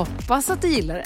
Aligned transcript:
Hoppas 0.00 0.50
att 0.50 0.62
du 0.62 0.68
gillar 0.68 0.94
det. 0.94 1.04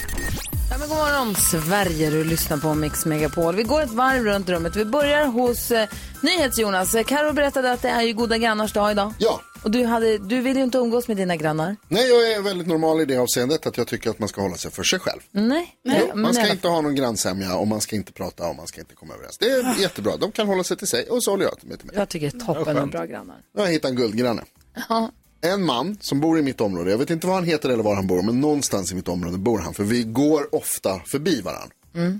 Ja, 0.71 0.77
men 0.79 0.89
god 0.89 0.97
morgon 0.97 1.35
Sverige, 1.35 2.09
du 2.09 2.23
lyssnar 2.23 2.57
på 2.57 2.73
Mix 2.73 3.05
Megapol. 3.05 3.55
Vi 3.55 3.63
går 3.63 3.81
ett 3.81 3.91
varv 3.91 4.23
runt 4.23 4.49
rummet. 4.49 4.75
Vi 4.75 4.85
börjar 4.85 5.25
hos 5.25 5.71
eh, 5.71 5.89
NyhetsJonas. 6.21 6.95
Karo 7.07 7.33
berättade 7.33 7.71
att 7.71 7.81
det 7.81 7.89
är 7.89 8.01
ju 8.01 8.13
goda 8.13 8.37
grannars 8.37 8.73
dag 8.73 8.91
idag. 8.91 9.13
Ja. 9.17 9.41
Och 9.63 9.71
du, 9.71 9.85
hade, 9.85 10.17
du 10.17 10.41
vill 10.41 10.57
ju 10.57 10.63
inte 10.63 10.77
umgås 10.77 11.07
med 11.07 11.17
dina 11.17 11.35
grannar. 11.35 11.75
Nej, 11.87 12.09
jag 12.09 12.31
är 12.31 12.41
väldigt 12.41 12.67
normal 12.67 13.01
i 13.01 13.05
det 13.05 13.17
avseendet 13.17 13.67
att 13.67 13.77
jag 13.77 13.87
tycker 13.87 14.09
att 14.09 14.19
man 14.19 14.29
ska 14.29 14.41
hålla 14.41 14.55
sig 14.57 14.71
för 14.71 14.83
sig 14.83 14.99
själv. 14.99 15.19
Nej. 15.31 15.75
Jo, 15.83 15.91
Nej, 15.91 16.07
man 16.07 16.21
men 16.21 16.33
ska 16.33 16.51
inte 16.51 16.67
ha 16.67 16.81
någon 16.81 16.95
grannsämja 16.95 17.55
och 17.55 17.67
man 17.67 17.81
ska 17.81 17.95
inte 17.95 18.13
prata 18.13 18.49
och 18.49 18.55
man 18.55 18.67
ska 18.67 18.81
inte 18.81 18.95
komma 18.95 19.13
överens. 19.13 19.37
Det 19.37 19.45
är 19.45 19.81
jättebra. 19.81 20.17
De 20.17 20.31
kan 20.31 20.47
hålla 20.47 20.63
sig 20.63 20.77
till 20.77 20.87
sig 20.87 21.09
och 21.09 21.23
så 21.23 21.31
håller 21.31 21.43
jag 21.43 21.53
mig 21.63 21.77
till 21.77 21.87
mig. 21.87 21.95
Jag 21.95 22.09
tycker 22.09 22.31
det 22.31 22.37
är 22.37 22.45
toppen 22.55 22.75
med 22.75 22.89
bra 22.89 23.05
grannar. 23.05 23.35
Jag 23.55 23.61
har 23.61 23.69
hittat 23.69 23.91
en 23.91 23.97
guldgranne. 23.97 24.43
Ja. 24.89 25.11
En 25.45 25.65
man 25.65 25.97
som 26.01 26.19
bor 26.19 26.39
i 26.39 26.41
mitt 26.41 26.61
område, 26.61 26.91
jag 26.91 26.97
vet 26.97 27.09
inte 27.09 27.27
vad 27.27 27.35
han 27.35 27.43
heter 27.43 27.69
eller 27.69 27.83
var 27.83 27.95
han 27.95 28.07
bor, 28.07 28.21
men 28.21 28.41
någonstans 28.41 28.91
i 28.91 28.95
mitt 28.95 29.07
område 29.07 29.37
bor 29.37 29.59
han. 29.59 29.73
För 29.73 29.83
vi 29.83 30.03
går 30.03 30.55
ofta 30.55 30.99
förbi 30.99 31.41
varandra. 31.41 31.75
Mm. 31.95 32.19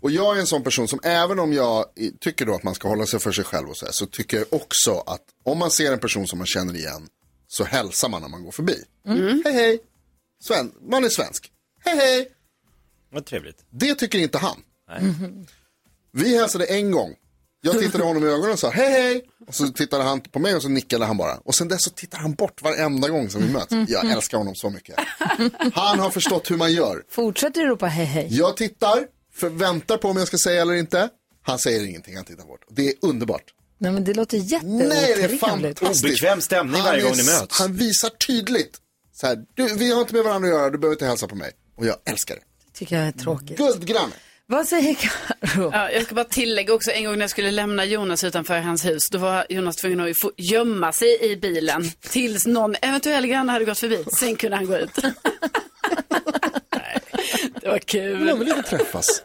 Och 0.00 0.10
jag 0.10 0.36
är 0.36 0.40
en 0.40 0.46
sån 0.46 0.62
person 0.62 0.88
som 0.88 1.00
även 1.02 1.38
om 1.38 1.52
jag 1.52 1.84
tycker 2.20 2.46
då 2.46 2.54
att 2.54 2.62
man 2.62 2.74
ska 2.74 2.88
hålla 2.88 3.06
sig 3.06 3.20
för 3.20 3.32
sig 3.32 3.44
själv 3.44 3.68
och 3.68 3.76
så 3.76 3.84
här, 3.84 3.92
så 3.92 4.06
tycker 4.06 4.36
jag 4.36 4.46
också 4.50 4.98
att 5.06 5.22
om 5.44 5.58
man 5.58 5.70
ser 5.70 5.92
en 5.92 5.98
person 5.98 6.26
som 6.26 6.38
man 6.38 6.46
känner 6.46 6.74
igen 6.74 7.08
så 7.48 7.64
hälsar 7.64 8.08
man 8.08 8.22
när 8.22 8.28
man 8.28 8.44
går 8.44 8.52
förbi. 8.52 8.76
Mm. 9.06 9.42
Hej 9.44 9.54
hej, 9.54 9.78
Sven, 10.44 10.72
man 10.90 11.04
är 11.04 11.08
svensk. 11.08 11.52
Hej 11.84 11.96
hej. 11.96 12.28
Vad 13.12 13.26
trevligt. 13.26 13.64
Det 13.70 13.94
tycker 13.94 14.18
inte 14.18 14.38
han. 14.38 14.62
Vi 16.12 16.38
hälsade 16.38 16.64
en 16.64 16.90
gång. 16.90 17.14
Jag 17.72 17.82
tittade 17.82 18.04
honom 18.04 18.24
i 18.24 18.26
ögonen 18.26 18.52
och 18.52 18.58
sa 18.58 18.70
hej 18.70 18.90
hej. 18.90 19.22
Och 19.48 19.54
så 19.54 19.68
tittade 19.68 20.04
han 20.04 20.20
på 20.20 20.38
mig 20.38 20.54
och 20.54 20.62
så 20.62 20.68
nickade 20.68 21.04
han 21.04 21.16
bara. 21.16 21.36
Och 21.36 21.54
sen 21.54 21.68
dess 21.68 21.82
så 21.82 21.90
tittar 21.90 22.18
han 22.18 22.34
bort 22.34 22.62
varenda 22.62 23.08
gång 23.08 23.30
som 23.30 23.42
vi 23.42 23.52
möts. 23.52 23.90
Jag 23.90 24.10
älskar 24.10 24.38
honom 24.38 24.54
så 24.54 24.70
mycket. 24.70 24.94
Han 25.74 25.98
har 25.98 26.10
förstått 26.10 26.50
hur 26.50 26.56
man 26.56 26.72
gör. 26.72 27.02
Fortsätter 27.10 27.60
du 27.60 27.68
ropa 27.68 27.86
hej 27.86 28.04
hej? 28.04 28.28
Jag 28.30 28.56
tittar, 28.56 29.06
för, 29.34 29.48
väntar 29.48 29.96
på 29.96 30.08
om 30.08 30.16
jag 30.16 30.26
ska 30.28 30.38
säga 30.38 30.62
eller 30.62 30.74
inte. 30.74 31.08
Han 31.42 31.58
säger 31.58 31.86
ingenting, 31.86 32.16
han 32.16 32.24
tittar 32.24 32.44
bort. 32.44 32.60
Det 32.70 32.88
är 32.88 32.94
underbart. 33.02 33.44
Nej 33.78 33.92
men 33.92 34.04
det 34.04 34.14
låter 34.14 34.38
det 34.38 34.44
jätteotrevligt. 34.44 35.82
Obekväm 35.82 36.40
stämning 36.40 36.74
Han 36.80 36.84
varje 36.84 37.02
gång 37.02 37.16
ni 37.16 37.24
möts. 37.24 37.58
Han 37.60 37.76
visar 37.76 38.08
tydligt. 38.08 38.76
Så 39.12 39.26
här, 39.26 39.38
du, 39.54 39.74
vi 39.74 39.92
har 39.92 40.00
inte 40.00 40.14
med 40.14 40.24
varandra 40.24 40.48
att 40.48 40.54
göra, 40.54 40.70
du 40.70 40.78
behöver 40.78 40.94
inte 40.94 41.06
hälsa 41.06 41.28
på 41.28 41.34
mig. 41.34 41.52
Och 41.76 41.86
jag 41.86 41.96
älskar 42.04 42.34
det. 42.34 42.42
tycker 42.78 42.96
jag 42.98 43.08
är 43.08 43.12
tråkigt. 43.12 43.58
Guldgranne. 43.58 44.12
Vad 44.48 44.68
säger 44.68 44.94
Karo? 44.94 45.70
Ja, 45.72 45.90
jag 45.90 46.02
ska 46.02 46.14
bara 46.14 46.24
tillägga 46.24 46.74
också, 46.74 46.90
en 46.90 47.04
gång 47.04 47.14
när 47.14 47.20
jag 47.20 47.30
skulle 47.30 47.50
lämna 47.50 47.84
Jonas 47.84 48.24
utanför 48.24 48.58
hans 48.58 48.84
hus, 48.84 49.02
då 49.10 49.18
var 49.18 49.46
Jonas 49.48 49.76
tvungen 49.76 50.00
att 50.00 50.20
få 50.20 50.32
gömma 50.36 50.92
sig 50.92 51.18
i 51.22 51.36
bilen 51.36 51.84
tills 52.00 52.46
någon 52.46 52.74
eventuell 52.82 53.26
granne 53.26 53.52
hade 53.52 53.64
gått 53.64 53.78
förbi. 53.78 54.04
Sen 54.18 54.36
kunde 54.36 54.56
han 54.56 54.66
gå 54.66 54.76
ut. 54.76 54.96
Nej, 56.72 57.00
det 57.60 57.68
var 57.68 57.78
kul. 57.78 58.18
Men 58.18 58.26
de 58.26 58.38
vill 58.38 58.48
inte 58.48 58.62
träffas. 58.62 59.22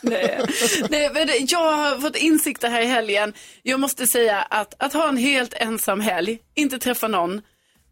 Nej. 0.00 0.40
Nej, 0.88 1.10
men 1.14 1.28
jag 1.48 1.72
har 1.72 1.98
fått 1.98 2.16
insikter 2.16 2.70
här 2.70 2.80
i 2.80 2.86
helgen. 2.86 3.32
Jag 3.62 3.80
måste 3.80 4.06
säga 4.06 4.42
att, 4.42 4.74
att 4.78 4.92
ha 4.92 5.08
en 5.08 5.16
helt 5.16 5.54
ensam 5.54 6.00
helg, 6.00 6.38
inte 6.54 6.78
träffa 6.78 7.08
någon, 7.08 7.42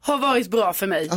har 0.02 0.18
varit 0.18 0.50
bra 0.50 0.72
för 0.72 0.86
mig. 0.86 1.10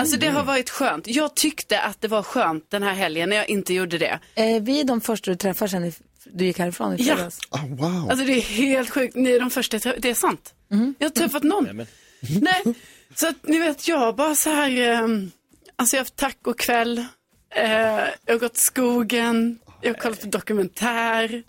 Alltså 0.00 0.16
det 0.16 0.28
har 0.28 0.44
varit 0.44 0.70
skönt. 0.70 1.06
Jag 1.06 1.34
tyckte 1.36 1.80
att 1.80 2.00
det 2.00 2.08
var 2.08 2.22
skönt 2.22 2.70
den 2.70 2.82
här 2.82 2.94
helgen 2.94 3.28
när 3.28 3.36
jag 3.36 3.48
inte 3.50 3.74
gjorde 3.74 3.98
det. 3.98 4.18
Är 4.34 4.60
vi 4.60 4.82
de 4.82 5.00
första 5.00 5.30
du 5.30 5.36
träffar 5.36 5.66
sen 5.66 5.84
i- 5.84 5.92
du 6.24 6.44
gick 6.44 6.58
härifrån 6.58 6.92
i 6.92 7.02
Ja. 7.02 7.14
fredags? 7.14 7.38
Ah, 7.50 7.58
wow. 7.68 8.10
Alltså 8.10 8.26
det 8.26 8.32
är 8.32 8.40
helt 8.40 8.90
sjukt. 8.90 9.14
Ni 9.16 9.30
är 9.30 9.40
de 9.40 9.50
första 9.50 9.74
jag 9.74 9.82
träffar. 9.82 10.00
Det 10.00 10.10
är 10.10 10.14
sant. 10.14 10.54
Jag 10.98 11.06
har 11.08 11.10
träffat 11.10 11.42
någon. 11.42 11.86
Nej, 12.40 12.62
så 13.14 13.28
att 13.28 13.36
ni 13.48 13.58
vet, 13.58 13.88
jag 13.88 14.16
bara 14.16 14.34
så 14.34 14.50
här, 14.50 14.70
eh, 14.90 15.00
alltså 15.76 15.96
jag 15.96 16.00
har 16.00 16.04
haft 16.04 16.16
tacokväll, 16.16 16.98
eh, 17.54 17.66
jag 18.26 18.34
har 18.34 18.38
gått 18.38 18.56
skogen, 18.56 19.58
jag 19.80 19.94
har 19.94 20.00
kollat 20.00 20.20
på 20.20 20.26
dokumentär. 20.26 21.42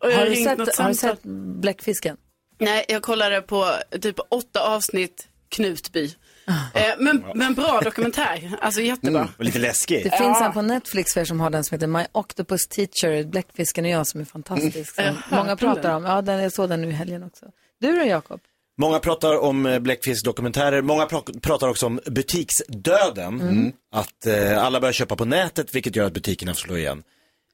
Och 0.00 0.10
jag 0.10 0.16
Har 0.16 0.22
har 0.24 0.30
du, 0.30 0.36
sett, 0.44 0.58
något 0.58 0.76
har 0.76 0.88
du 0.88 0.94
sett 0.94 1.22
bläckfisken? 1.62 2.16
Nej, 2.58 2.84
jag 2.88 3.02
kollade 3.02 3.40
på 3.42 3.74
typ 4.00 4.16
åtta 4.28 4.60
avsnitt 4.60 5.28
Knutby. 5.48 6.14
Eh, 6.46 6.82
men, 6.98 7.24
men 7.34 7.54
bra 7.54 7.80
dokumentär, 7.84 8.50
alltså 8.60 8.80
jättebra. 8.80 9.28
Och 9.38 9.44
lite 9.44 9.58
läskig. 9.58 10.04
Det 10.04 10.18
finns 10.18 10.40
en 10.40 10.52
på 10.52 10.62
Netflix 10.62 11.14
för 11.14 11.20
er 11.20 11.24
som 11.24 11.40
har 11.40 11.50
den 11.50 11.64
som 11.64 11.74
heter 11.74 11.86
My 11.86 12.04
Octopus 12.12 12.68
Teacher, 12.68 13.24
Bläckfisken 13.24 13.84
och 13.84 13.90
jag 13.90 14.06
som 14.06 14.20
är 14.20 14.24
fantastisk. 14.24 14.98
Mm. 14.98 15.14
Som 15.28 15.36
många 15.36 15.56
pratar 15.56 15.96
om. 15.96 16.04
Ja, 16.04 16.22
den, 16.22 16.42
jag 16.42 16.52
såg 16.52 16.68
den 16.68 16.80
nu 16.80 16.88
i 16.88 16.92
helgen 16.92 17.22
också. 17.22 17.46
Du 17.80 17.98
då 17.98 18.04
Jakob? 18.04 18.40
Många 18.78 18.98
pratar 18.98 19.38
om 19.38 19.66
eh, 19.66 19.78
bläckfiskdokumentärer. 19.78 20.82
Många 20.82 21.04
pra- 21.06 21.40
pratar 21.40 21.68
också 21.68 21.86
om 21.86 22.00
butiksdöden. 22.06 23.40
Mm. 23.40 23.72
Att 23.94 24.26
eh, 24.26 24.64
alla 24.64 24.80
börjar 24.80 24.92
köpa 24.92 25.16
på 25.16 25.24
nätet, 25.24 25.74
vilket 25.74 25.96
gör 25.96 26.06
att 26.06 26.12
butikerna 26.12 26.54
slår 26.54 26.78
igen. 26.78 27.02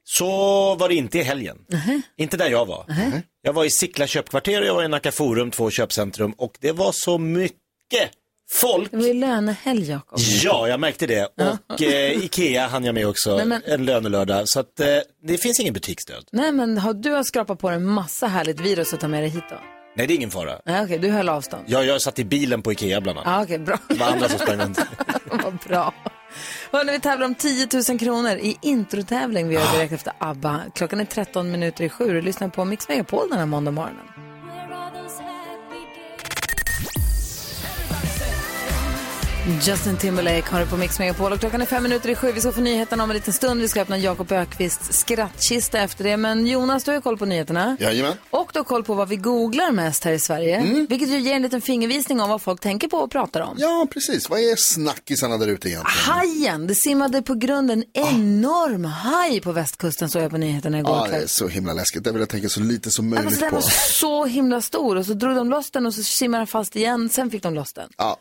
Så 0.03 0.25
var 0.75 0.89
det 0.89 0.95
inte 0.95 1.19
i 1.19 1.23
helgen. 1.23 1.57
Inte 2.17 2.37
där 2.37 2.49
jag 2.49 2.65
var. 2.65 2.85
Jag 3.41 3.53
var 3.53 3.65
i 3.65 3.69
Sickla 3.69 4.07
köpkvarter 4.07 4.61
och 4.61 4.67
jag 4.67 4.73
var 4.75 4.83
i 4.83 4.87
Nacka 4.87 5.11
Forum, 5.11 5.51
två 5.51 5.69
köpcentrum. 5.69 6.31
Och 6.31 6.57
det 6.59 6.71
var 6.71 6.91
så 6.93 7.17
mycket 7.17 8.11
folk. 8.51 8.91
Det 8.91 8.97
var 8.97 9.05
ju 9.07 9.13
lönehelg 9.13 9.89
Jakob. 9.89 10.19
Ja, 10.19 10.67
jag 10.67 10.79
märkte 10.79 11.07
det. 11.07 11.27
Och 11.69 11.81
eh, 11.81 12.11
Ikea 12.23 12.67
hann 12.67 12.85
jag 12.85 12.95
med 12.95 13.07
också, 13.07 13.37
Nej, 13.37 13.45
men- 13.45 13.61
en 13.65 13.85
lönelördag. 13.85 14.49
Så 14.49 14.59
att 14.59 14.79
eh, 14.79 14.87
det 15.27 15.37
finns 15.37 15.59
ingen 15.59 15.73
butiksdöd. 15.73 16.23
Nej 16.31 16.51
men 16.51 16.77
har, 16.77 16.93
du 16.93 17.09
har 17.11 17.23
skrapat 17.23 17.59
på 17.59 17.69
en 17.69 17.85
massa 17.85 18.27
härligt 18.27 18.59
virus 18.59 18.93
att 18.93 18.99
ta 18.99 19.07
med 19.07 19.23
dig 19.23 19.29
hit 19.29 19.43
då? 19.49 19.55
Nej, 19.95 20.07
det 20.07 20.13
är 20.13 20.15
ingen 20.15 20.31
fara. 20.31 20.59
Nej 20.65 20.83
okej, 20.83 20.97
du 20.99 21.09
höll 21.09 21.29
avstånd. 21.29 21.63
Jag, 21.67 21.85
jag 21.85 22.01
satt 22.01 22.19
i 22.19 22.23
bilen 22.25 22.61
på 22.61 22.71
Ikea 22.71 23.01
bland 23.01 23.19
annat. 23.19 23.31
Ja 23.37 23.43
okej, 23.43 23.59
bra. 23.59 23.77
Det 23.89 23.95
var 23.95 24.07
andra 24.07 24.29
som 24.29 24.39
sprang 24.39 24.59
runt. 24.59 24.79
Vad 25.43 25.57
bra. 25.67 25.93
Hörrni, 26.71 26.91
vi 26.91 26.99
tävlar 26.99 27.25
om 27.25 27.35
10 27.35 27.67
000 27.89 27.99
kronor 27.99 28.31
i 28.31 28.57
introtävling. 28.61 29.47
Vi 29.47 29.55
gör 29.55 29.73
direkt 29.73 29.93
efter 29.93 30.13
ABBA. 30.19 30.61
Klockan 30.75 30.99
är 30.99 31.05
13 31.05 31.51
minuter 31.51 31.83
i 31.83 31.89
sju. 31.89 32.13
Du 32.13 32.21
lyssnar 32.21 32.49
på 32.49 32.65
Mix 32.65 32.87
Megapol 32.89 33.29
den 33.29 33.39
här 33.39 33.45
måndag 33.45 33.71
morgonen. 33.71 34.05
Justin 39.61 39.97
Timberlake 39.97 40.51
har 40.51 40.59
det 40.59 40.65
på 40.65 40.77
Mix 40.77 40.99
Megapol 40.99 41.31
och 41.33 41.39
klockan 41.39 41.61
är 41.61 41.65
fem 41.65 41.83
minuter 41.83 42.09
i 42.09 42.15
sju. 42.15 42.31
Vi 42.31 42.41
ska 42.41 42.51
få 42.51 42.61
nyheterna 42.61 43.03
om 43.03 43.09
en 43.09 43.15
liten 43.15 43.33
stund. 43.33 43.61
Vi 43.61 43.67
ska 43.67 43.81
öppna 43.81 43.97
Jakob 43.97 44.31
Ökvists 44.31 44.99
skrattkista 44.99 45.79
efter 45.79 46.03
det. 46.03 46.17
Men 46.17 46.47
Jonas, 46.47 46.83
du 46.83 46.91
har 46.91 46.95
ju 46.95 47.01
koll 47.01 47.17
på 47.17 47.25
nyheterna. 47.25 47.77
Jajamän. 47.79 48.13
Och 48.29 48.49
du 48.53 48.59
har 48.59 48.63
koll 48.63 48.83
på 48.83 48.93
vad 48.93 49.09
vi 49.09 49.15
googlar 49.15 49.71
mest 49.71 50.03
här 50.03 50.11
i 50.11 50.19
Sverige. 50.19 50.85
Vilket 50.89 51.09
ju 51.09 51.19
ger 51.19 51.33
en 51.35 51.41
liten 51.41 51.61
fingervisning 51.61 52.21
om 52.21 52.29
vad 52.29 52.41
folk 52.41 52.61
tänker 52.61 52.87
på 52.87 52.97
och 52.97 53.11
pratar 53.11 53.41
om. 53.41 53.55
Ja, 53.59 53.87
precis. 53.93 54.29
Vad 54.29 54.39
är 54.39 54.55
snackisarna 54.55 55.37
där 55.37 55.47
ute 55.47 55.69
egentligen? 55.69 55.97
Hajen, 56.15 56.67
det 56.67 56.75
simmade 56.75 57.21
på 57.21 57.33
grund 57.33 57.71
en 57.71 57.83
enorm 57.93 58.85
haj 58.85 59.41
på 59.41 59.51
västkusten 59.51 60.09
såg 60.09 60.21
jag 60.21 60.31
på 60.31 60.37
nyheterna 60.37 60.79
igår 60.79 61.03
det 61.03 61.09
kväll. 61.09 61.23
är 61.23 61.27
så 61.27 61.47
himla 61.47 61.73
läskigt. 61.73 62.03
Det 62.03 62.11
vill 62.11 62.19
jag 62.19 62.29
tänka 62.29 62.49
så 62.49 62.59
lite 62.59 62.91
som 62.91 63.13
Alltså, 63.13 63.23
möjligt 63.23 63.39
den 63.39 63.49
på. 63.49 63.55
var 63.55 63.61
så 63.91 64.25
himla 64.25 64.61
stor 64.61 64.95
och 64.95 65.05
så 65.05 65.13
drog 65.13 65.35
de 65.35 65.49
loss 65.49 65.71
den 65.71 65.85
och 65.85 65.93
så 65.93 66.03
simmade 66.03 66.39
den 66.41 66.47
fast 66.47 66.75
igen. 66.75 67.09
Sen 67.09 67.29
fick 67.31 67.43
de 67.43 67.53
loss 67.53 67.73
den. 67.73 67.89
Ja, 67.97 68.17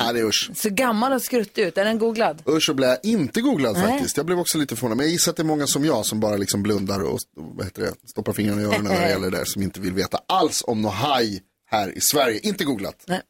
ja 0.00 0.12
det 0.12 0.20
är 0.20 0.24
usch. 0.24 0.50
Så 0.54 0.70
gammal 0.70 1.12
och 1.12 1.22
skruttig 1.22 1.62
ut. 1.62 1.78
Är 1.78 1.84
den 1.84 1.98
googlad? 1.98 2.42
Usch 2.48 2.74
blev 2.74 2.88
jag 2.88 2.98
inte 3.02 3.40
googlad 3.40 3.76
Nej. 3.76 3.92
faktiskt. 3.92 4.16
Jag 4.16 4.26
blev 4.26 4.38
också 4.38 4.58
lite 4.58 4.76
förvånad. 4.76 4.96
Men 4.96 5.06
jag 5.06 5.12
gissar 5.12 5.30
att 5.30 5.36
det 5.36 5.42
är 5.42 5.44
många 5.44 5.66
som 5.66 5.84
jag 5.84 6.06
som 6.06 6.20
bara 6.20 6.36
liksom 6.36 6.62
blundar 6.62 7.00
och 7.00 7.18
vad 7.36 7.66
heter 7.66 7.82
det, 7.82 7.94
stoppar 8.10 8.32
fingrarna 8.32 8.62
i 8.62 8.64
öronen 8.64 8.84
när 8.84 9.00
det 9.00 9.08
gäller 9.08 9.30
det 9.30 9.36
där. 9.36 9.44
Som 9.44 9.62
inte 9.62 9.80
vill 9.80 9.92
veta 9.92 10.20
alls 10.28 10.62
om 10.66 10.82
någon 10.82 10.92
haj 10.92 11.42
här 11.66 11.96
i 11.96 12.00
Sverige. 12.00 12.40
Inte 12.42 12.64
googlat. 12.64 13.04
Nej. 13.06 13.20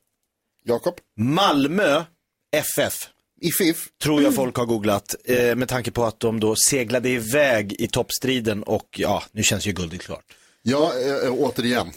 Jakob? 0.64 0.94
Malmö 1.17 2.05
FF 2.56 2.94
I 3.40 3.50
FIF? 3.52 3.88
tror 4.02 4.23
jag 4.23 4.34
folk 4.34 4.56
har 4.56 4.66
googlat 4.66 5.14
eh, 5.25 5.56
med 5.56 5.69
tanke 5.69 5.90
på 5.90 6.05
att 6.05 6.20
de 6.20 6.40
då 6.40 6.56
seglade 6.56 7.08
iväg 7.08 7.73
i 7.78 7.88
toppstriden 7.88 8.62
och 8.62 8.88
ja, 8.96 9.23
nu 9.32 9.43
känns 9.43 9.66
ju 9.66 9.73
guldet 9.73 10.00
klart. 10.02 10.25
Ja, 10.62 10.93
eh, 11.25 11.32
återigen. 11.32 11.90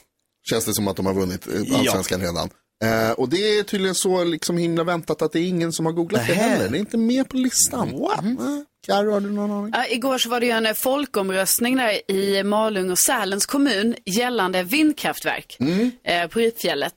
Känns 0.49 0.65
det 0.65 0.73
som 0.73 0.87
att 0.87 0.95
de 0.95 1.05
har 1.05 1.13
vunnit 1.13 1.47
eh, 1.47 1.79
allsvenskan 1.79 2.21
redan. 2.21 2.49
Eh, 2.83 3.11
och 3.11 3.29
det 3.29 3.57
är 3.59 3.63
tydligen 3.63 3.95
så 3.95 4.23
liksom 4.23 4.57
himla 4.57 4.83
väntat 4.83 5.21
att 5.21 5.31
det 5.31 5.39
är 5.39 5.47
ingen 5.47 5.73
som 5.73 5.85
har 5.85 5.93
googlat 5.93 6.27
det 6.27 6.35
Nähä. 6.35 6.49
heller. 6.49 6.69
Det 6.69 6.77
är 6.77 6.79
inte 6.79 6.97
med 6.97 7.29
på 7.29 7.37
listan. 7.37 7.99
What? 7.99 8.21
Mm. 8.21 8.65
Carro, 8.85 9.11
har 9.11 9.19
du 9.19 9.29
någon 9.31 9.51
aning? 9.51 9.71
Ja, 9.75 9.85
igår 9.89 10.17
så 10.17 10.29
var 10.29 10.39
det 10.39 10.45
ju 10.45 10.51
en 10.51 10.65
eh, 10.65 10.73
folkomröstning 10.73 11.77
där 11.77 12.11
i 12.11 12.43
Malung 12.43 12.91
och 12.91 12.99
Sälens 12.99 13.45
kommun 13.45 13.95
gällande 14.05 14.63
vindkraftverk 14.63 15.57
Mm. 15.59 15.91
eh, 16.03 16.27
på 16.27 16.39
Ripfjället. 16.39 16.93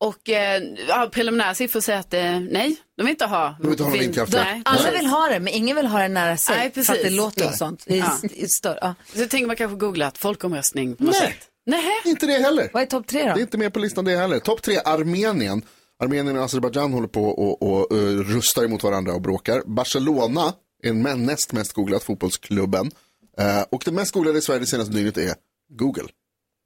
Och 0.00 0.28
eh, 0.28 0.62
ja, 0.88 1.08
preliminära 1.12 1.54
siffror 1.54 1.80
säger 1.80 1.98
att 2.00 2.14
eh, 2.14 2.40
nej, 2.40 2.76
de 2.96 3.02
vill 3.02 3.10
inte 3.10 3.26
ha 3.26 3.56
vill 3.60 3.70
inte 3.70 3.82
ha 3.82 3.90
vind- 3.90 4.02
vindkraftverk. 4.02 4.44
Nej, 4.46 4.62
Alla 4.64 4.78
precis. 4.82 5.00
vill 5.00 5.06
ha 5.06 5.28
det, 5.28 5.40
men 5.40 5.52
ingen 5.54 5.76
vill 5.76 5.86
ha 5.86 5.98
det 5.98 6.08
nära 6.08 6.36
sig. 6.36 6.56
Nej, 6.56 6.70
För 6.72 6.80
att 6.80 6.86
precis. 6.86 7.04
det 7.04 7.10
låter 7.10 7.46
och 7.48 7.54
sånt. 7.54 7.84
I, 7.86 7.98
Ja. 7.98 8.18
i 8.30 8.48
större, 8.48 8.78
ja. 8.80 8.94
Så 9.14 9.26
tänker 9.26 9.46
man 9.46 9.56
kanske 9.56 9.76
googla 9.76 10.06
att 10.06 10.18
folkomröstning 10.18 10.96
på 10.96 11.04
något 11.04 11.12
Nej. 11.20 11.20
sätt. 11.28 11.46
Nej. 11.70 11.82
Inte 12.04 12.26
det 12.26 12.32
heller. 12.32 12.70
Vad 12.72 12.82
är 12.82 12.86
topp 12.86 13.06
tre 13.06 13.22
Det 13.22 13.28
är 13.30 13.34
då? 13.34 13.40
inte 13.40 13.58
med 13.58 13.72
på 13.72 13.78
listan 13.78 14.04
det 14.04 14.16
heller. 14.16 14.38
Topp 14.38 14.62
tre, 14.62 14.78
Armenien. 14.84 15.62
Armenien 16.02 16.36
och 16.38 16.44
Azerbajdzjan 16.44 16.92
håller 16.92 17.08
på 17.08 17.24
och, 17.24 17.62
och, 17.62 17.96
eh, 17.98 18.04
rustar 18.16 18.64
emot 18.64 18.82
varandra 18.82 19.12
och 19.14 19.20
bråkar. 19.20 19.62
Barcelona 19.66 20.52
är 20.82 20.92
den 20.92 21.26
näst 21.26 21.52
mest 21.52 21.72
googlad 21.72 22.02
fotbollsklubben. 22.02 22.90
Eh, 23.38 23.62
och 23.70 23.82
det 23.84 23.92
mest 23.92 24.12
googlade 24.12 24.38
i 24.38 24.42
Sverige 24.42 24.60
det 24.60 24.66
senaste 24.66 24.92
dygnet 24.94 25.16
är 25.18 25.34
Google. 25.72 26.08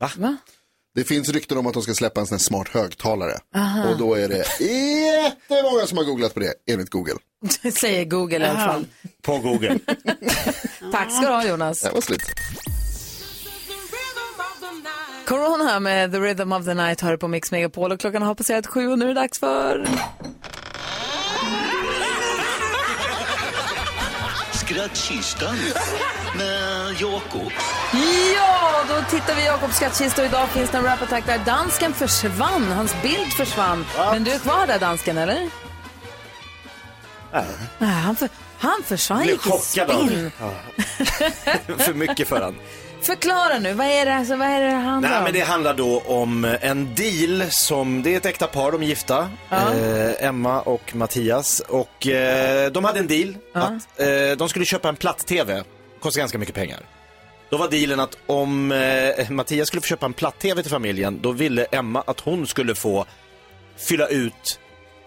Va? 0.01 0.37
Det 0.95 1.05
finns 1.05 1.29
rykten 1.29 1.59
om 1.59 1.67
att 1.67 1.75
de 1.75 1.83
ska 1.83 1.95
släppa 1.95 2.21
en 2.21 2.27
sån 2.27 2.35
här 2.35 2.41
smart 2.41 2.69
högtalare. 2.69 3.39
Och 3.91 3.99
då 3.99 4.15
är 4.15 4.29
det 4.29 4.65
jättemånga 4.65 5.87
som 5.87 5.99
har 5.99 6.05
googlat 6.05 6.35
på 6.35 6.41
det, 6.41 6.55
enligt 6.71 6.91
Google. 6.91 7.15
Säger 7.81 8.05
Google 8.05 8.47
i 8.47 8.49
alla 8.49 8.59
fall. 8.67 8.87
På 9.23 9.39
Google. 9.39 9.79
Tack 10.93 11.13
ska 11.13 11.21
du 11.21 11.27
ha 11.33 11.47
Jonas. 11.47 11.81
Det 11.81 11.91
var 11.91 12.01
slut. 12.01 12.23
Corona 15.27 15.81
med 15.81 16.13
The 16.13 16.19
Rhythm 16.19 16.53
of 16.53 16.65
the 16.65 16.75
Night 16.75 17.01
hör 17.01 17.17
på 17.17 17.29
Mix 17.29 17.51
Megapol 17.53 17.93
och 17.93 18.01
klockan 18.01 18.23
har 18.23 18.35
passerat 18.35 18.67
sju 18.67 18.89
och 18.89 18.99
nu 18.99 19.05
är 19.05 19.09
det 19.09 19.21
dags 19.21 19.39
för... 19.39 19.87
Skrattkistan 24.53 25.57
med 26.37 27.01
Jakob. 27.01 27.53
Ja, 28.37 28.85
då 28.89 29.05
tittar 29.11 29.35
vi 29.35 29.43
i 29.43 29.45
Jakobs 29.45 29.77
skattkista 29.77 30.23
och 30.23 30.29
idag 30.29 30.49
finns 30.49 30.71
det 30.71 30.79
en 30.79 30.85
rap-attack 30.85 31.27
där 31.27 31.39
dansken 31.39 31.93
försvann. 31.93 32.73
Hans 32.73 33.03
bild 33.03 33.33
försvann. 33.33 33.85
Men 33.97 34.25
du 34.25 34.31
är 34.31 34.39
kvar 34.39 34.67
där 34.67 34.79
dansken, 34.79 35.19
eller? 35.19 35.49
Nej. 37.79 37.91
han, 37.91 38.17
för, 38.17 38.29
han 38.59 38.83
försvann, 38.85 39.25
gick 39.25 39.47
i 39.47 39.51
spinn. 39.51 40.31
För 41.79 41.95
mycket 41.95 42.29
för 42.29 42.41
han. 42.41 42.55
Förklara 43.05 43.59
nu, 43.59 43.73
vad 43.73 43.87
är 43.87 44.07
det, 44.07 44.15
alltså, 44.15 44.37
vad 44.37 44.49
är 44.49 44.61
det 44.61 44.67
det 44.67 44.73
handlar 44.73 45.11
Nej, 45.11 45.19
om? 45.19 45.25
men 45.25 45.33
det 45.33 45.41
handlar 45.41 45.75
då 45.75 46.01
om 46.01 46.57
en 46.61 46.95
deal 46.95 47.45
som, 47.51 48.03
det 48.03 48.13
är 48.13 48.17
ett 48.17 48.27
äkta 48.27 48.47
par, 48.47 48.73
de 48.73 48.83
är 48.83 48.87
gifta, 48.87 49.31
eh, 49.51 50.27
Emma 50.27 50.61
och 50.61 50.95
Mattias. 50.97 51.61
Och 51.61 52.07
eh, 52.07 52.73
de 52.73 52.85
hade 52.85 52.99
en 52.99 53.07
deal 53.07 53.37
att 53.53 54.01
eh, 54.01 54.37
de 54.39 54.49
skulle 54.49 54.65
köpa 54.65 54.89
en 54.89 54.97
platt-tv, 54.97 55.65
kostar 56.01 56.21
ganska 56.21 56.39
mycket 56.39 56.55
pengar. 56.55 56.81
Då 57.51 57.57
var 57.57 57.69
dealen 57.69 58.01
att 58.01 58.17
om 58.27 58.73
eh, 58.73 59.31
Mattias 59.31 59.69
skulle 59.69 59.81
få 59.81 59.87
köpa 59.87 60.07
en 60.07 60.13
platt-tv 60.13 60.63
till 60.63 60.71
familjen, 60.71 61.19
då 61.23 61.33
ville 61.33 61.65
Emma 61.65 62.03
att 62.07 62.21
hon 62.21 62.47
skulle 62.47 62.75
få 62.75 63.07
fylla 63.77 64.07
ut 64.09 64.61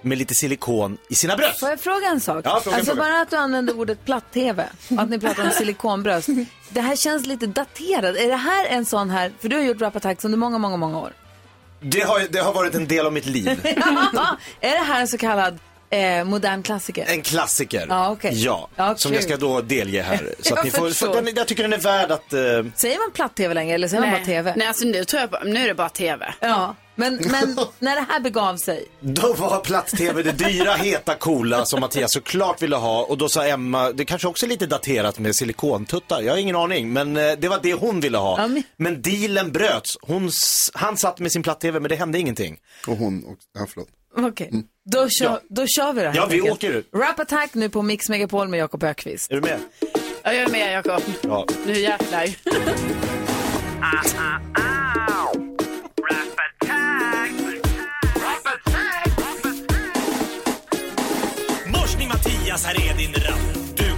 med 0.07 0.17
lite 0.17 0.33
silikon 0.35 0.97
i 1.09 1.15
sina 1.15 1.35
bröst. 1.37 1.59
Får 1.59 1.69
jag 1.69 1.79
fråga 1.79 2.07
en 2.07 2.19
sak? 2.21 2.41
Ja, 2.45 2.59
fråga, 2.63 2.77
alltså 2.77 2.95
fråga. 2.95 3.09
bara 3.09 3.21
att 3.21 3.29
du 3.29 3.35
använder 3.35 3.77
ordet 3.79 4.05
platt-tv 4.05 4.65
och 4.91 5.01
att 5.01 5.09
ni 5.09 5.19
pratar 5.19 5.43
om 5.43 5.49
silikonbröst. 5.51 6.29
Det 6.69 6.81
här 6.81 6.95
känns 6.95 7.25
lite 7.25 7.47
daterat. 7.47 8.15
Är 8.17 8.27
det 8.27 8.35
här 8.35 8.65
en 8.65 8.85
sån 8.85 9.09
här, 9.09 9.31
för 9.39 9.49
du 9.49 9.55
har 9.55 9.63
gjort 9.63 9.81
rap-attacks 9.81 10.25
under 10.25 10.37
många, 10.37 10.57
många, 10.57 10.77
många 10.77 10.99
år. 10.99 11.13
Det 11.79 12.01
har, 12.01 12.19
det 12.29 12.39
har 12.39 12.53
varit 12.53 12.75
en 12.75 12.87
del 12.87 13.05
av 13.05 13.13
mitt 13.13 13.25
liv. 13.25 13.47
är 14.61 14.71
det 14.71 14.83
här 14.83 15.01
en 15.01 15.07
så 15.07 15.17
kallad 15.17 15.59
eh, 15.89 16.23
modern 16.23 16.63
klassiker? 16.63 17.05
En 17.07 17.21
klassiker. 17.21 17.85
Ja, 17.89 18.09
okej. 18.11 18.31
Ja, 18.43 18.69
Ja, 18.75 18.95
som 18.95 19.13
jag 19.13 19.23
ska 19.23 19.37
då 19.37 19.61
delge 19.61 20.01
här. 20.01 20.17
Så 20.39 20.49
Jag 20.51 20.59
att 20.59 20.65
ni 20.65 20.71
får, 20.71 20.89
för, 20.89 21.21
den, 21.21 21.35
jag 21.35 21.47
tycker 21.47 21.63
den 21.63 21.73
är 21.73 21.77
värd 21.77 22.11
att... 22.11 22.33
eh, 22.33 22.39
Säger 22.75 22.97
man 22.99 23.11
platt-tv 23.13 23.53
längre 23.53 23.75
eller 23.75 23.87
säger 23.87 24.01
man 24.01 24.11
bara 24.11 24.25
tv? 24.25 24.53
Nej, 24.57 24.67
alltså 24.67 24.85
nu 24.85 25.03
tror 25.05 25.21
jag 25.21 25.31
på, 25.31 25.37
nu 25.45 25.63
är 25.63 25.67
det 25.67 25.73
bara 25.73 25.89
tv. 25.89 26.33
Ja, 26.39 26.75
men, 26.97 27.15
men 27.31 27.57
när 27.79 27.95
det 27.95 28.05
här 28.09 28.19
begav 28.19 28.57
sig. 28.57 28.85
Då 28.99 29.33
var 29.33 29.59
platt-tv 29.59 30.23
det 30.23 30.31
dyra, 30.31 30.73
heta, 30.73 31.15
coola 31.15 31.65
som 31.65 31.79
Mattias 31.79 32.13
såklart 32.13 32.61
ville 32.61 32.75
ha. 32.75 33.03
Och 33.03 33.17
då 33.17 33.29
sa 33.29 33.45
Emma, 33.45 33.91
det 33.91 34.05
kanske 34.05 34.27
också 34.27 34.45
är 34.45 34.49
lite 34.49 34.65
daterat 34.67 35.19
med 35.19 35.35
silikontuttar, 35.35 36.21
jag 36.21 36.33
har 36.33 36.37
ingen 36.37 36.55
aning. 36.55 36.93
Men 36.93 37.17
eh, 37.17 37.31
det 37.39 37.47
var 37.47 37.59
det 37.63 37.73
hon 37.73 37.99
ville 37.99 38.17
ha. 38.17 38.41
Ja, 38.41 38.47
men- 38.47 38.63
Men 38.77 39.01
dealen 39.01 39.51
bröts. 39.51 39.97
Hon, 40.01 40.29
han 40.73 40.97
satt 40.97 41.19
med 41.19 41.31
sin 41.31 41.43
platt-tv 41.43 41.79
men 41.79 41.89
det 41.89 41.95
hände 41.95 42.19
ingenting. 42.19 42.57
Och 42.87 42.97
hon, 42.97 43.23
och, 43.23 43.37
ja, 43.59 43.65
förlåt. 43.73 43.87
Okej, 44.17 44.51
då, 44.91 45.09
kör, 45.09 45.25
Ja. 45.25 45.41
då 45.49 45.65
kör 45.67 45.93
vi 45.93 46.01
det 46.01 46.07
här. 46.09 46.15
Ja, 46.15 46.25
vi 46.25 46.35
enkelt. 46.35 46.53
åker 46.53 46.71
ut. 46.71 46.89
Rap 46.95 47.19
Attack 47.19 47.53
nu 47.53 47.69
på 47.69 47.81
Mix 47.81 48.09
Megapol 48.09 48.47
med 48.47 48.59
Jakob 48.59 48.83
Ökvist. 48.83 49.31
Är 49.31 49.35
du 49.35 49.41
med? 49.41 49.59
Ja, 50.23 50.33
jag 50.33 50.35
är 50.43 50.47
med 50.49 50.73
Jakob. 50.73 51.03
Ja. 51.21 51.45
Nu 51.65 51.79
jävlar. 51.79 52.27
Morsning 53.81 54.63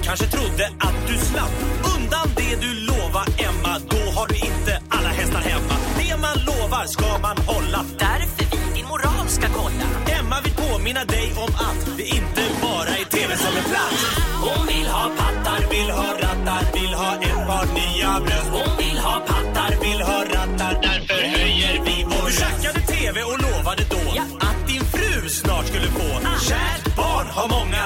kanske 0.09 0.27
trodde 0.37 0.65
att 0.79 1.07
du 1.07 1.15
slapp 1.17 1.55
undan 1.95 2.27
det 2.35 2.55
du 2.61 2.71
lova 2.91 3.23
Emma. 3.47 3.73
Då 3.89 4.01
har 4.17 4.27
du 4.27 4.35
inte 4.35 4.73
alla 4.89 5.09
hästar 5.09 5.41
hemma. 5.51 5.75
Det 5.99 6.17
man 6.25 6.37
lovar 6.49 6.85
ska 6.85 7.09
man 7.27 7.37
hålla. 7.51 7.81
Därför 8.05 8.45
vi 8.51 8.59
din 8.75 8.87
moral 8.93 9.27
ska 9.27 9.47
kolla. 9.61 9.85
Emma 10.17 10.37
vill 10.43 10.55
påminna 10.65 11.03
dig 11.05 11.27
om 11.43 11.51
att 11.67 11.81
det 11.97 12.07
inte 12.17 12.41
bara 12.61 12.91
är 13.01 13.05
tv 13.15 13.37
som 13.43 13.53
är 13.61 13.65
plats. 13.71 14.01
Hon 14.45 14.67
vill 14.71 14.87
ha 14.95 15.03
pattar, 15.19 15.61
vill 15.73 15.91
ha 15.99 16.09
rattar, 16.23 16.63
vill 16.77 16.93
ha 17.01 17.11
ett 17.27 17.41
par 17.49 17.65
nya 17.79 18.11
bröst. 18.25 18.51
Hon 18.57 18.71
vill 18.83 18.97
ha 19.07 19.15
pattar, 19.31 19.71
vill 19.85 20.01
ha 20.09 20.19
rattar, 20.35 20.73
därför 20.87 21.21
höjer 21.37 21.75
vi 21.85 21.95
vår 22.11 22.27
Du 22.27 22.33
tjackade 22.41 22.79
tv 22.95 23.15
och 23.29 23.37
lovade 23.47 23.83
då 23.95 24.03
att 24.47 24.59
din 24.67 24.83
fru 24.93 25.29
snart 25.29 25.65
skulle 25.71 25.89
få. 25.97 26.09
Kärt 26.49 26.95
barn 26.95 27.27
har 27.37 27.47
många 27.57 27.78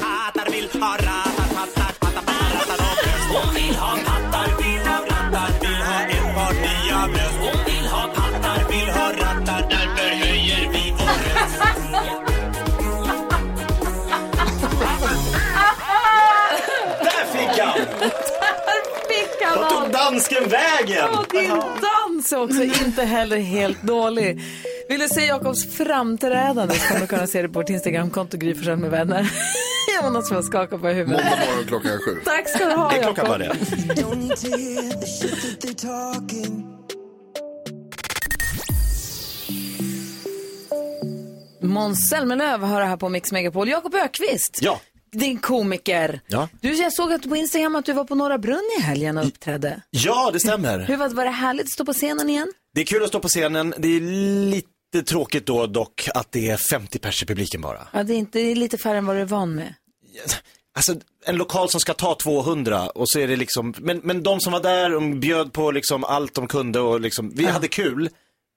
pattar, 0.00 0.50
vill 0.50 0.68
ha 0.82 0.92
rattar, 0.92 1.48
pattar, 1.56 1.92
pattar, 2.00 2.22
rattar 2.54 2.78
och 2.86 2.96
bröst. 3.02 3.28
Hon 3.34 3.54
vill 3.54 3.74
ha 3.74 3.92
pattar, 4.06 4.48
vill 4.62 4.86
ha 4.88 4.98
rattar, 5.10 5.50
vill 5.60 5.82
ha 5.88 5.98
ett 6.16 6.34
par 6.36 6.52
nya 6.66 7.08
bröst. 7.12 7.38
Hon 7.40 7.64
vill 7.66 7.86
ha 7.86 8.02
pattar, 8.14 8.58
vill 8.70 8.88
ha 8.88 9.06
rattar, 9.12 9.60
därför 9.70 10.08
höjer 10.24 10.68
vi 10.72 10.94
vår 10.98 11.18
röst. 11.34 11.60
Där 17.00 17.24
fick 17.32 17.60
han! 17.60 17.78
Fick 19.08 19.42
han 19.44 19.58
Vart 19.58 19.70
tog 19.70 19.92
dansken 19.92 20.48
vägen? 20.48 21.08
Och 21.18 21.26
din 21.30 21.50
dans 21.82 22.32
är 22.32 22.42
också 22.42 22.62
inte 22.62 23.02
heller 23.02 23.38
helt 23.38 23.82
dålig. 23.82 24.40
Vill 24.88 25.00
du 25.00 25.08
se 25.08 25.26
Jakobs 25.26 25.76
framträdande 25.76 26.74
så 26.74 26.88
kommer 26.88 27.00
du 27.00 27.06
kunna 27.06 27.26
se 27.26 27.42
det 27.42 27.48
på 27.48 27.58
vårt 27.58 27.70
Instagramkonto 27.70 28.36
Gry 28.36 28.54
med 28.76 28.90
vänner. 28.90 29.30
Jonas 30.02 30.28
får 30.28 30.42
skaka 30.42 30.78
på 30.78 30.88
huvudet. 30.88 31.24
Måndag 31.24 31.46
morgon 31.46 31.66
klockan 31.66 31.98
sju. 32.04 32.20
Tack 32.24 32.48
ska 32.48 32.64
du 32.64 32.74
ha 32.74 32.90
Det 32.90 32.96
är 32.98 33.02
klockan 33.02 33.28
var 33.28 33.38
Jakob. 33.38 33.56
det. 33.58 34.86
Måns 41.60 42.08
Zelmerlöw 42.08 42.66
hör 42.66 42.80
här 42.84 42.96
på 42.96 43.08
Mix 43.08 43.32
Megapol. 43.32 43.68
Jakob 43.68 43.94
Ökvist, 43.94 44.58
Ja. 44.62 44.80
din 45.12 45.38
komiker. 45.38 46.20
Ja. 46.26 46.48
Du, 46.60 46.74
jag 46.74 46.92
såg 46.92 47.12
att 47.12 47.28
på 47.28 47.36
Instagram 47.36 47.76
att 47.76 47.84
du 47.84 47.92
var 47.92 48.04
på 48.04 48.14
Norra 48.14 48.38
Brunn 48.38 48.70
i 48.78 48.82
helgen 48.82 49.18
och 49.18 49.26
uppträdde. 49.26 49.82
Ja, 49.90 50.30
det 50.32 50.40
stämmer. 50.40 50.78
Hur 50.78 50.96
var, 50.96 51.08
var 51.08 51.24
det 51.24 51.30
härligt 51.30 51.64
att 51.64 51.70
stå 51.70 51.84
på 51.84 51.92
scenen 51.92 52.30
igen? 52.30 52.52
Det 52.74 52.80
är 52.80 52.84
kul 52.84 53.02
att 53.02 53.08
stå 53.08 53.20
på 53.20 53.28
scenen. 53.28 53.74
Det 53.78 53.88
är 53.88 54.00
lite 54.50 55.02
tråkigt 55.06 55.46
då 55.46 55.66
dock 55.66 56.08
att 56.14 56.32
det 56.32 56.50
är 56.50 56.56
50 56.56 56.98
pers 56.98 57.22
i 57.22 57.26
publiken 57.26 57.60
bara. 57.60 57.88
Ja, 57.92 58.02
det 58.02 58.12
är, 58.14 58.18
inte, 58.18 58.38
det 58.38 58.50
är 58.50 58.56
lite 58.56 58.78
färre 58.78 58.98
än 58.98 59.06
vad 59.06 59.16
du 59.16 59.20
är 59.20 59.24
van 59.26 59.54
med. 59.54 59.74
Alltså 60.74 60.94
en 61.24 61.36
lokal 61.36 61.68
som 61.70 61.80
ska 61.80 61.94
ta 61.94 62.14
200 62.14 62.88
och 62.88 63.08
så 63.08 63.18
är 63.18 63.28
det 63.28 63.36
liksom, 63.36 63.74
men, 63.78 64.00
men 64.04 64.22
de 64.22 64.40
som 64.40 64.52
var 64.52 64.60
där, 64.60 64.90
de 64.90 65.20
bjöd 65.20 65.52
på 65.52 65.70
liksom 65.70 66.04
allt 66.04 66.34
de 66.34 66.48
kunde 66.48 66.80
och 66.80 67.00
liksom, 67.00 67.32
vi 67.34 67.46
hade 67.46 67.68
kul. 67.68 68.08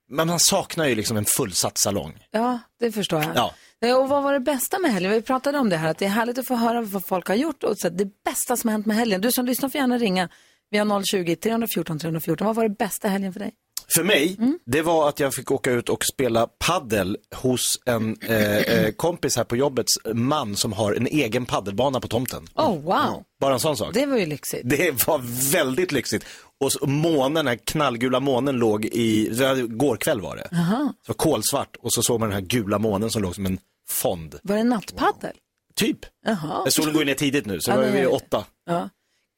Men 0.08 0.26
man 0.26 0.40
saknar 0.40 0.86
ju 0.86 0.94
liksom 0.94 1.16
en 1.16 1.24
fullsatt 1.24 1.78
salong. 1.78 2.26
Ja, 2.30 2.58
det 2.80 2.92
förstår 2.92 3.22
jag. 3.22 3.52
Ja. 3.80 3.96
Och 3.96 4.08
vad 4.08 4.22
var 4.22 4.32
det 4.32 4.40
bästa 4.40 4.78
med 4.78 4.92
helgen? 4.92 5.12
Vi 5.12 5.22
pratade 5.22 5.58
om 5.58 5.68
det 5.68 5.76
här, 5.76 5.90
att 5.90 5.98
det 5.98 6.04
är 6.04 6.08
härligt 6.08 6.38
att 6.38 6.46
få 6.46 6.54
höra 6.54 6.80
vad 6.80 7.06
folk 7.06 7.28
har 7.28 7.34
gjort 7.34 7.64
och 7.64 7.78
så 7.78 7.88
det 7.88 8.24
bästa 8.24 8.56
som 8.56 8.68
har 8.68 8.72
hänt 8.72 8.86
med 8.86 8.96
helgen. 8.96 9.20
Du 9.20 9.32
som 9.32 9.46
lyssnar 9.46 9.68
får 9.68 9.78
gärna 9.78 9.98
ringa. 9.98 10.28
Vi 10.70 10.78
har 10.78 10.86
020-314 10.86 11.98
314. 11.98 12.46
Vad 12.46 12.56
var 12.56 12.62
det 12.62 12.76
bästa 12.78 13.08
helgen 13.08 13.32
för 13.32 13.40
dig? 13.40 13.52
För 13.96 14.04
mig, 14.04 14.36
det 14.66 14.82
var 14.82 15.08
att 15.08 15.20
jag 15.20 15.34
fick 15.34 15.50
åka 15.50 15.70
ut 15.70 15.88
och 15.88 16.04
spela 16.04 16.46
paddel 16.46 17.16
hos 17.34 17.80
en 17.86 18.16
eh, 18.22 18.56
eh, 18.56 18.90
kompis 18.92 19.36
här 19.36 19.44
på 19.44 19.56
jobbets 19.56 19.92
man 20.14 20.56
som 20.56 20.72
har 20.72 20.92
en 20.92 21.06
egen 21.06 21.46
paddelbana 21.46 22.00
på 22.00 22.08
tomten. 22.08 22.46
Oh, 22.54 22.80
wow. 22.82 23.22
Bara 23.40 23.54
en 23.54 23.60
sån 23.60 23.76
sak. 23.76 23.94
Det 23.94 24.06
var 24.06 24.16
ju 24.16 24.26
lyxigt. 24.26 24.62
Det 24.64 25.06
var 25.06 25.20
väldigt 25.52 25.92
lyxigt. 25.92 26.24
Och 26.60 26.72
så 26.72 26.86
månen, 26.86 27.34
den 27.34 27.46
här 27.46 27.56
knallgula 27.64 28.20
månen 28.20 28.56
låg 28.56 28.84
i, 28.84 29.28
var- 29.28 29.66
går 29.76 29.96
kväll 29.96 30.20
var 30.20 30.36
det. 30.36 30.48
Aha. 30.56 30.92
Det 31.06 31.08
var 31.08 31.14
kolsvart 31.14 31.76
och 31.82 31.92
så 31.92 32.02
såg 32.02 32.20
man 32.20 32.28
den 32.28 32.34
här 32.38 32.46
gula 32.46 32.78
månen 32.78 33.10
som 33.10 33.22
låg 33.22 33.34
som 33.34 33.46
en 33.46 33.58
fond. 33.90 34.38
Var 34.42 34.56
det 34.56 34.64
nattpaddel? 34.64 35.36
Typ. 35.76 35.98
Jaha. 36.26 36.62
Men 36.62 36.72
Solen 36.72 36.92
går 36.92 37.02
ju 37.02 37.06
ner 37.06 37.14
tidigt 37.14 37.46
nu, 37.46 37.60
så 37.60 37.70
Ja, 37.70 37.76
det 37.76 37.90
vi 37.90 37.98
är 37.98 38.02
det. 38.02 38.06
åtta. 38.08 38.44
Ja. 38.66 38.88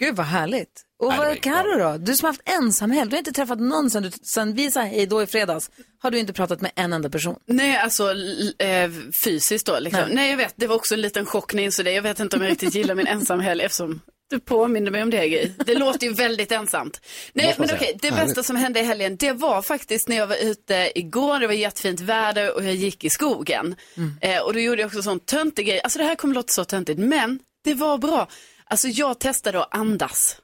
Gud 0.01 0.17
vad 0.17 0.27
härligt. 0.27 0.83
Och 1.03 1.13
vad 1.17 1.31
ju 1.31 1.41
Carro 1.41 1.79
då? 1.79 1.97
Du 1.99 2.17
som 2.17 2.27
har 2.27 2.33
haft 2.33 2.49
ensamhelg. 2.49 3.11
Du 3.11 3.17
har 3.17 3.19
inte 3.19 3.33
träffat 3.33 3.61
någon 3.61 3.91
sen, 3.91 4.03
du, 4.03 4.11
sen 4.11 4.55
vi 4.55 4.71
sa 4.71 4.81
hej 4.81 5.07
då 5.07 5.23
i 5.23 5.27
fredags. 5.27 5.71
Har 5.99 6.11
du 6.11 6.19
inte 6.19 6.33
pratat 6.33 6.61
med 6.61 6.71
en 6.75 6.93
enda 6.93 7.11
person? 7.11 7.37
Nej, 7.47 7.77
alltså 7.77 8.15
eh, 8.59 8.91
fysiskt 9.25 9.67
då. 9.67 9.79
Liksom. 9.79 10.01
Nej. 10.01 10.15
Nej. 10.15 10.31
jag 10.31 10.37
vet. 10.37 10.55
Det 10.57 10.67
var 10.67 10.77
också 10.77 10.95
en 10.95 11.01
liten 11.01 11.27
chock 11.27 11.55
när 11.55 11.63
jag 11.63 11.67
insåg 11.67 11.85
det. 11.85 11.93
Jag 11.93 12.03
vet 12.03 12.21
inte 12.21 12.37
om 12.37 12.43
jag 12.43 12.51
riktigt 12.51 12.75
gillar 12.75 12.95
min 12.95 13.07
ensamhelg 13.07 13.63
eftersom 13.63 14.01
du 14.31 14.41
påminner 14.41 14.91
mig 14.91 15.03
om 15.03 15.11
det, 15.11 15.29
Gry. 15.29 15.51
Det 15.67 15.75
låter 15.75 16.07
ju 16.07 16.13
väldigt 16.13 16.53
ensamt. 16.53 17.01
Nej, 17.33 17.55
men 17.59 17.71
okej. 17.75 17.99
Det 18.03 18.11
bästa 18.11 18.43
som 18.43 18.57
hände 18.57 18.81
i 18.81 18.83
helgen, 18.83 19.17
det 19.17 19.33
var 19.33 19.63
faktiskt 19.63 20.09
när 20.09 20.17
jag 20.17 20.27
var 20.27 20.37
ute 20.37 20.93
igår. 20.95 21.41
Det 21.41 21.47
var 21.47 21.55
jättefint 21.55 22.01
väder 22.01 22.57
och 22.57 22.65
jag 22.65 22.75
gick 22.75 23.05
i 23.05 23.11
skogen. 23.11 23.77
Eh, 24.21 24.39
och 24.39 24.53
då 24.53 24.61
gjorde 24.61 24.81
jag 24.81 24.87
också 24.89 25.03
sån 25.03 25.21
töntig 25.21 25.67
grej. 25.67 25.81
Alltså 25.81 25.99
det 25.99 26.05
här 26.05 26.15
kommer 26.15 26.35
låta 26.35 26.53
så 26.53 26.65
töntigt, 26.65 26.99
men 26.99 27.39
det 27.65 27.75
var 27.75 27.99
bra. 27.99 28.29
Alltså 28.65 28.89
jag 28.89 29.21
testade 29.21 29.61
att 29.61 29.75
andas. 29.75 30.37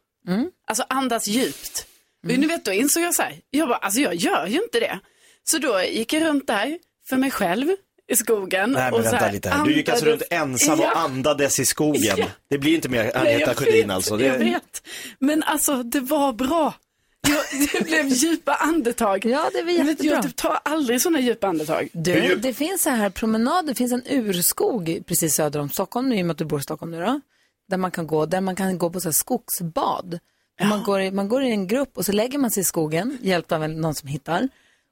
Alltså 0.67 0.85
andas 0.89 1.29
djupt. 1.29 1.87
Och 2.23 2.39
ni 2.39 2.47
vet, 2.47 2.65
då 2.65 2.73
insåg 2.73 3.03
jag 3.03 3.15
så 3.15 3.23
här, 3.23 3.41
jag 3.51 3.69
bara, 3.69 3.79
alltså 3.79 4.01
jag 4.01 4.15
gör 4.15 4.47
ju 4.47 4.63
inte 4.63 4.81
det. 4.81 4.99
Så 5.45 5.59
då 5.59 5.83
gick 5.83 6.13
jag 6.13 6.23
runt 6.23 6.47
där 6.47 6.79
för 7.09 7.17
mig 7.17 7.31
själv 7.31 7.69
i 8.09 8.17
skogen. 8.17 8.73
Nej 8.73 8.83
men 8.83 8.93
och 8.93 9.05
så 9.05 9.11
vänta 9.11 9.25
här, 9.25 9.33
lite 9.33 9.49
här. 9.49 9.65
Du 9.65 9.77
gick 9.77 9.89
alltså 9.89 10.05
runt 10.07 10.23
ensam 10.31 10.81
och 10.81 10.99
andades 10.99 11.61
i 11.61 11.65
skogen. 11.67 12.15
Ja. 12.17 12.27
Det 12.51 12.59
blir 12.59 12.75
inte 12.75 12.89
mer 12.89 13.17
Agneta 13.17 13.41
jag 13.41 13.57
Sjödin 13.57 13.91
alltså. 13.91 14.21
Jag 14.21 14.39
Det... 14.39 14.45
vet. 14.45 14.83
Men 15.19 15.43
alltså 15.43 15.83
det 15.83 16.01
var 16.01 16.33
bra. 16.33 16.75
Jag, 17.29 17.45
det 17.73 17.85
blev 17.85 18.09
djupa 18.09 18.55
andetag. 18.55 19.25
Ja, 19.25 19.51
det 19.53 19.63
var 19.63 19.73
Men 19.73 19.87
jättebra. 19.87 20.13
Jag 20.13 20.23
typ 20.23 20.37
tar 20.37 20.59
aldrig 20.65 21.01
sådana 21.01 21.21
djupa 21.21 21.47
andetag. 21.47 21.89
Du, 21.93 22.37
det 22.37 22.55
finns 22.55 22.83
så 22.83 22.91
här 22.91 23.11
promenad, 23.11 23.67
det 23.67 23.75
finns 23.75 23.93
en 23.93 24.03
urskog 24.11 25.03
precis 25.07 25.35
söder 25.35 25.61
om 25.61 25.71
Stockholm, 25.71 26.13
i 26.13 26.23
och 26.23 26.27
med 26.27 26.33
att 26.35 26.39
du 26.39 26.45
bor 26.45 26.61
i 26.61 26.63
Stockholm 26.63 26.93
nu 26.93 27.01
då. 27.01 27.21
Där 27.69 27.77
man 27.77 27.91
kan 27.91 28.07
gå, 28.07 28.27
där 28.27 28.41
man 28.41 28.57
kan 28.57 28.79
gå 28.79 28.91
på 28.91 29.01
så 29.01 29.09
här 29.09 29.13
skogsbad. 29.13 30.19
Och 30.61 30.67
Man, 30.67 30.83
går 30.83 31.01
i, 31.01 31.11
man 31.11 31.29
går 31.29 31.43
i 31.43 31.51
en 31.51 31.67
grupp 31.67 31.97
och 31.99 32.05
så 32.07 32.13
lägger 32.13 32.39
man 32.39 32.51
sig 32.51 32.61
i 32.61 32.65
skogen, 32.65 33.19
hjälpt 33.23 33.53
av 33.53 33.65
en- 33.65 33.81
någon 33.81 33.95
som 33.95 34.09
hittar. 34.09 34.43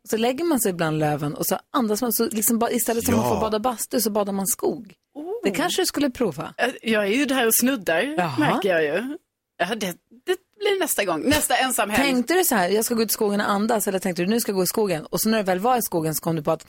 Och 0.05 0.09
så 0.11 0.17
lägger 0.17 0.45
man 0.45 0.61
sig 0.61 0.73
bland 0.73 0.99
löven 0.99 1.35
och 1.35 1.47
så 1.47 1.59
andas 1.71 2.03
man, 2.03 2.13
så 2.13 2.29
liksom 2.29 2.59
ba, 2.59 2.71
istället 2.71 3.05
för 3.05 3.13
att 3.13 3.19
man 3.19 3.27
Ja. 3.29 3.35
får 3.35 3.41
bada 3.41 3.59
bastu 3.59 4.01
så 4.01 4.11
badar 4.11 4.33
man 4.33 4.47
skog. 4.47 4.95
Det 5.43 5.51
kanske 5.51 5.83
du 5.83 5.87
skulle 5.87 6.11
prova. 6.11 6.55
Eh, 6.57 6.69
Jag 6.83 7.03
är 7.05 7.13
ju 7.13 7.25
där 7.25 7.47
och 7.47 7.55
snuddar, 7.55 8.03
Jaha. 8.03 8.39
märker 8.39 8.69
jag 8.69 8.83
ju. 8.85 9.19
Ja, 9.59 9.75
det, 9.75 9.87
det 10.27 10.37
blir 10.59 10.81
nästa 10.81 11.05
gång. 11.05 11.23
Nästa 11.29 11.57
ensam 11.57 11.91
helg. 11.91 12.13
Tänkte 12.13 12.35
du 12.35 12.45
så 12.45 12.55
här, 12.55 12.69
jag 12.69 12.85
ska 12.85 12.95
gå 12.95 13.03
ut 13.03 13.11
i 13.11 13.13
skogen 13.13 13.41
och 13.41 13.51
andas, 13.51 13.89
eller 13.89 13.99
tänkte 13.99 14.23
du 14.23 14.29
nu 14.29 14.41
ska 14.41 14.51
jag 14.53 14.57
gå 14.57 14.63
i 14.63 14.67
skogen? 14.67 15.07
Och 15.07 15.21
så 15.21 15.29
när 15.29 15.39
du 15.39 15.45
väl 15.45 15.59
var 15.59 15.77
i 15.79 15.83
skogen 15.83 16.15
så 16.15 16.23
kom 16.23 16.37
du 16.37 16.43
på 16.43 16.51
att, 16.51 16.67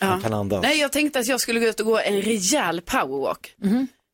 Ja. 0.00 0.20
kan 0.22 0.34
andas. 0.34 0.62
Nej, 0.62 0.78
jag 0.80 0.92
tänkte 0.92 1.18
att 1.18 1.26
jag 1.26 1.40
skulle 1.40 1.60
gå 1.60 1.66
ut 1.66 1.80
och 1.80 1.86
gå 1.86 1.98
en 1.98 2.22
rejäl 2.22 2.80
powerwalk. 2.80 3.54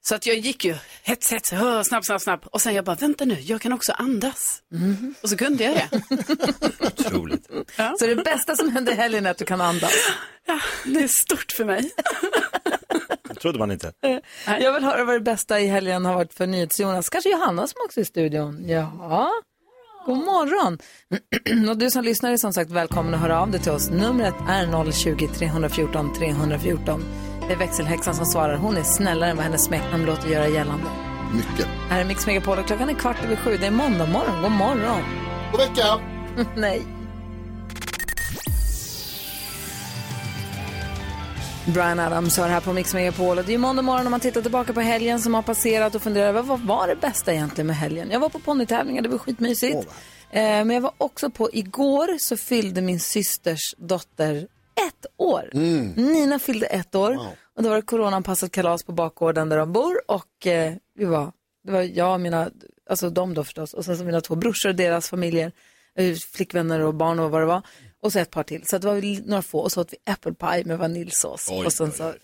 Så 0.09 0.15
att 0.15 0.27
jag 0.27 0.37
gick 0.37 0.65
ju 0.65 0.75
hets, 1.03 1.33
hets, 1.33 1.53
hö, 1.53 1.85
snabb, 1.85 2.05
snabb, 2.05 2.21
snabb. 2.21 2.41
Och 2.45 2.61
sen 2.61 2.75
jag 2.75 2.85
bara, 2.85 2.97
vänta 2.97 3.25
nu, 3.25 3.35
jag 3.41 3.61
kan 3.61 3.73
också 3.73 3.93
andas. 3.93 4.63
Mhm. 4.73 5.15
Och 5.23 5.29
så 5.29 5.37
kunde 5.37 5.65
jag 5.65 5.75
det. 5.75 5.89
Otroligt. 6.87 7.47
så 7.99 8.07
det 8.07 8.17
bästa 8.17 8.57
som 8.57 8.71
hände 8.71 8.93
i 8.93 8.95
helgen 8.95 9.27
är 9.27 9.31
att 9.31 9.39
du 9.39 9.45
kan 9.45 9.61
andas. 9.61 9.93
Ja, 10.47 10.61
det 10.85 10.99
är 10.99 11.09
stort 11.25 11.53
för 11.53 11.65
mig. 11.65 11.91
Det 13.29 13.35
trodde 13.35 13.59
man 13.59 13.71
inte. 13.71 13.93
Jag 14.47 14.73
vill 14.73 14.85
höra 14.85 15.05
vad 15.05 15.15
det 15.15 15.21
bästa 15.21 15.61
i 15.61 15.67
helgen 15.67 16.05
har 16.05 16.15
varit 16.15 16.35
för 16.35 16.47
NyhetsJonas. 16.47 17.09
Kanske 17.09 17.31
Johanna 17.31 17.67
som 17.67 17.77
också 17.85 18.01
är 18.01 18.03
i 18.03 18.07
studion. 18.07 18.69
Ja, 18.69 19.31
god 20.07 20.19
morgon. 20.19 20.79
Och 21.71 21.79
du 21.79 21.91
som 21.91 22.05
lyssnar 22.05 22.33
är 22.33 22.37
som 22.37 22.53
sagt 22.53 22.71
välkommen 22.71 23.15
att 23.15 23.21
höra 23.21 23.41
av 23.41 23.51
dig 23.51 23.61
till 23.61 23.73
oss. 23.73 23.91
Numret 23.91 24.35
är 24.49 24.67
020-314 24.67 26.15
314. 26.15 27.28
Det 27.49 27.55
är 27.55 27.59
växelhäxan 27.59 28.15
som 28.15 28.27
svarar. 28.27 28.57
Hon 28.57 28.77
är 28.77 28.83
snällare 28.83 29.31
än 29.31 29.37
vad 29.37 29.45
hennes 29.45 29.65
smeknamn 29.65 30.05
låter 30.05 30.29
göra 30.29 30.49
gällande. 30.49 30.87
Mycket. 31.35 31.67
Här 31.89 32.01
är 32.01 32.05
Mix 32.05 32.27
Megapol 32.27 32.59
och 32.59 32.67
klockan 32.67 32.89
är 32.89 32.95
kvart 32.95 33.25
över 33.25 33.37
sju. 33.37 33.57
Det 33.61 33.67
är 33.67 33.71
måndag 33.71 34.07
morgon. 34.07 34.43
God 34.43 34.51
morgon. 34.53 35.03
God 35.53 35.61
vecka! 35.61 36.01
Nej. 36.57 36.83
Brian 41.67 42.01
Adams 42.01 42.37
hör 42.37 42.49
här 42.49 42.61
på 42.61 42.73
Mix 42.73 42.95
Megapol 42.95 43.39
och 43.39 43.45
det 43.45 43.55
är 43.55 43.59
måndag 43.59 43.83
morgon 43.83 44.05
när 44.05 44.11
man 44.11 44.21
tittar 44.21 44.43
tillbaka 44.43 44.73
på 44.73 44.81
helgen 44.81 45.21
som 45.21 45.35
har 45.35 45.43
passerat 45.43 45.95
och 45.95 46.03
funderar 46.03 46.29
över 46.29 46.43
vad 46.43 46.61
var 46.61 46.87
det 46.87 46.97
bästa 46.97 47.33
egentligen 47.33 47.67
med 47.67 47.77
helgen? 47.77 48.11
Jag 48.11 48.21
var 48.21 48.29
på 48.29 48.39
ponnytävlingar, 48.39 49.03
det 49.03 49.09
var 49.09 49.19
skitmysigt. 49.19 49.89
eh, 50.31 50.43
men 50.43 50.71
jag 50.71 50.81
var 50.81 50.93
också 50.99 51.31
på, 51.31 51.51
igår 51.53 52.19
så 52.19 52.37
fyllde 52.37 52.81
min 52.81 53.01
systers 53.01 53.75
dotter 53.79 54.47
ett 54.87 55.07
år. 55.17 55.51
Nina 55.97 56.39
fyllde 56.39 56.67
ett 56.67 56.95
år 56.95 57.19
och 57.57 57.63
då 57.63 57.69
var 57.69 57.77
det 57.77 57.83
coronaanpassat 57.83 58.53
kalas 58.53 58.83
på 58.83 58.93
bakgården 58.93 59.49
där 59.49 59.57
de 59.57 59.73
bor 59.73 60.01
och 60.07 60.47
eh, 60.47 60.75
vi 60.95 61.05
var, 61.05 61.33
det 61.65 61.73
var 61.73 61.83
jag 61.83 62.13
och 62.13 62.21
mina, 62.21 62.51
alltså 62.91 63.11
de 63.11 63.35
då 63.35 63.45
förstås 63.45 63.75
och 63.75 63.85
sen 63.85 63.99
så 63.99 64.05
mina 64.05 64.21
två 64.21 64.35
brorsor 64.35 64.69
och 64.69 64.75
deras 64.75 65.09
familjer, 65.09 65.53
eh, 65.99 66.15
flickvänner 66.15 66.81
och 66.81 66.95
barn 66.95 67.19
och 67.19 67.31
vad 67.31 67.43
det 67.43 67.47
var. 67.47 67.63
Och 68.03 68.13
så 68.13 68.19
ett 68.19 68.31
par 68.31 68.43
till. 68.43 68.63
Så 68.67 68.79
det 68.79 68.87
var 68.87 69.29
några 69.29 69.43
få 69.43 69.59
och 69.59 69.73
så 69.73 69.81
åt 69.81 69.95
vi 70.25 70.35
pie 70.35 70.65
med 70.65 70.79
vaniljsås. 70.79 71.51
och 71.51 71.73
sen 71.73 71.93
så, 71.93 72.15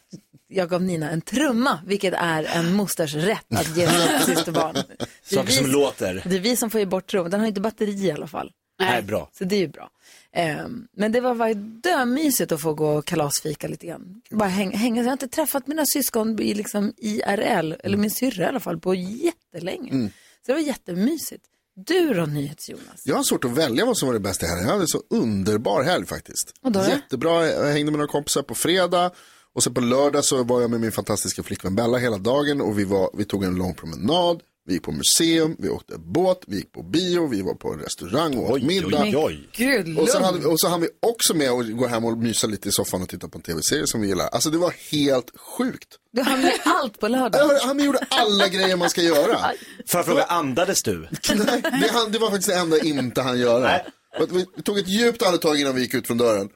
jag 0.49 0.69
gav 0.69 0.83
Nina 0.83 1.11
en 1.11 1.21
trumma, 1.21 1.79
vilket 1.87 2.15
är 2.15 2.45
en 2.45 2.73
mosters 2.73 3.15
rätt 3.15 3.47
att 3.55 3.77
ge 3.77 3.89
sitt 3.89 4.25
systerbarn. 4.37 4.77
Saker 5.23 5.53
som 5.53 5.67
låter. 5.67 6.23
Det 6.27 6.37
är 6.37 6.41
vi 6.41 6.57
som 6.57 6.71
får 6.71 6.81
ge 6.81 6.87
bort 6.87 7.07
trumman. 7.07 7.31
Den 7.31 7.41
har 7.41 7.47
inte 7.47 7.61
batteri 7.61 8.07
i 8.07 8.13
alla 8.13 8.27
fall. 8.27 8.53
Nej, 8.81 9.03
bra. 9.03 9.31
Så 9.33 9.45
det 9.45 9.57
är 9.57 9.61
ju 9.61 9.69
bra. 9.69 9.91
Ehm, 10.37 10.87
men 10.97 11.13
det 11.13 11.21
var, 11.21 11.35
var 11.35 11.55
dömysigt 11.83 12.53
att 12.53 12.61
få 12.61 12.75
gå 12.75 12.89
och 12.89 13.05
kalasfika 13.05 13.69
lite 13.69 13.87
grann. 13.87 14.23
Bara 14.31 14.49
hänga, 14.49 14.77
hänga. 14.77 15.03
Jag 15.03 15.09
har 15.09 15.13
inte 15.13 15.29
träffat 15.29 15.67
mina 15.67 15.87
syskon 15.87 16.41
i 16.41 16.55
liksom 16.55 16.93
IRL, 16.97 17.75
eller 17.85 17.97
min 17.97 18.11
syrra 18.11 18.45
i 18.45 18.47
alla 18.47 18.61
fall, 18.61 18.81
på 18.81 18.95
jättelänge. 18.95 19.91
Mm. 19.91 20.09
Så 20.09 20.13
det 20.47 20.53
var 20.53 20.61
jättemysigt. 20.61 21.45
Du 21.77 22.15
då, 22.15 22.27
NyhetsJonas? 22.27 23.03
Jag 23.05 23.17
har 23.17 23.23
svårt 23.23 23.45
att 23.45 23.51
välja 23.51 23.85
vad 23.85 23.99
som 23.99 24.07
var 24.07 24.13
det 24.13 24.21
bästa 24.21 24.47
här. 24.47 24.57
Jag 24.57 24.65
hade 24.65 24.81
en 24.81 24.89
så 24.89 25.03
underbar 25.11 25.83
helg 25.83 26.07
faktiskt. 26.07 26.55
Och 26.63 26.73
då? 26.73 26.81
Jättebra, 26.81 27.47
jag 27.47 27.73
hängde 27.73 27.91
med 27.91 27.99
några 27.99 28.13
kompisar 28.13 28.43
på 28.43 28.55
fredag. 28.55 29.11
Och 29.55 29.63
sen 29.63 29.75
på 29.75 29.81
lördag 29.81 30.25
så 30.25 30.43
var 30.43 30.61
jag 30.61 30.71
med 30.71 30.81
min 30.81 30.93
fantastiska 30.93 31.43
flickvän 31.43 31.75
Bella 31.75 31.99
hela 31.99 32.19
dagen. 32.19 32.61
Och 32.61 32.79
vi, 32.79 32.85
var, 32.85 33.11
vi 33.15 33.25
tog 33.25 33.45
en 33.45 33.55
lång 33.55 33.75
promenad. 33.75 34.41
Vi 34.67 34.75
gick 34.75 34.83
på 34.83 34.93
museum, 34.93 35.57
vi 35.59 35.69
åkte 35.69 35.99
båt, 35.99 36.41
vi 36.47 36.57
gick 36.57 36.73
på 36.73 36.83
bio, 36.83 37.27
vi 37.27 37.43
var 37.43 37.55
på 37.55 37.73
en 37.73 37.79
restaurang 37.79 38.37
och 38.37 38.51
åt 38.51 38.63
middag. 38.63 39.03
oj, 39.03 39.17
oj. 39.17 39.49
Gud, 39.53 39.99
Och 39.99 40.09
så, 40.09 40.23
hade 40.23 40.39
vi, 40.39 40.45
och 40.45 40.61
så 40.61 40.69
hann 40.69 40.81
vi 40.81 40.89
också 41.01 41.35
med 41.35 41.51
att 41.51 41.77
gå 41.77 41.87
hem 41.87 42.05
och 42.05 42.19
mysa 42.19 42.47
lite 42.47 42.69
i 42.69 42.73
soffan 42.73 43.03
och 43.03 43.09
titta 43.09 43.29
på 43.29 43.39
en 43.39 43.43
tv-serie 43.43 43.87
som 43.87 44.01
vi 44.01 44.09
gillar. 44.09 44.29
Alltså 44.29 44.51
det 44.51 44.59
var 44.59 44.75
helt 44.93 45.39
sjukt. 45.39 45.89
Du 46.13 46.23
hann 46.23 46.41
med 46.41 46.53
allt 46.65 47.01
på 47.01 47.09
lördag. 47.09 47.59
Han 47.63 47.85
gjorde 47.85 47.99
alla 48.09 48.49
grejer 48.49 48.77
man 48.77 48.91
ska 48.91 49.03
göra. 49.03 49.39
Får 49.87 49.99
jag 49.99 50.07
fråga, 50.07 50.25
andades 50.25 50.83
du? 50.83 51.09
Nej, 51.35 51.63
det, 51.63 51.91
han, 51.93 52.13
det 52.13 52.19
var 52.19 52.31
faktiskt 52.31 52.49
det 52.49 52.55
enda 52.55 52.79
inte 52.79 53.23
han 53.23 53.39
göra. 53.39 53.81
Vi, 54.31 54.63
tog 54.63 54.79
ett 54.79 54.89
djupt 54.89 55.23
andetag 55.23 55.61
innan 55.61 55.75
vi 55.75 55.81
gick 55.81 55.95
ut 55.95 56.07
från 56.07 56.19
dörren. 56.19 56.49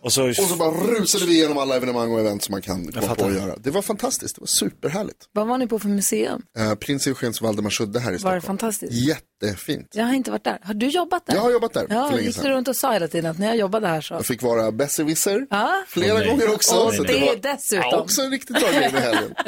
Och 0.00 0.12
så, 0.12 0.28
Och 0.28 0.34
så 0.36 0.56
bara 0.56 0.70
rusade 0.70 1.26
vi 1.26 1.32
igenom 1.32 1.58
alla 1.58 1.76
evenemang 1.76 2.12
och 2.12 2.20
event 2.20 2.44
som 2.44 2.52
man 2.52 2.62
kan 2.62 2.92
komma 2.92 3.14
på 3.14 3.24
att 3.26 3.34
göra. 3.34 3.56
Det 3.56 3.70
var 3.70 3.82
fantastiskt, 3.82 4.34
det 4.34 4.40
var 4.40 4.46
superhärligt. 4.46 5.28
Vad 5.32 5.46
var 5.46 5.58
ni 5.58 5.66
på 5.66 5.78
för 5.78 5.88
museum? 5.88 6.42
Uh, 6.58 6.74
Prins 6.74 7.06
Eugens 7.06 7.40
Valdemarsudde 7.40 8.00
här 8.00 8.12
i 8.12 8.12
Var 8.12 8.12
det 8.14 8.18
Stockholm. 8.40 8.42
fantastiskt? 8.42 8.92
Jättefint. 8.92 9.88
Jag 9.92 10.04
har 10.04 10.14
inte 10.14 10.30
varit 10.30 10.44
där. 10.44 10.58
Har 10.62 10.74
du 10.74 10.86
jobbat 10.88 11.26
där? 11.26 11.34
Jag 11.34 11.40
har 11.42 11.50
jobbat 11.50 11.72
där 11.72 11.86
Ja, 11.90 12.06
för 12.08 12.10
länge 12.16 12.26
gick 12.26 12.36
du 12.36 12.42
sedan. 12.42 12.50
runt 12.52 12.68
och 12.68 12.76
sa 12.76 12.92
hela 12.92 13.08
tiden 13.08 13.30
att 13.30 13.38
när 13.38 13.46
jag 13.46 13.56
jobbade 13.56 13.86
här 13.88 14.00
så... 14.00 14.14
Jag 14.14 14.26
fick 14.26 14.42
vara 14.42 14.72
besserwisser 14.72 15.46
Ja. 15.50 15.82
flera 15.88 16.14
nej. 16.18 16.28
gånger 16.28 16.54
också. 16.54 16.76
Och 16.76 16.94
så 16.94 17.02
det 17.02 17.20
var 17.20 17.36
dessutom. 17.54 17.88
Ja, 17.92 18.00
också 18.00 18.22
en 18.22 18.30
riktigt 18.30 18.60
bra 18.60 18.70
grej 18.70 18.92
med 18.92 19.02
helgen. 19.02 19.34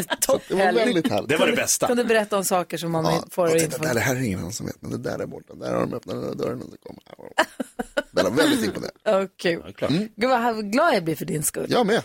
Det 0.48 0.54
var 0.54 0.72
väldigt 0.72 1.08
härligt. 1.10 1.28
det 1.28 1.36
var 1.36 1.46
det 1.46 1.52
bästa. 1.56 1.86
Kan 1.86 1.96
du 1.96 2.04
berätta 2.04 2.36
om 2.36 2.44
saker 2.44 2.78
som 2.78 2.90
man 2.92 3.04
Ja, 3.04 3.24
får 3.30 3.46
och 3.46 3.58
titta, 3.58 3.78
där, 3.78 3.94
det 3.94 4.00
här 4.00 4.16
är 4.16 4.20
ingen 4.20 4.38
annan 4.38 4.52
som 4.52 4.66
vet, 4.66 4.82
men 4.82 4.90
det 4.90 4.98
där 4.98 5.18
är 5.18 5.26
borta. 5.26 5.54
Där 5.54 5.72
har 5.74 5.80
de 5.80 5.94
öppnat 5.94 6.14
den 6.16 6.20
där 6.26 6.34
dörren 6.34 6.62
och 6.62 6.68
så 6.70 6.76
kommer 6.76 7.00
Bella, 8.12 8.30
väldigt 8.30 8.64
imponerad. 8.64 8.92
Oh, 9.22 9.26
kul. 9.42 9.74
Gud 10.16 10.30
vad 10.30 10.40
glad 10.52 10.94
jag 10.94 11.04
blir 11.04 11.16
för 11.16 11.24
din 11.24 11.42
skull. 11.42 11.66
Jag 11.68 11.86
med. 11.86 12.02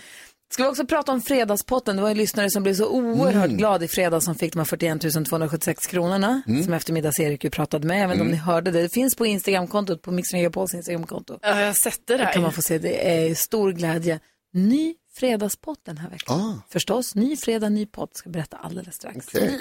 Ska 0.54 0.64
vi 0.64 0.70
också 0.70 0.86
prata 0.86 1.12
om 1.12 1.22
fredagspotten? 1.22 1.96
Det 1.96 2.02
var 2.02 2.10
en 2.10 2.18
lyssnare 2.18 2.50
som 2.50 2.64
blev 2.64 2.74
så 2.74 2.88
oerhört 2.90 3.46
Mm. 3.46 3.58
glad 3.58 3.84
i 3.84 3.88
fredags 3.88 4.26
som 4.26 4.36
fick 4.36 4.54
de 4.54 4.60
här 4.60 4.66
41 4.66 5.26
276 5.30 5.88
kronorna 5.88 6.42
Mm. 6.48 6.64
som 6.64 6.74
eftermiddags-Erik 6.74 7.44
ju 7.44 7.50
pratade 7.50 7.88
med. 7.88 8.02
Jag 8.04 8.08
vet 8.08 8.16
inte 8.16 8.26
om 8.26 8.32
ni 8.32 8.38
hörde 8.38 8.72
det. 8.72 8.82
Det 8.82 8.90
finns 8.94 9.16
på 9.16 9.26
Instagramkontot, 9.26 10.02
på 10.02 10.12
Mix 10.12 10.34
Megapols 10.34 10.74
Instagramkonto. 10.74 11.40
Ja, 11.42 11.60
jag 11.60 11.66
har 11.68 11.74
sett 11.74 12.00
det 12.08 12.18
Där 12.18 12.26
där. 12.26 12.34
kan 12.34 12.42
man 12.42 12.52
få 12.52 12.62
se. 12.62 12.78
Det 12.78 13.10
är 13.28 13.36
stor 13.36 13.72
glädje. 13.72 14.20
Ny 14.54 14.96
fredagspott 15.16 15.80
den 15.86 15.98
här 15.98 16.10
veckan. 16.10 16.40
Ah. 16.40 16.54
Förstås, 16.70 17.16
ny 17.16 17.38
fredag, 17.38 17.70
ny 17.70 17.86
pott. 17.86 18.16
Ska 18.18 18.30
berätta 18.30 18.58
alldeles 18.58 18.96
strax. 18.96 19.28
Okej. 19.28 19.60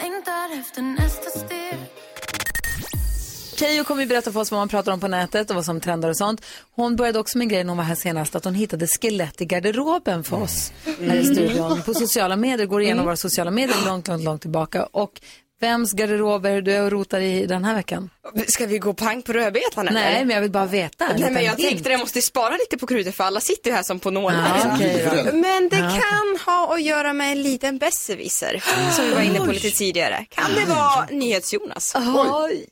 Keyyo 3.57 3.85
kommer 3.85 4.03
ju 4.03 4.09
berätta 4.09 4.33
för 4.33 4.41
oss 4.41 4.51
vad 4.51 4.61
man 4.61 4.69
pratar 4.69 4.93
om 4.93 5.01
på 5.01 5.09
nätet 5.09 5.51
och 5.51 5.57
vad 5.57 5.65
som 5.65 5.81
trendar 5.81 6.09
och 6.09 6.17
sånt. 6.17 6.45
Hon 6.77 6.97
började 6.97 7.19
också 7.19 7.39
med 7.39 7.45
en 7.45 7.49
grej 7.49 7.65
när 7.65 7.69
hon 7.69 7.77
var 7.77 7.85
här 7.85 7.95
senast, 7.95 8.35
att 8.35 8.45
hon 8.45 8.55
hittade 8.55 8.87
skelett 8.87 9.41
i 9.41 9.45
garderoben 9.45 10.25
för 10.25 10.43
oss 10.43 10.73
här 11.01 11.17
i 11.17 11.25
studion. 11.25 11.83
På 11.83 11.95
sociala 11.95 12.37
medier, 12.37 12.67
går 12.67 12.83
igenom 12.83 13.05
våra 13.05 13.17
sociala 13.17 13.51
medier 13.51 13.77
långt, 13.87 14.09
långt, 14.09 14.25
långt 14.25 14.41
tillbaka. 14.41 14.85
Och 14.85 15.21
vems 15.61 15.93
garderober 15.93 16.61
du 16.61 16.73
är 16.73 16.83
och 16.83 16.91
rotar 16.91 17.21
i 17.21 17.47
den 17.47 17.65
här 17.65 17.75
veckan? 17.75 18.11
Ska 18.49 18.67
vi 18.67 18.79
gå 18.79 18.95
pang 18.95 19.23
på 19.23 19.33
rödbetan 19.33 19.89
eller? 19.89 20.01
Nej, 20.01 20.25
men 20.25 20.35
jag 20.35 20.43
vill 20.43 20.51
bara 20.51 20.67
veta. 20.67 21.09
Nej, 21.19 21.31
men 21.31 21.45
jag 21.45 21.57
Hint. 21.57 21.69
tänkte 21.69 21.91
jag 21.91 22.01
måste 22.01 22.23
spara 22.23 22.57
lite 22.57 22.79
på 22.79 22.87
krutet 22.87 23.15
för 23.15 23.25
alla 23.25 23.41
sitter 23.41 23.71
ju 23.71 23.77
här 23.77 23.83
som 23.83 24.01
på 24.01 24.11
nålar. 24.11 24.73
Okej 24.75 25.05
då. 25.05 25.37
Men 25.37 25.69
det 25.69 25.77
okej. 25.77 26.01
kan 26.01 26.39
ha 26.47 26.75
att 26.75 26.83
göra 26.83 27.13
med 27.13 27.33
en 27.33 27.43
liten 27.43 27.79
besserwisser 27.79 28.63
som 28.93 29.05
vi 29.05 29.15
var 29.15 29.21
inne 29.21 29.39
på 29.39 29.53
lite 29.53 29.71
tidigare. 29.71 30.27
Kan 30.31 30.51
det 30.55 30.75
vara 30.75 31.07
NyhetsJonas? 31.11 31.97
Oj. 32.17 32.67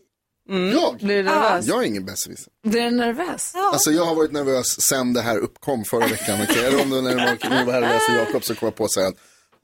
Jag? 0.49 0.97
Blir 0.97 1.17
du 1.17 1.23
nervös? 1.23 1.67
Jag 1.67 1.83
är 1.83 1.87
ingen 1.87 2.05
besserwisser. 2.05 2.53
Blir 2.69 2.83
du 2.83 2.91
nervös? 2.91 3.53
Alltså 3.55 3.91
jag 3.91 4.05
har 4.05 4.15
varit 4.15 4.33
nervös 4.33 4.81
sen 4.81 5.13
det 5.13 5.21
här 5.21 5.39
uppkom 5.39 5.85
förra 5.85 6.07
veckan. 6.07 6.43
Okay? 6.43 6.65
Eller 6.65 6.83
om 6.83 6.91
det 6.91 6.97
var, 6.97 7.03
när 7.03 7.59
jag 7.59 7.67
var 7.67 7.73
här 7.73 7.83
och 7.83 7.89
läste 7.89 8.13
Jakob 8.13 8.45
så 8.45 8.55
kom 8.55 8.67
jag 8.67 8.77
på 8.77 8.85
att 8.85 8.93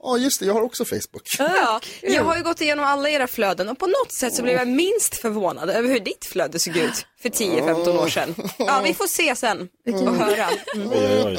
ja 0.03 0.17
just 0.17 0.39
det, 0.39 0.45
jag 0.45 0.53
har 0.53 0.61
också 0.61 0.85
Facebook. 0.85 1.23
Ja, 1.39 1.79
jag 2.01 2.23
har 2.23 2.37
ju 2.37 2.43
gått 2.43 2.61
igenom 2.61 2.85
alla 2.85 3.09
era 3.09 3.27
flöden 3.27 3.69
och 3.69 3.77
på 3.77 3.87
något 3.87 4.11
sätt 4.11 4.33
så 4.33 4.43
blev 4.43 4.55
jag 4.55 4.67
minst 4.67 5.15
förvånad 5.15 5.69
över 5.69 5.89
hur 5.89 5.99
ditt 5.99 6.25
flöde 6.25 6.59
såg 6.59 6.77
ut 6.77 7.05
för 7.21 7.29
10-15 7.29 8.03
år 8.03 8.07
sedan. 8.07 8.35
Ja, 8.57 8.81
vi 8.83 8.93
får 8.93 9.07
se 9.07 9.35
sen 9.35 9.69
och 9.85 10.15
höra. 10.15 10.49
Mm. 10.75 11.37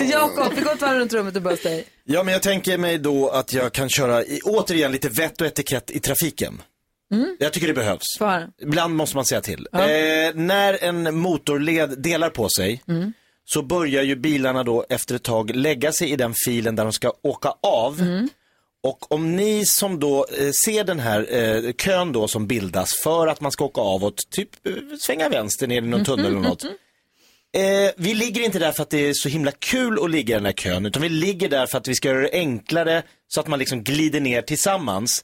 Jakob, 0.10 0.52
vi 0.54 0.62
går 0.62 0.72
ett 0.72 0.80
varv 0.80 0.98
runt 0.98 1.12
rummet 1.12 1.36
och 1.36 1.42
börjar 1.42 1.62
dig. 1.62 1.84
Ja, 2.04 2.22
men 2.22 2.32
jag 2.32 2.42
tänker 2.42 2.78
mig 2.78 2.98
då 2.98 3.28
att 3.28 3.52
jag 3.52 3.72
kan 3.72 3.88
köra, 3.88 4.24
i, 4.24 4.40
återigen, 4.44 4.92
lite 4.92 5.08
vett 5.08 5.40
och 5.40 5.46
etikett 5.46 5.90
i 5.90 6.00
trafiken. 6.00 6.62
Jag 7.38 7.52
tycker 7.52 7.66
det 7.66 7.74
behövs. 7.74 8.18
Ibland 8.62 8.94
måste 8.94 9.16
man 9.16 9.24
säga 9.24 9.40
till. 9.40 9.68
Eh, 9.72 9.80
när 10.34 10.84
en 10.84 11.16
motorled 11.16 12.02
delar 12.02 12.30
på 12.30 12.48
sig 12.48 12.82
så 13.52 13.62
börjar 13.62 14.02
ju 14.02 14.16
bilarna 14.16 14.64
då 14.64 14.84
efter 14.88 15.14
ett 15.14 15.22
tag 15.22 15.56
lägga 15.56 15.92
sig 15.92 16.10
i 16.10 16.16
den 16.16 16.34
filen 16.46 16.76
där 16.76 16.84
de 16.84 16.92
ska 16.92 17.12
åka 17.22 17.54
av. 17.62 18.00
Och 18.82 19.12
om 19.12 19.36
ni 19.36 19.64
som 19.66 20.00
då 20.00 20.26
eh, 20.38 20.50
ser 20.64 20.84
den 20.84 20.98
här 20.98 21.26
eh, 21.34 21.72
kön 21.72 22.12
då 22.12 22.28
som 22.28 22.46
bildas 22.46 22.90
för 23.04 23.26
att 23.26 23.40
man 23.40 23.52
ska 23.52 23.64
åka 23.64 23.80
av 23.80 24.04
och 24.04 24.16
typ 24.30 24.66
eh, 24.66 24.72
svänga 25.00 25.28
vänster 25.28 25.66
ner 25.66 25.82
i 25.82 25.86
någon 25.86 26.04
tunnel 26.04 26.26
eller 26.26 26.40
något. 26.40 26.64
Eh, 27.56 27.90
vi 27.96 28.14
ligger 28.14 28.42
inte 28.44 28.58
där 28.58 28.72
för 28.72 28.82
att 28.82 28.90
det 28.90 29.08
är 29.08 29.12
så 29.12 29.28
himla 29.28 29.50
kul 29.50 30.04
att 30.04 30.10
ligga 30.10 30.34
i 30.34 30.38
den 30.38 30.46
här 30.46 30.52
kön, 30.52 30.86
utan 30.86 31.02
vi 31.02 31.08
ligger 31.08 31.48
där 31.48 31.66
för 31.66 31.78
att 31.78 31.88
vi 31.88 31.94
ska 31.94 32.08
göra 32.08 32.20
det 32.20 32.32
enklare 32.32 33.02
så 33.28 33.40
att 33.40 33.46
man 33.46 33.58
liksom 33.58 33.84
glider 33.84 34.20
ner 34.20 34.42
tillsammans. 34.42 35.22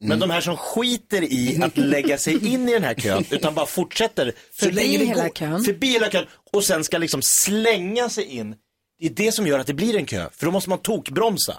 Men 0.00 0.18
de 0.18 0.30
här 0.30 0.40
som 0.40 0.56
skiter 0.56 1.22
i 1.22 1.62
att 1.62 1.76
lägga 1.76 2.18
sig 2.18 2.48
in 2.54 2.68
i 2.68 2.72
den 2.72 2.84
här 2.84 2.94
kön, 2.94 3.24
utan 3.30 3.54
bara 3.54 3.66
fortsätter 3.66 4.32
Förbi 4.52 5.06
hela 5.06 5.28
kön. 5.28 5.64
förbi 5.64 5.86
hela 5.86 6.10
kön 6.10 6.26
och 6.52 6.64
sen 6.64 6.84
ska 6.84 6.98
liksom 6.98 7.20
slänga 7.22 8.08
sig 8.08 8.24
in. 8.24 8.54
Det 9.00 9.06
är 9.06 9.10
det 9.10 9.32
som 9.32 9.46
gör 9.46 9.58
att 9.58 9.66
det 9.66 9.74
blir 9.74 9.96
en 9.96 10.06
kö, 10.06 10.28
för 10.32 10.46
då 10.46 10.52
måste 10.52 10.70
man 10.70 10.78
tokbromsa. 10.78 11.56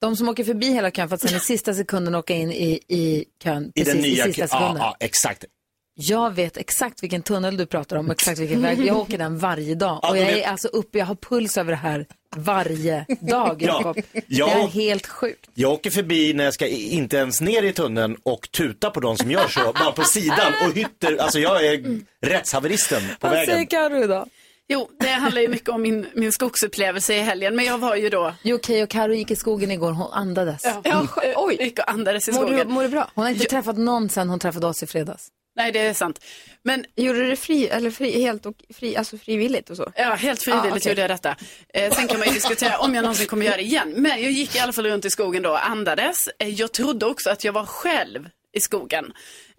De 0.00 0.16
som 0.16 0.28
åker 0.28 0.44
förbi 0.44 0.66
hela 0.72 0.90
kön 0.90 1.08
för 1.08 1.14
att 1.14 1.20
sen 1.22 1.36
i 1.36 1.40
sista 1.40 1.74
sekunden 1.74 2.14
åka 2.14 2.34
in 2.34 2.52
i, 2.52 2.80
i 2.88 3.24
kön. 3.42 3.72
I 3.74 3.84
precis, 3.84 3.94
den 3.94 4.02
nya 4.02 4.26
i 4.26 4.32
sista 4.32 4.48
kön. 4.48 4.48
Ja, 4.50 4.58
sekunden. 4.58 4.82
ja, 4.82 4.96
exakt. 5.00 5.44
Jag 5.98 6.34
vet 6.34 6.56
exakt 6.56 7.02
vilken 7.02 7.22
tunnel 7.22 7.56
du 7.56 7.66
pratar 7.66 7.96
om 7.96 8.06
och 8.06 8.12
exakt 8.12 8.38
vilken 8.38 8.62
väg. 8.62 8.86
Jag 8.86 8.96
åker 8.96 9.18
den 9.18 9.38
varje 9.38 9.74
dag. 9.74 10.00
Och 10.10 10.18
jag 10.18 10.30
är 10.30 10.48
alltså 10.48 10.68
uppe, 10.68 10.98
jag 10.98 11.06
har 11.06 11.14
puls 11.14 11.58
över 11.58 11.70
det 11.70 11.76
här 11.76 12.06
varje 12.36 13.06
dag, 13.20 13.62
Ja. 13.62 13.66
Jakob. 13.84 14.04
Ja. 14.26 14.46
Det 14.46 14.52
är 14.52 14.66
helt 14.68 15.06
sjukt. 15.06 15.50
Jag 15.54 15.72
åker 15.72 15.90
förbi 15.90 16.34
när 16.34 16.44
jag 16.44 16.54
ska 16.54 16.66
i- 16.66 16.88
inte 16.90 17.16
ens 17.16 17.40
ner 17.40 17.62
i 17.62 17.72
tunneln 17.72 18.16
och 18.22 18.50
tuta 18.50 18.90
på 18.90 19.00
de 19.00 19.16
som 19.16 19.30
gör 19.30 19.48
så, 19.48 19.60
bara 19.72 19.92
på 19.92 20.04
sidan 20.04 20.52
och 20.66 20.74
hytter. 20.74 21.16
Alltså 21.16 21.38
jag 21.38 21.66
är 21.66 22.00
rättshaveristen 22.26 23.02
på 23.20 23.26
Vad 23.28 23.32
säger 23.36 23.46
vägen. 23.46 23.66
Carro 23.66 24.04
idag? 24.04 24.28
Jo, 24.68 24.90
det 25.00 25.08
handlar 25.08 25.42
ju 25.42 25.48
mycket 25.48 25.68
om 25.68 25.82
min, 25.82 26.06
min 26.14 26.32
skogsupplevelse 26.32 27.14
i 27.14 27.20
helgen, 27.20 27.56
men 27.56 27.64
jag 27.64 27.78
var 27.78 27.96
ju 27.96 28.08
då... 28.08 28.34
Jo, 28.42 28.56
okej, 28.56 28.82
och 28.82 28.88
Carro 28.90 29.12
gick 29.14 29.30
i 29.30 29.36
skogen 29.36 29.70
igår, 29.70 29.92
hon 29.92 30.12
andades. 30.12 30.62
Ja, 30.84 31.06
oj. 31.36 31.56
Gick 31.60 31.78
och 31.78 31.90
andades 31.90 32.28
i 32.28 32.32
Mår 32.32 32.38
skogen. 32.38 32.68
du, 32.68 32.74
mår 32.74 32.82
du 32.82 32.88
bra? 32.88 33.10
Hon 33.14 33.24
har 33.24 33.30
inte 33.32 33.44
träffat 33.44 33.76
någon 33.78 34.08
sen 34.08 34.28
hon 34.28 34.38
träffade 34.38 34.66
oss 34.66 34.82
i 34.82 34.86
fredags. 34.86 35.28
Nej, 35.56 35.72
det 35.72 35.78
är 35.80 35.94
sant. 35.94 36.24
Men 36.62 36.84
Gjorde 36.96 37.18
du 37.18 37.28
det 37.30 37.36
fri, 37.36 37.68
eller 37.68 37.90
fri, 37.90 38.22
helt 38.22 38.46
och 38.46 38.54
fri, 38.74 38.96
alltså 38.96 39.18
frivilligt 39.18 39.70
och 39.70 39.76
så? 39.76 39.92
Ja, 39.96 40.14
helt 40.14 40.42
frivilligt 40.42 40.72
Ah, 40.72 40.76
okej. 40.76 40.88
gjorde 40.92 41.00
jag 41.00 41.10
detta. 41.10 41.36
Eh, 41.74 41.92
sen 41.94 42.08
kan 42.08 42.18
man 42.18 42.28
ju 42.28 42.34
diskutera 42.34 42.78
om 42.78 42.94
jag 42.94 43.02
någonsin 43.02 43.26
kommer 43.26 43.46
göra 43.46 43.56
det 43.56 43.62
igen. 43.62 43.92
Men 43.96 44.22
jag 44.22 44.30
gick 44.32 44.56
i 44.56 44.58
alla 44.58 44.72
fall 44.72 44.86
runt 44.86 45.04
i 45.04 45.10
skogen 45.10 45.42
då 45.42 45.50
och 45.50 45.66
andades. 45.68 46.28
Eh, 46.38 46.48
jag 46.48 46.72
trodde 46.72 47.06
också 47.06 47.30
att 47.30 47.44
jag 47.44 47.52
var 47.52 47.66
själv 47.66 48.28
i 48.52 48.60
skogen. 48.60 49.12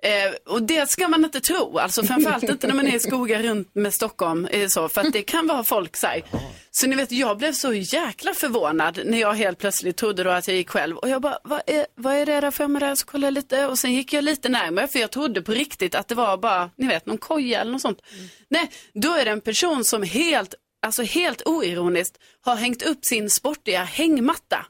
Eh, 0.03 0.53
och 0.53 0.63
det 0.63 0.89
ska 0.89 1.07
man 1.07 1.25
inte 1.25 1.41
tro, 1.41 1.77
alltså 1.77 2.03
framförallt 2.03 2.43
inte 2.43 2.67
när 2.67 2.73
man 2.73 2.87
är 2.87 2.95
i 2.95 2.99
skogar 2.99 3.43
runt 3.43 3.75
med 3.75 3.93
Stockholm. 3.93 4.45
Eh, 4.45 4.67
så, 4.67 4.89
för 4.89 5.01
att 5.01 5.13
det 5.13 5.21
kan 5.21 5.47
vara 5.47 5.63
folk 5.63 5.97
så 5.97 6.07
här. 6.07 6.23
Så 6.71 6.87
ni 6.87 6.95
vet, 6.95 7.11
jag 7.11 7.37
blev 7.37 7.53
så 7.53 7.73
jäkla 7.73 8.33
förvånad 8.33 8.99
när 9.05 9.17
jag 9.17 9.33
helt 9.33 9.57
plötsligt 9.57 9.97
trodde 9.97 10.23
då 10.23 10.29
att 10.29 10.47
jag 10.47 10.57
gick 10.57 10.69
själv. 10.69 10.97
Och 10.97 11.09
jag 11.09 11.21
bara, 11.21 11.39
vad 11.43 11.61
är, 11.67 11.85
vad 11.95 12.15
är 12.15 12.25
det 12.25 12.41
där 12.41 12.51
för 12.51 12.67
mig 12.67 12.79
där? 12.79 12.95
Så 12.95 13.05
kollade 13.05 13.27
jag 13.27 13.33
lite 13.33 13.65
och 13.65 13.79
sen 13.79 13.93
gick 13.93 14.13
jag 14.13 14.23
lite 14.23 14.49
närmare 14.49 14.87
för 14.87 14.99
jag 14.99 15.11
trodde 15.11 15.41
på 15.41 15.51
riktigt 15.51 15.95
att 15.95 16.07
det 16.07 16.15
var 16.15 16.37
bara, 16.37 16.69
ni 16.75 16.87
vet, 16.87 17.05
någon 17.05 17.17
koja 17.17 17.61
eller 17.61 17.71
något 17.71 17.81
sånt. 17.81 18.01
Nej, 18.49 18.71
då 18.93 19.13
är 19.13 19.25
det 19.25 19.31
en 19.31 19.41
person 19.41 19.83
som 19.83 20.03
helt, 20.03 20.53
alltså 20.85 21.03
helt 21.03 21.41
oironiskt 21.47 22.17
har 22.41 22.55
hängt 22.55 22.81
upp 22.81 23.05
sin 23.05 23.29
sportiga 23.29 23.83
hängmatta 23.83 24.65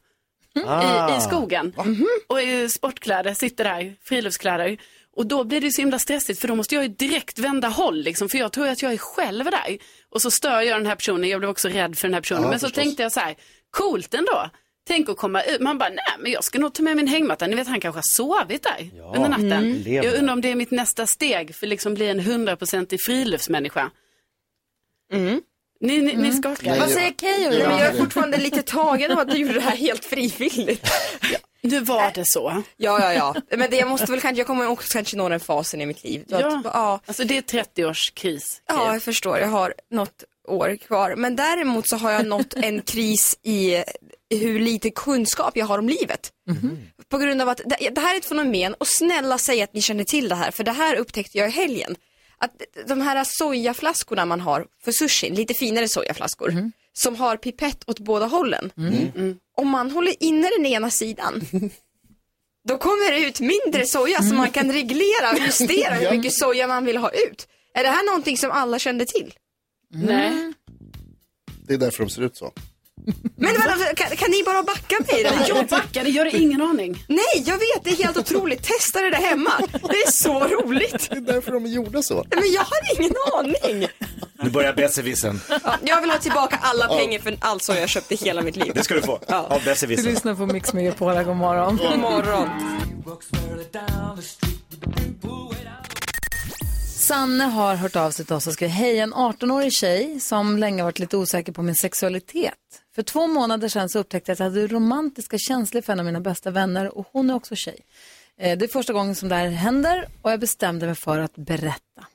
i, 0.55 1.17
i 1.17 1.21
skogen. 1.21 1.73
Och 2.27 2.41
i 2.41 2.69
sportkläder, 2.69 3.33
sitter 3.33 3.63
där, 3.63 3.95
friluftskläder. 4.03 4.77
Och 5.17 5.27
då 5.27 5.43
blir 5.43 5.62
det 5.62 5.71
så 5.71 5.82
himla 5.82 5.99
stressigt 5.99 6.39
för 6.41 6.47
då 6.47 6.56
måste 6.56 6.75
jag 6.75 6.84
ju 6.84 6.89
direkt 6.89 7.39
vända 7.39 7.67
håll 7.67 8.01
liksom, 8.01 8.30
för 8.30 8.38
jag 8.38 8.51
tror 8.51 8.67
att 8.67 8.82
jag 8.82 8.93
är 8.93 8.97
själv 8.97 9.45
där. 9.45 9.77
Och 10.10 10.21
så 10.21 10.32
stör 10.32 10.62
jag 10.62 10.80
den 10.80 10.86
här 10.86 10.95
personen, 10.95 11.30
jag 11.30 11.39
blev 11.39 11.49
också 11.49 11.67
rädd 11.67 11.97
för 11.97 12.08
den 12.08 12.13
här 12.13 12.21
personen. 12.21 12.43
Ja, 12.43 12.49
men 12.49 12.60
så 12.60 12.65
förstås. 12.67 12.84
tänkte 12.84 13.03
jag 13.03 13.12
så 13.12 13.19
här, 13.19 13.36
coolt 13.71 14.13
ändå. 14.13 14.49
Tänk 14.88 15.10
att 15.10 15.17
komma 15.17 15.41
ut, 15.43 15.62
man 15.62 15.77
bara, 15.77 15.89
nej 15.89 16.15
men 16.19 16.32
jag 16.32 16.43
ska 16.43 16.60
nog 16.60 16.73
ta 16.73 16.84
med 16.84 16.95
min 16.97 17.08
hängmatta. 17.08 17.47
Ni 17.47 17.56
vet 17.56 17.67
han 17.67 17.80
kanske 17.80 17.97
har 17.97 18.03
sovit 18.15 18.63
där 18.63 18.89
under 19.15 19.30
natten. 19.30 19.73
lever. 19.73 20.06
Jag 20.08 20.15
undrar 20.19 20.34
om 20.34 20.41
det 20.41 20.51
är 20.51 20.56
mitt 20.56 20.71
nästa 20.71 21.08
steg 21.08 21.56
för 21.56 21.67
liksom 21.67 21.93
bli 21.93 22.08
en 22.08 22.19
hundraprocentig 22.19 22.99
friluftsmänniska. 23.06 23.91
Ni, 25.80 26.01
ni, 26.01 26.15
ni 26.15 26.34
skakar. 26.34 26.69
Vad 26.69 26.77
jag- 26.80 26.89
säger 26.89 27.12
Keyyo 27.13 27.53
jag 27.53 27.82
är 27.82 27.93
fortfarande 27.97 28.38
lite 28.38 28.62
tagen 28.62 29.12
av 29.12 29.19
att 29.19 29.30
du 29.32 29.38
gjorde 29.38 29.53
det 29.53 29.60
här 29.62 29.75
helt 29.77 30.06
frivilligt. 30.06 30.88
Nu 31.61 31.79
var 31.79 32.11
det 32.15 32.23
så. 32.25 32.63
Ja, 32.77 32.99
ja, 33.01 33.13
ja. 33.13 33.35
Men 33.57 33.69
det, 33.69 33.77
jag 33.77 33.89
måste 33.89 34.11
väl 34.11 34.21
kanske, 34.21 34.39
jag 34.39 34.47
kommer 34.47 34.67
också 34.67 34.93
kanske 34.93 35.17
nå 35.17 35.29
den 35.29 35.39
fasen 35.39 35.81
i 35.81 35.85
mitt 35.85 36.03
liv. 36.03 36.23
Ja. 36.27 36.37
Att, 36.57 36.65
ja, 36.65 36.99
Alltså 37.05 37.23
det 37.23 37.37
är 37.37 37.63
30-årskris. 37.63 38.61
ja, 38.67 38.93
jag 38.93 39.03
förstår. 39.03 39.37
Jag 39.37 39.47
har 39.47 39.73
något 39.91 40.23
år 40.47 40.75
kvar. 40.75 41.15
Men 41.15 41.35
däremot 41.35 41.89
så 41.89 41.95
har 41.97 42.11
jag 42.11 42.25
nått 42.25 42.53
en 42.55 42.81
kris 42.81 43.39
i 43.43 43.83
hur 44.29 44.59
lite 44.59 44.89
kunskap 44.89 45.57
jag 45.57 45.65
har 45.65 45.79
om 45.79 45.89
livet. 45.89 46.31
På 47.09 47.17
grund 47.17 47.41
av 47.41 47.49
att 47.49 47.61
det, 47.65 47.89
det 47.89 48.01
här 48.01 48.13
är 48.13 48.17
ett 48.17 48.25
fenomen 48.25 48.73
och 48.73 48.87
snälla 48.87 49.37
säg 49.37 49.61
att 49.61 49.73
ni 49.73 49.81
känner 49.81 50.03
till 50.03 50.29
det 50.29 50.35
här 50.35 50.51
för 50.51 50.63
det 50.63 50.71
här 50.71 50.95
upptäckte 50.95 51.37
jag 51.37 51.47
i 51.47 51.51
helgen. 51.51 51.95
Att 52.39 52.51
de 52.87 53.01
här 53.01 53.23
sojaflaskorna 53.27 54.25
man 54.25 54.41
har 54.41 54.65
för 54.83 54.91
sushin, 54.91 55.35
lite 55.35 55.53
finare 55.53 55.87
sojaflaskor, 55.87 56.71
som 56.97 57.15
har 57.15 57.38
pipett 57.38 57.89
åt 57.89 57.99
båda 57.99 58.25
hållen. 58.25 58.71
Om 59.57 59.69
man 59.69 59.91
håller 59.91 60.23
inne 60.23 60.49
den 60.57 60.65
ena 60.65 60.89
sidan 60.89 61.41
då 62.67 62.77
kommer 62.77 63.12
det 63.12 63.25
ut 63.27 63.39
mindre 63.39 63.86
soja 63.86 64.21
så 64.21 64.33
man 64.33 64.51
kan 64.51 64.71
reglera 64.71 65.31
och 65.31 65.39
justera 65.39 65.93
hur 65.93 66.17
mycket 66.17 66.33
soja 66.33 66.67
man 66.67 66.86
vill 66.86 66.97
ha 66.97 67.12
ut. 67.12 67.47
Är 67.73 67.83
det 67.83 67.89
här 67.89 68.05
någonting 68.05 68.38
som 68.38 68.51
alla 68.51 68.79
kände 68.79 69.05
till? 69.05 69.33
Nej. 69.93 70.53
Det 71.67 71.73
är 71.73 71.77
därför 71.77 72.03
de 72.03 72.10
ser 72.10 72.21
ut 72.21 72.38
så. 72.38 72.53
Men 73.36 73.53
vadå, 73.53 73.83
kan, 73.95 74.17
kan 74.17 74.31
ni 74.31 74.43
bara 74.43 74.63
backa 74.63 74.95
mig 75.12 75.23
det 75.23 75.29
här? 75.29 75.49
Jag 75.49 75.67
backade, 75.67 76.10
jag 76.10 76.25
har 76.25 76.36
ingen 76.36 76.62
aning. 76.62 77.05
Nej, 77.07 77.43
jag 77.45 77.57
vet, 77.57 77.83
det 77.83 77.89
är 77.89 78.03
helt 78.03 78.17
otroligt. 78.17 78.63
Testa 78.63 79.01
det 79.01 79.10
där 79.10 79.17
hemma. 79.17 79.51
Det 79.71 79.97
är 79.97 80.12
så 80.12 80.39
roligt. 80.39 81.10
Det 81.10 81.17
är 81.17 81.21
därför 81.21 81.51
de 81.51 81.65
är 81.65 81.69
gjorda 81.69 82.01
så. 82.01 82.25
Men 82.36 82.51
jag 82.51 82.62
har 82.62 82.99
ingen 82.99 83.13
aning. 83.33 83.88
Nu 84.43 84.50
börjar 84.50 84.73
besserwissern. 84.73 85.39
Ja, 85.50 85.78
jag 85.82 86.02
vill 86.02 86.10
ha 86.12 86.17
tillbaka 86.17 86.60
alla 86.62 86.88
pengar 86.88 87.19
för 87.19 87.38
allt 87.39 87.63
som 87.63 87.76
jag 87.76 87.89
köpte 87.89 88.13
i 88.13 88.17
hela 88.17 88.41
mitt 88.41 88.56
liv. 88.56 88.71
Det 88.76 88.84
ska 88.84 88.93
du 88.93 89.02
få. 89.02 89.19
Av 89.28 89.62
Du 89.80 89.88
lyssnar 90.04 90.36
på 90.36 90.45
Mix 90.45 90.73
Megapol, 90.73 91.13
här, 91.13 91.23
god 91.23 91.36
morgon. 91.36 91.78
God 91.78 92.00
morgon. 92.00 92.50
Sanne 96.95 97.43
har 97.43 97.76
hört 97.76 97.95
av 97.95 98.12
sig 98.12 98.26
till 98.26 98.36
oss 98.36 98.47
och 98.47 98.54
skrivit, 98.54 98.76
hej 98.76 99.00
en 99.00 99.13
18-årig 99.13 99.73
tjej 99.73 100.19
som 100.19 100.58
länge 100.58 100.84
varit 100.84 101.00
lite 101.00 101.17
osäker 101.17 101.52
på 101.52 101.62
min 101.62 101.76
sexualitet. 101.76 102.54
För 102.95 103.04
två 103.04 103.28
månader 103.28 103.69
sedan 103.69 103.89
så 103.89 104.00
upptäckte 104.00 104.30
jag 104.32 104.34
att 104.34 104.39
jag 104.39 104.45
hade 104.45 104.67
romantiska 104.67 105.38
känslor 105.38 105.82
för 105.82 105.93
en 105.93 106.00
av 106.00 106.06
mina 106.06 106.19
bästa 106.21 106.52
vänner 106.52 106.97
och 106.97 107.08
hon 107.12 107.30
är 107.30 107.34
också 107.34 107.56
tjej. 107.56 107.80
Eh, 108.39 108.58
Det 108.58 108.65
är 108.65 108.69
första 108.69 108.93
gången 108.93 109.15
som 109.15 109.30
det 109.30 109.36
här 109.36 109.47
händer 109.50 110.08
och 110.21 110.32
jag 110.32 110.39
bestämde 110.39 110.86
mig 110.86 110.95
för 110.95 111.19
att 111.19 111.36
berätta. 111.36 112.06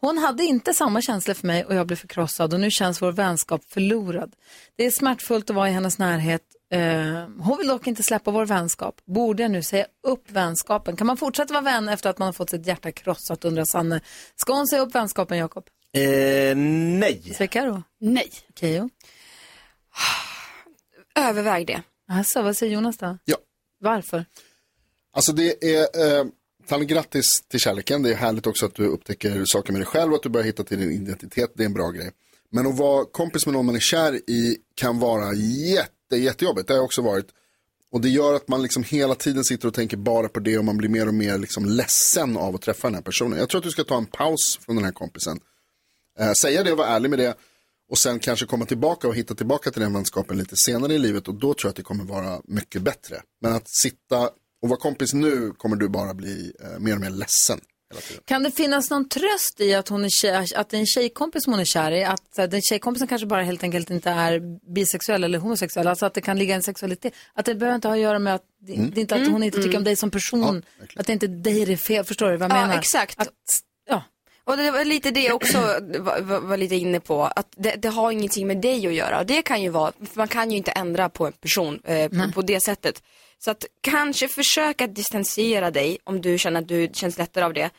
Hon 0.00 0.18
hade 0.18 0.44
inte 0.44 0.74
samma 0.74 1.02
känslor 1.02 1.34
för 1.34 1.46
mig 1.46 1.64
och 1.64 1.74
jag 1.74 1.86
blev 1.86 1.96
förkrossad 1.96 2.54
och 2.54 2.60
nu 2.60 2.70
känns 2.70 3.02
vår 3.02 3.12
vänskap 3.12 3.64
förlorad. 3.68 4.32
Det 4.76 4.86
är 4.86 4.90
smärtfullt 4.90 5.50
att 5.50 5.56
vara 5.56 5.68
i 5.68 5.72
hennes 5.72 5.98
närhet. 5.98 6.42
Eh, 6.70 7.28
hon 7.40 7.58
vill 7.58 7.68
dock 7.68 7.86
inte 7.86 8.02
släppa 8.02 8.30
vår 8.30 8.46
vänskap. 8.46 9.00
Borde 9.04 9.42
jag 9.42 9.50
nu 9.50 9.62
säga 9.62 9.86
upp 10.02 10.30
vänskapen? 10.30 10.96
Kan 10.96 11.06
man 11.06 11.16
fortsätta 11.16 11.52
vara 11.54 11.64
vän 11.64 11.88
efter 11.88 12.10
att 12.10 12.18
man 12.18 12.26
har 12.26 12.32
fått 12.32 12.50
sitt 12.50 12.66
hjärta 12.66 12.92
krossat, 12.92 13.44
undrar 13.44 13.64
Sanne. 13.72 14.00
Ska 14.36 14.52
hon 14.52 14.66
säga 14.66 14.82
upp 14.82 14.94
vänskapen, 14.94 15.38
Jakob? 15.38 15.66
Eh, 15.92 16.56
nej. 16.56 17.22
Säger 17.36 17.46
Karo? 17.46 17.82
Nej. 18.00 18.30
Keyyo? 18.60 18.90
Överväg 21.14 21.66
det. 21.66 21.82
Alltså, 22.10 22.42
vad 22.42 22.56
säger 22.56 22.72
Jonas 22.72 22.98
då? 22.98 23.18
Ja. 23.24 23.36
Varför? 23.80 24.24
Alltså 25.12 25.32
det 25.32 25.64
är, 25.76 25.80
eh, 25.80 26.26
Tanne, 26.68 26.84
grattis 26.84 27.26
till 27.48 27.60
kärleken. 27.60 28.02
Det 28.02 28.10
är 28.10 28.14
härligt 28.14 28.46
också 28.46 28.66
att 28.66 28.74
du 28.74 28.86
upptäcker 28.86 29.44
saker 29.46 29.72
med 29.72 29.80
dig 29.80 29.86
själv 29.86 30.12
och 30.12 30.16
att 30.16 30.22
du 30.22 30.28
börjar 30.28 30.46
hitta 30.46 30.64
till 30.64 30.78
din 30.78 30.92
identitet. 30.92 31.52
Det 31.54 31.62
är 31.62 31.66
en 31.66 31.72
bra 31.72 31.90
grej. 31.90 32.10
Men 32.50 32.66
att 32.66 32.78
vara 32.78 33.04
kompis 33.04 33.46
med 33.46 33.52
någon 33.52 33.66
man 33.66 33.76
är 33.76 33.80
kär 33.80 34.30
i 34.30 34.56
kan 34.74 34.98
vara 34.98 35.34
jätte, 35.34 36.16
jättejobbigt. 36.16 36.68
Det 36.68 36.74
har 36.74 36.78
jag 36.78 36.84
också 36.84 37.02
varit. 37.02 37.26
Och 37.90 38.00
det 38.00 38.08
gör 38.08 38.34
att 38.34 38.48
man 38.48 38.62
liksom 38.62 38.82
hela 38.82 39.14
tiden 39.14 39.44
sitter 39.44 39.68
och 39.68 39.74
tänker 39.74 39.96
bara 39.96 40.28
på 40.28 40.40
det 40.40 40.58
och 40.58 40.64
man 40.64 40.76
blir 40.76 40.88
mer 40.88 41.08
och 41.08 41.14
mer 41.14 41.38
liksom 41.38 41.64
ledsen 41.64 42.36
av 42.36 42.54
att 42.54 42.62
träffa 42.62 42.88
den 42.88 42.94
här 42.94 43.02
personen. 43.02 43.38
Jag 43.38 43.48
tror 43.48 43.58
att 43.58 43.64
du 43.64 43.70
ska 43.70 43.84
ta 43.84 43.96
en 43.96 44.06
paus 44.06 44.58
från 44.60 44.76
den 44.76 44.84
här 44.84 44.92
kompisen. 44.92 45.40
Eh, 46.18 46.32
säga 46.32 46.64
det 46.64 46.72
och 46.72 46.78
vara 46.78 46.88
ärlig 46.88 47.10
med 47.10 47.18
det. 47.18 47.34
Och 47.90 47.98
sen 47.98 48.18
kanske 48.18 48.46
komma 48.46 48.64
tillbaka 48.64 49.08
och 49.08 49.14
hitta 49.14 49.34
tillbaka 49.34 49.70
till 49.70 49.82
den 49.82 49.92
vänskapen 49.92 50.38
lite 50.38 50.56
senare 50.56 50.94
i 50.94 50.98
livet. 50.98 51.28
Och 51.28 51.34
då 51.34 51.54
tror 51.54 51.58
jag 51.62 51.70
att 51.70 51.76
det 51.76 51.82
kommer 51.82 52.04
vara 52.04 52.40
mycket 52.44 52.82
bättre. 52.82 53.22
Men 53.40 53.52
att 53.52 53.68
sitta 53.68 54.30
och 54.62 54.68
vara 54.68 54.80
kompis 54.80 55.12
nu 55.14 55.52
kommer 55.56 55.76
du 55.76 55.88
bara 55.88 56.14
bli 56.14 56.52
eh, 56.64 56.78
mer 56.78 56.94
och 56.94 57.00
mer 57.00 57.10
ledsen. 57.10 57.60
Kan 58.24 58.42
det 58.42 58.50
finnas 58.50 58.90
någon 58.90 59.08
tröst 59.08 59.60
i 59.60 59.74
att 59.74 59.88
hon 59.88 60.04
är 60.04 60.08
tjej, 60.08 60.46
att 60.56 60.68
det 60.70 60.76
är 60.76 60.80
en 60.80 60.86
tjejkompis 60.86 61.44
som 61.44 61.52
hon 61.52 61.60
är 61.60 61.64
kär 61.64 61.92
i? 61.92 62.04
Att 62.04 62.22
här, 62.36 62.46
den 62.46 62.62
tjejkompisen 62.62 63.08
kanske 63.08 63.26
bara 63.26 63.42
helt 63.42 63.62
enkelt 63.62 63.90
inte 63.90 64.10
är 64.10 64.40
bisexuell 64.74 65.24
eller 65.24 65.38
homosexuell. 65.38 65.86
Alltså 65.88 66.06
att 66.06 66.14
det 66.14 66.20
kan 66.20 66.38
ligga 66.38 66.54
en 66.54 66.62
sexualitet. 66.62 67.14
Att 67.34 67.46
det 67.46 67.54
behöver 67.54 67.74
inte 67.74 67.88
ha 67.88 67.94
att 67.94 68.00
göra 68.00 68.18
med 68.18 68.34
att, 68.34 68.42
Mm. 68.68 68.90
det 68.94 69.00
inte 69.00 69.14
att 69.14 69.28
hon 69.28 69.42
inte 69.42 69.62
tycker 69.62 69.78
om 69.78 69.84
dig 69.84 69.96
som 69.96 70.10
person. 70.10 70.62
att 70.96 71.06
det 71.06 71.12
inte 71.12 71.26
är 71.26 71.28
dig 71.28 71.64
det 71.64 71.72
är 71.72 71.76
fel. 71.76 72.04
Förstår 72.04 72.30
du 72.30 72.36
vad 72.36 72.50
jag 72.50 72.56
Ja, 72.56 72.60
menar? 72.66 72.78
exakt. 72.78 73.20
Att, 73.20 73.28
ja. 73.88 74.02
Och 74.44 74.56
det 74.56 74.70
var 74.70 74.84
lite 74.84 75.10
det 75.10 75.32
också 75.32 75.58
var, 75.98 76.20
var, 76.20 76.40
var 76.40 76.56
lite 76.56 76.74
inne 76.76 77.00
på, 77.00 77.22
att 77.24 77.46
det, 77.56 77.70
det 77.70 77.88
har 77.88 78.12
ingenting 78.12 78.46
med 78.46 78.60
dig 78.60 78.86
att 78.86 78.92
göra. 78.94 79.18
Och 79.20 79.26
det 79.26 79.42
kan 79.42 79.62
ju 79.62 79.68
vara, 79.68 79.92
för 79.92 80.16
man 80.18 80.28
kan 80.28 80.50
ju 80.50 80.56
inte 80.56 80.70
ändra 80.70 81.08
på 81.08 81.26
en 81.26 81.32
person 81.32 81.80
eh, 81.84 82.08
på, 82.08 82.32
på 82.32 82.42
det 82.42 82.60
sättet. 82.60 83.02
Så 83.38 83.50
att 83.50 83.66
kanske 83.80 84.28
försöka 84.28 84.86
distansera 84.86 85.70
dig 85.70 85.98
om 86.04 86.20
du 86.20 86.38
känner 86.38 86.60
att 86.60 86.68
du 86.68 86.90
känns 86.92 87.18
lättare 87.18 87.44
av 87.44 87.52
det. 87.52 87.70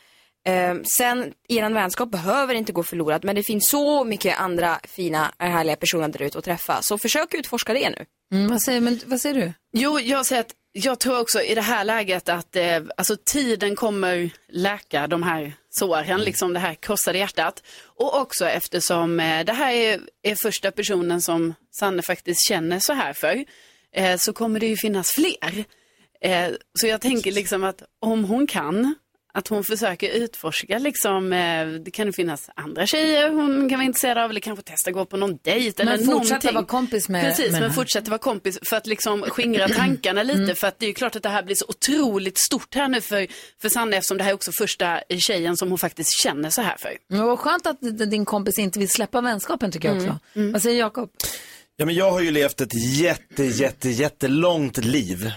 Eh, 0.48 0.76
sen, 0.98 1.34
er 1.48 1.70
vänskap 1.70 2.12
behöver 2.12 2.54
inte 2.54 2.72
gå 2.72 2.84
förlorad, 2.84 3.24
men 3.24 3.36
det 3.36 3.44
finns 3.44 3.70
så 3.70 4.04
mycket 4.04 4.40
andra 4.40 4.80
fina, 4.84 5.32
härliga 5.40 5.76
personer 5.76 6.08
där 6.08 6.22
ute 6.22 6.38
att 6.38 6.44
träffa. 6.44 6.82
Så 6.82 6.98
försök 6.98 7.34
utforska 7.34 7.74
det 7.74 7.90
nu. 7.90 8.06
Mm, 8.34 8.48
vad, 8.48 8.62
säger, 8.62 8.82
men, 8.82 9.00
vad 9.06 9.22
säger 9.22 9.36
du? 9.36 9.54
Jo, 9.74 10.00
jag 10.00 10.26
säger 10.26 10.42
att 10.42 10.56
jag 10.72 11.00
tror 11.00 11.20
också 11.20 11.42
i 11.42 11.56
det 11.56 11.62
här 11.62 11.84
läget 11.84 12.30
att 12.30 12.56
eh, 12.56 12.82
alltså 12.98 13.18
tiden 13.26 13.76
kommer 13.76 14.30
läka 14.50 15.08
de 15.08 15.24
här 15.24 15.54
såren, 15.70 16.22
liksom 16.22 16.54
det 16.54 16.60
här 16.60 16.74
krossade 16.74 17.18
hjärtat. 17.18 17.64
Och 17.84 18.22
också 18.22 18.46
eftersom 18.46 19.20
eh, 19.20 19.46
det 19.46 19.54
här 19.54 19.74
är, 19.74 20.00
är 20.24 20.36
första 20.36 20.72
personen 20.72 21.22
som 21.22 21.54
Sanne 21.80 22.02
faktiskt 22.02 22.48
känner 22.48 22.80
så 22.80 22.94
här 22.94 23.14
för, 23.14 23.46
eh, 23.96 24.18
så 24.18 24.34
kommer 24.34 24.60
det 24.60 24.68
ju 24.68 24.78
finnas 24.78 25.08
fler. 25.16 25.64
Eh, 26.22 26.48
så 26.80 26.88
jag 26.88 27.02
tänker 27.02 27.32
liksom 27.32 27.64
att 27.64 27.84
om 28.02 28.24
hon 28.26 28.48
kan, 28.48 28.96
att 29.34 29.48
hon 29.48 29.64
försöker 29.64 30.10
utforska 30.10 30.80
liksom, 30.80 31.34
eh, 31.34 31.68
det 31.68 31.92
kan 31.92 32.06
ju 32.06 32.14
finnas 32.14 32.50
andra 32.56 32.86
tjejer 32.88 33.30
hon 33.30 33.70
kan 33.70 33.80
vara 33.80 33.86
intresserad 33.86 34.18
av 34.18 34.30
eller 34.30 34.40
kanske 34.40 34.64
testa 34.64 34.92
gå 34.92 35.06
på 35.06 35.18
någon 35.18 35.38
dejt 35.44 35.82
eller 35.84 35.98
Men 35.98 36.06
fortsätta 36.06 36.34
någonting. 36.36 36.54
vara 36.54 36.66
kompis 36.66 37.10
med- 37.10 37.24
Precis, 37.26 37.52
med 37.52 37.62
men 37.62 37.74
fortsätta 37.74 38.10
vara 38.12 38.18
kompis 38.20 38.60
för 38.70 38.76
att 38.76 38.88
liksom 38.88 39.22
skingra 39.22 39.68
tankarna 39.70 40.24
lite. 40.24 40.44
Mm. 40.44 40.56
För 40.56 40.68
att 40.68 40.80
det 40.80 40.86
är 40.86 40.88
ju 40.88 40.94
klart 40.94 41.16
att 41.16 41.24
det 41.24 41.30
här 41.30 41.44
blir 41.44 41.56
så 41.56 41.66
otroligt 41.68 42.38
stort 42.38 42.76
här 42.76 42.88
nu 42.88 43.02
för, 43.02 43.28
för 43.62 43.70
Sanne 43.70 43.98
eftersom 43.98 44.18
det 44.18 44.24
här 44.24 44.32
är 44.32 44.36
också 44.36 44.52
första 44.52 45.02
tjejen 45.20 45.58
som 45.58 45.70
hon 45.70 45.78
faktiskt 45.78 46.22
känner 46.24 46.50
så 46.50 46.62
här 46.62 46.78
för. 46.78 46.98
Men 47.08 47.24
vad 47.26 47.40
skönt 47.40 47.68
att 47.68 47.82
din 47.82 48.26
kompis 48.26 48.60
inte 48.60 48.80
vill 48.80 48.90
släppa 48.90 49.22
vänskapen 49.22 49.72
tycker 49.72 49.88
jag 49.88 49.98
också. 49.98 50.20
Vad 50.34 50.62
säger 50.62 50.80
Jakob? 50.80 51.10
Ja, 51.80 51.86
men 51.86 51.96
jag 51.96 52.12
har 52.12 52.22
ju 52.22 52.32
levt 52.32 52.62
ett 52.62 52.74
jätte, 52.74 53.44
jätte, 53.44 53.90
jättelångt 53.90 54.78
liv 54.78 55.32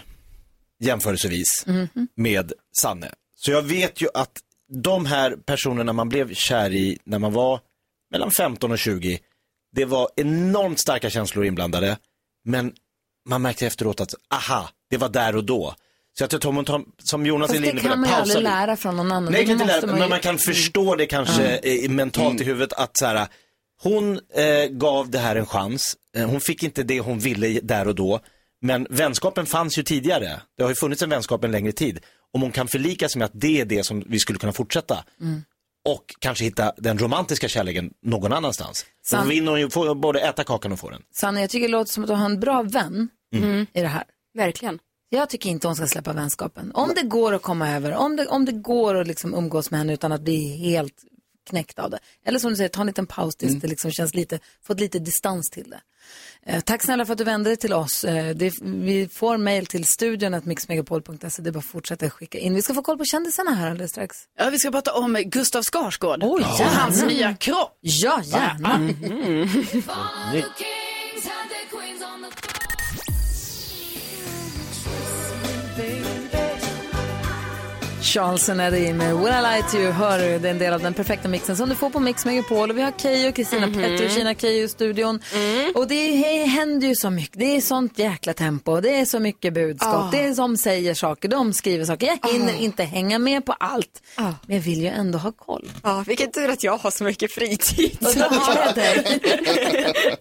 jämförelsevis 0.80 1.66
med 2.16 2.52
Sanne. 2.76 3.10
Så 3.34 3.50
jag 3.50 3.62
vet 3.62 4.00
ju 4.00 4.08
att 4.14 4.32
de 4.72 5.06
här 5.06 5.36
personerna 5.46 5.92
man 5.92 6.08
blev 6.08 6.34
kär 6.34 6.72
i 6.74 6.98
när 7.04 7.18
man 7.18 7.32
var 7.32 7.60
mellan 8.10 8.30
15 8.38 8.72
och 8.72 8.78
20, 8.78 9.18
det 9.72 9.84
var 9.84 10.08
enormt 10.16 10.80
starka 10.80 11.10
känslor 11.10 11.44
inblandade, 11.44 11.96
men 12.44 12.72
man 13.28 13.42
märkte 13.42 13.66
efteråt 13.66 14.00
att, 14.00 14.14
aha, 14.34 14.68
det 14.90 14.96
var 14.96 15.08
där 15.08 15.36
och 15.36 15.44
då. 15.44 15.74
Så 16.18 16.22
jag 16.22 16.30
tror 16.30 16.38
att 16.38 16.44
om 16.44 16.54
man 16.54 16.64
tar, 16.64 16.84
som 17.02 17.26
Jonas 17.26 17.48
Fast 17.48 17.58
är 17.58 17.62
det 17.62 17.70
inne 17.70 17.80
på, 17.80 17.88
kan 17.88 18.00
man 18.00 18.08
ju 18.08 18.14
aldrig 18.14 18.42
lära 18.42 18.76
från 18.76 18.96
någon 18.96 19.12
annan. 19.12 19.32
Nej, 19.32 19.40
Det 19.40 19.46
kan 19.46 19.52
inte 19.52 19.66
lära, 19.66 19.86
man 19.86 19.98
men 19.98 20.08
man 20.08 20.20
kan 20.20 20.38
förstå 20.38 20.96
det 20.96 21.06
kanske 21.06 21.56
eh, 21.56 21.90
mentalt 21.90 22.40
i 22.40 22.44
huvudet 22.44 22.72
att 22.72 22.96
så 22.96 23.06
här, 23.06 23.28
hon 23.82 24.20
eh, 24.34 24.66
gav 24.70 25.10
det 25.10 25.18
här 25.18 25.36
en 25.36 25.46
chans. 25.46 25.96
Eh, 26.16 26.26
hon 26.30 26.40
fick 26.40 26.62
inte 26.62 26.82
det 26.82 27.00
hon 27.00 27.18
ville 27.18 27.60
där 27.60 27.88
och 27.88 27.94
då. 27.94 28.20
Men 28.60 28.86
vänskapen 28.90 29.46
fanns 29.46 29.78
ju 29.78 29.82
tidigare. 29.82 30.40
Det 30.56 30.62
har 30.62 30.70
ju 30.70 30.74
funnits 30.76 31.02
en 31.02 31.10
vänskap 31.10 31.44
en 31.44 31.50
längre 31.52 31.72
tid. 31.72 32.00
Om 32.32 32.42
hon 32.42 32.52
kan 32.52 32.68
förlika 32.68 33.08
sig 33.08 33.18
med 33.18 33.26
att 33.26 33.32
det 33.40 33.60
är 33.60 33.64
det 33.64 33.84
som 33.84 34.04
vi 34.06 34.18
skulle 34.18 34.38
kunna 34.38 34.52
fortsätta. 34.52 35.04
Mm. 35.20 35.42
Och 35.88 36.04
kanske 36.18 36.44
hitta 36.44 36.72
den 36.76 36.98
romantiska 36.98 37.48
kärleken 37.48 37.90
någon 38.02 38.32
annanstans. 38.32 38.86
Då 39.12 39.22
vinner 39.22 39.50
hon 39.50 39.60
ju 39.60 39.94
både 39.94 40.20
äta 40.20 40.44
kakan 40.44 40.72
och 40.72 40.78
få 40.78 40.90
den. 40.90 41.02
Sanna, 41.14 41.40
jag 41.40 41.50
tycker 41.50 41.68
det 41.68 41.72
låter 41.72 41.92
som 41.92 42.04
att 42.04 42.08
du 42.08 42.14
har 42.14 42.24
en 42.24 42.40
bra 42.40 42.62
vän 42.62 43.08
Mm. 43.34 43.66
i 43.72 43.80
det 43.80 43.86
här. 43.88 44.04
Verkligen. 44.34 44.78
Jag 45.08 45.28
tycker 45.30 45.50
inte 45.50 45.66
hon 45.66 45.76
ska 45.76 45.86
släppa 45.86 46.12
vänskapen. 46.12 46.72
Om 46.74 46.92
det 46.96 47.02
går 47.02 47.32
att 47.32 47.42
komma 47.42 47.70
över, 47.70 47.94
om 47.94 48.16
det, 48.16 48.26
om 48.26 48.44
det 48.44 48.52
går 48.52 48.94
att 48.94 49.06
liksom 49.06 49.34
umgås 49.34 49.70
med 49.70 49.80
henne 49.80 49.92
utan 49.92 50.12
att 50.12 50.20
bli 50.20 50.56
helt 50.56 50.94
knäckt 51.50 51.78
av 51.78 51.90
det. 51.90 51.98
Eller 52.26 52.38
som 52.38 52.50
du 52.50 52.56
säger, 52.56 52.68
ta 52.68 52.80
en 52.80 52.86
liten 52.86 53.06
paus 53.06 53.36
tills 53.36 53.60
det 53.60 53.68
liksom 53.68 53.90
känns 53.90 54.14
lite, 54.14 54.38
fått 54.66 54.80
lite 54.80 54.98
distans 54.98 55.50
till 55.50 55.70
det. 55.70 55.80
Eh, 56.46 56.60
tack 56.60 56.82
snälla 56.82 57.06
för 57.06 57.12
att 57.12 57.18
du 57.18 57.24
vände 57.24 57.50
dig 57.50 57.56
till 57.56 57.72
oss. 57.72 58.04
Eh, 58.04 58.36
det, 58.36 58.52
vi 58.62 59.08
får 59.08 59.36
mejl 59.36 59.66
till 59.66 59.84
studion 59.84 60.34
att 60.34 60.44
mixmegapol.se. 60.44 61.42
Det 61.42 61.50
är 61.50 61.52
bara 61.52 61.58
att 61.58 61.64
fortsätta 61.64 62.10
skicka 62.10 62.38
in. 62.38 62.54
Vi 62.54 62.62
ska 62.62 62.74
få 62.74 62.82
koll 62.82 62.98
på 62.98 63.04
kändisarna 63.04 63.54
här 63.54 63.70
alldeles 63.70 63.90
strax. 63.90 64.16
Ja, 64.38 64.50
vi 64.50 64.58
ska 64.58 64.70
prata 64.70 64.92
om 64.92 65.22
Gustav 65.26 65.62
Skarsgård 65.62 66.18
Oj, 66.22 66.42
och 66.42 66.48
hans 66.48 67.02
nya 67.02 67.34
kropp. 67.34 67.78
Ja, 67.80 68.20
gärna. 68.24 68.94
Charlesen 78.12 78.60
är 78.60 78.70
det 78.70 78.78
i 78.78 78.92
med 78.92 79.16
Will 79.16 79.26
I 79.28 79.42
Lie 79.42 79.62
To 79.70 79.76
You, 79.76 79.90
hör 79.92 80.18
du, 80.18 80.38
det 80.38 80.48
är 80.48 80.50
en 80.52 80.58
del 80.58 80.72
av 80.74 80.80
den 80.80 80.94
perfekta 80.94 81.28
mixen 81.28 81.56
som 81.56 81.68
du 81.68 81.74
får 81.74 81.90
på 81.90 82.00
Mix 82.00 82.24
Megapol. 82.24 82.70
Och 82.70 82.78
vi 82.78 82.82
har 82.82 82.92
Keyyo 82.98 83.28
och 83.28 83.34
Kristina. 83.34 83.66
Petter 83.66 84.04
och 84.04 84.10
Kina 84.10 84.34
Keyyo 84.34 84.64
i 84.64 84.68
studion. 84.68 85.20
Mm. 85.34 85.72
Och 85.74 85.88
det 85.88 86.10
händer 86.46 86.88
ju 86.88 86.94
så 86.94 87.10
mycket, 87.10 87.38
det 87.38 87.56
är 87.56 87.60
sånt 87.60 87.98
jäkla 87.98 88.32
tempo, 88.34 88.80
det 88.80 88.94
är 89.00 89.04
så 89.04 89.18
mycket 89.20 89.54
budskap, 89.54 89.94
Ah. 89.94 90.08
det 90.12 90.24
är 90.24 90.34
som 90.34 90.56
säger 90.56 90.94
saker, 90.94 91.28
de 91.28 91.52
skriver 91.52 91.84
saker. 91.84 92.18
Jag 92.22 92.32
hinner 92.32 92.60
inte 92.60 92.82
hänga 92.84 93.18
med 93.18 93.46
på 93.46 93.52
allt, 93.52 94.02
Ah. 94.16 94.32
men 94.46 94.56
jag 94.56 94.62
vill 94.62 94.80
ju 94.82 94.88
ändå 94.88 95.18
ha 95.18 95.32
koll. 95.32 95.70
Ja, 95.82 96.04
vilken 96.06 96.30
tur 96.32 96.48
att 96.50 96.62
jag 96.64 96.76
har 96.76 96.90
så 96.90 97.04
mycket 97.04 97.32
fritid. 97.32 97.96
Och 98.00 98.14
då 98.14 98.24
har 98.24 98.74
dig. 98.74 99.20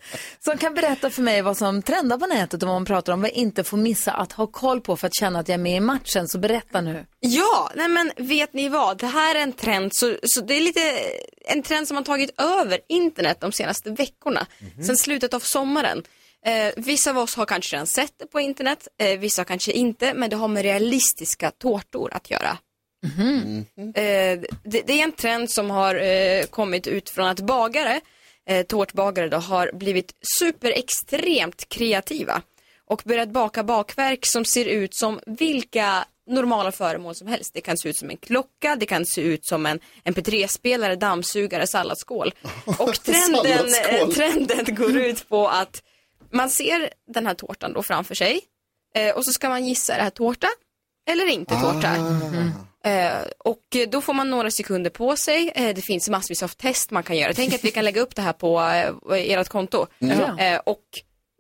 Som 0.46 0.58
kan 0.58 0.74
berätta 0.74 1.10
för 1.10 1.22
mig 1.22 1.42
vad 1.42 1.58
som 1.58 1.82
trendar 1.82 2.18
på 2.18 2.26
nätet 2.26 2.64
och 2.64 2.70
vad 2.70 2.76
man 2.76 2.86
pratar 2.86 3.14
om, 3.14 3.22
vad 3.22 3.30
jag 3.30 3.36
inte 3.38 3.64
får 3.64 3.78
missa 3.78 4.12
att 4.12 4.32
ha 4.32 4.48
koll 4.48 4.82
på 4.82 4.98
för 4.98 5.08
att 5.08 5.16
känna 5.16 5.40
att 5.40 5.48
jag 5.48 5.54
är 5.54 5.58
med 5.64 5.78
i 5.78 5.80
matchen. 5.80 6.28
Så 6.28 6.40
berätta 6.40 6.82
nu. 6.82 7.06
Ja, 7.20 7.72
nej 7.82 7.90
men 7.90 8.28
vet 8.28 8.54
ni 8.54 8.70
vad? 8.70 8.98
Det 8.98 9.08
här 9.08 9.36
är 9.36 9.40
en 9.40 9.54
trend, 9.54 9.96
så, 9.96 10.18
så 10.24 10.42
det 10.42 10.54
är 10.54 10.62
lite 10.62 10.82
en 11.46 11.64
trend 11.64 11.88
som 11.88 11.98
har 11.98 12.04
tagit 12.04 12.42
över 12.42 12.80
internet 12.90 13.38
de 13.42 13.52
senaste 13.52 13.90
veckorna, 13.90 14.48
sedan 14.86 14.98
slutet 14.98 15.34
av 15.34 15.40
sommaren. 15.40 16.04
Eh, 16.46 16.74
vissa 16.78 17.10
av 17.10 17.18
oss 17.18 17.36
har 17.36 17.46
kanske 17.46 17.76
redan 17.76 17.88
sett 17.88 18.14
det 18.18 18.26
på 18.26 18.40
internet, 18.40 18.88
eh, 18.98 19.20
vissa 19.20 19.44
kanske 19.44 19.72
inte, 19.72 20.14
men 20.14 20.30
det 20.30 20.36
har 20.36 20.48
med 20.48 20.64
realistiska 20.64 21.52
tårtor 21.52 22.14
att 22.14 22.32
göra. 22.32 22.58
Eh, 23.78 24.40
det, 24.64 24.82
det 24.88 24.94
är 24.94 25.04
en 25.04 25.12
trend 25.12 25.50
som 25.50 25.70
har 25.70 25.96
eh, 25.96 26.46
kommit 26.46 26.88
ut 26.88 27.10
från 27.10 27.28
att 27.28 27.40
bagare, 27.40 28.02
eh, 28.50 28.66
tårtbagare 28.66 29.30
då, 29.30 29.38
har 29.38 29.72
blivit 29.74 30.14
superextremt 30.40 31.70
kreativa 31.70 32.42
och 32.86 33.02
börjat 33.06 33.30
baka 33.30 33.64
bakverk 33.64 34.26
som 34.26 34.46
ser 34.46 34.66
ut 34.66 34.96
som 34.96 35.20
vilka 35.26 36.06
normala 36.28 36.72
föremål 36.72 37.16
som 37.16 37.28
helst. 37.28 37.52
Det 37.54 37.62
kan 37.62 37.78
se 37.78 37.90
ut 37.90 37.98
som 37.98 38.10
en 38.10 38.18
klocka, 38.18 38.76
det 38.76 38.86
kan 38.86 39.06
se 39.06 39.22
ut 39.22 39.46
som 39.46 39.66
en 39.66 39.80
mp3-spelare, 40.04 40.96
dammsugare, 40.96 41.68
salladsskål. 41.68 42.34
Och 42.66 42.94
trenden, 43.04 43.46
eh, 43.46 43.58
Salladsskål. 43.58 44.14
trenden 44.14 44.76
går 44.76 44.98
ut 44.98 45.30
på 45.30 45.48
att 45.48 45.84
man 46.32 46.50
ser 46.50 46.90
den 47.14 47.28
här 47.28 47.34
tårtan 47.34 47.74
då 47.74 47.84
framför 47.84 48.16
sig 48.16 48.42
eh, 48.96 49.16
och 49.16 49.26
så 49.26 49.32
ska 49.32 49.50
man 49.50 49.66
gissa, 49.66 49.94
är 49.94 49.98
det 49.98 50.04
här 50.04 50.10
tårta 50.10 50.48
eller 51.10 51.26
inte 51.28 51.56
tårta? 51.56 51.96
Eh, 52.84 53.22
och 53.38 53.76
eh, 53.76 53.90
då 53.90 54.02
får 54.02 54.14
man 54.14 54.30
några 54.30 54.52
sekunder 54.52 54.90
på 54.90 55.16
sig. 55.16 55.52
Eh, 55.56 55.76
det 55.76 55.82
finns 55.82 56.10
massvis 56.10 56.44
av 56.44 56.48
test 56.48 56.92
man 56.92 57.04
kan 57.04 57.18
göra. 57.18 57.34
Tänk 57.34 57.54
att 57.54 57.64
vi 57.64 57.72
kan 57.72 57.86
lägga 57.86 58.02
upp 58.02 58.16
det 58.16 58.22
här 58.22 58.34
på 58.34 58.60
eh, 58.60 59.40
ert 59.40 59.50
konto. 59.50 59.88
Mm. 60.00 60.40
Eh, 60.40 60.60
och 60.66 60.84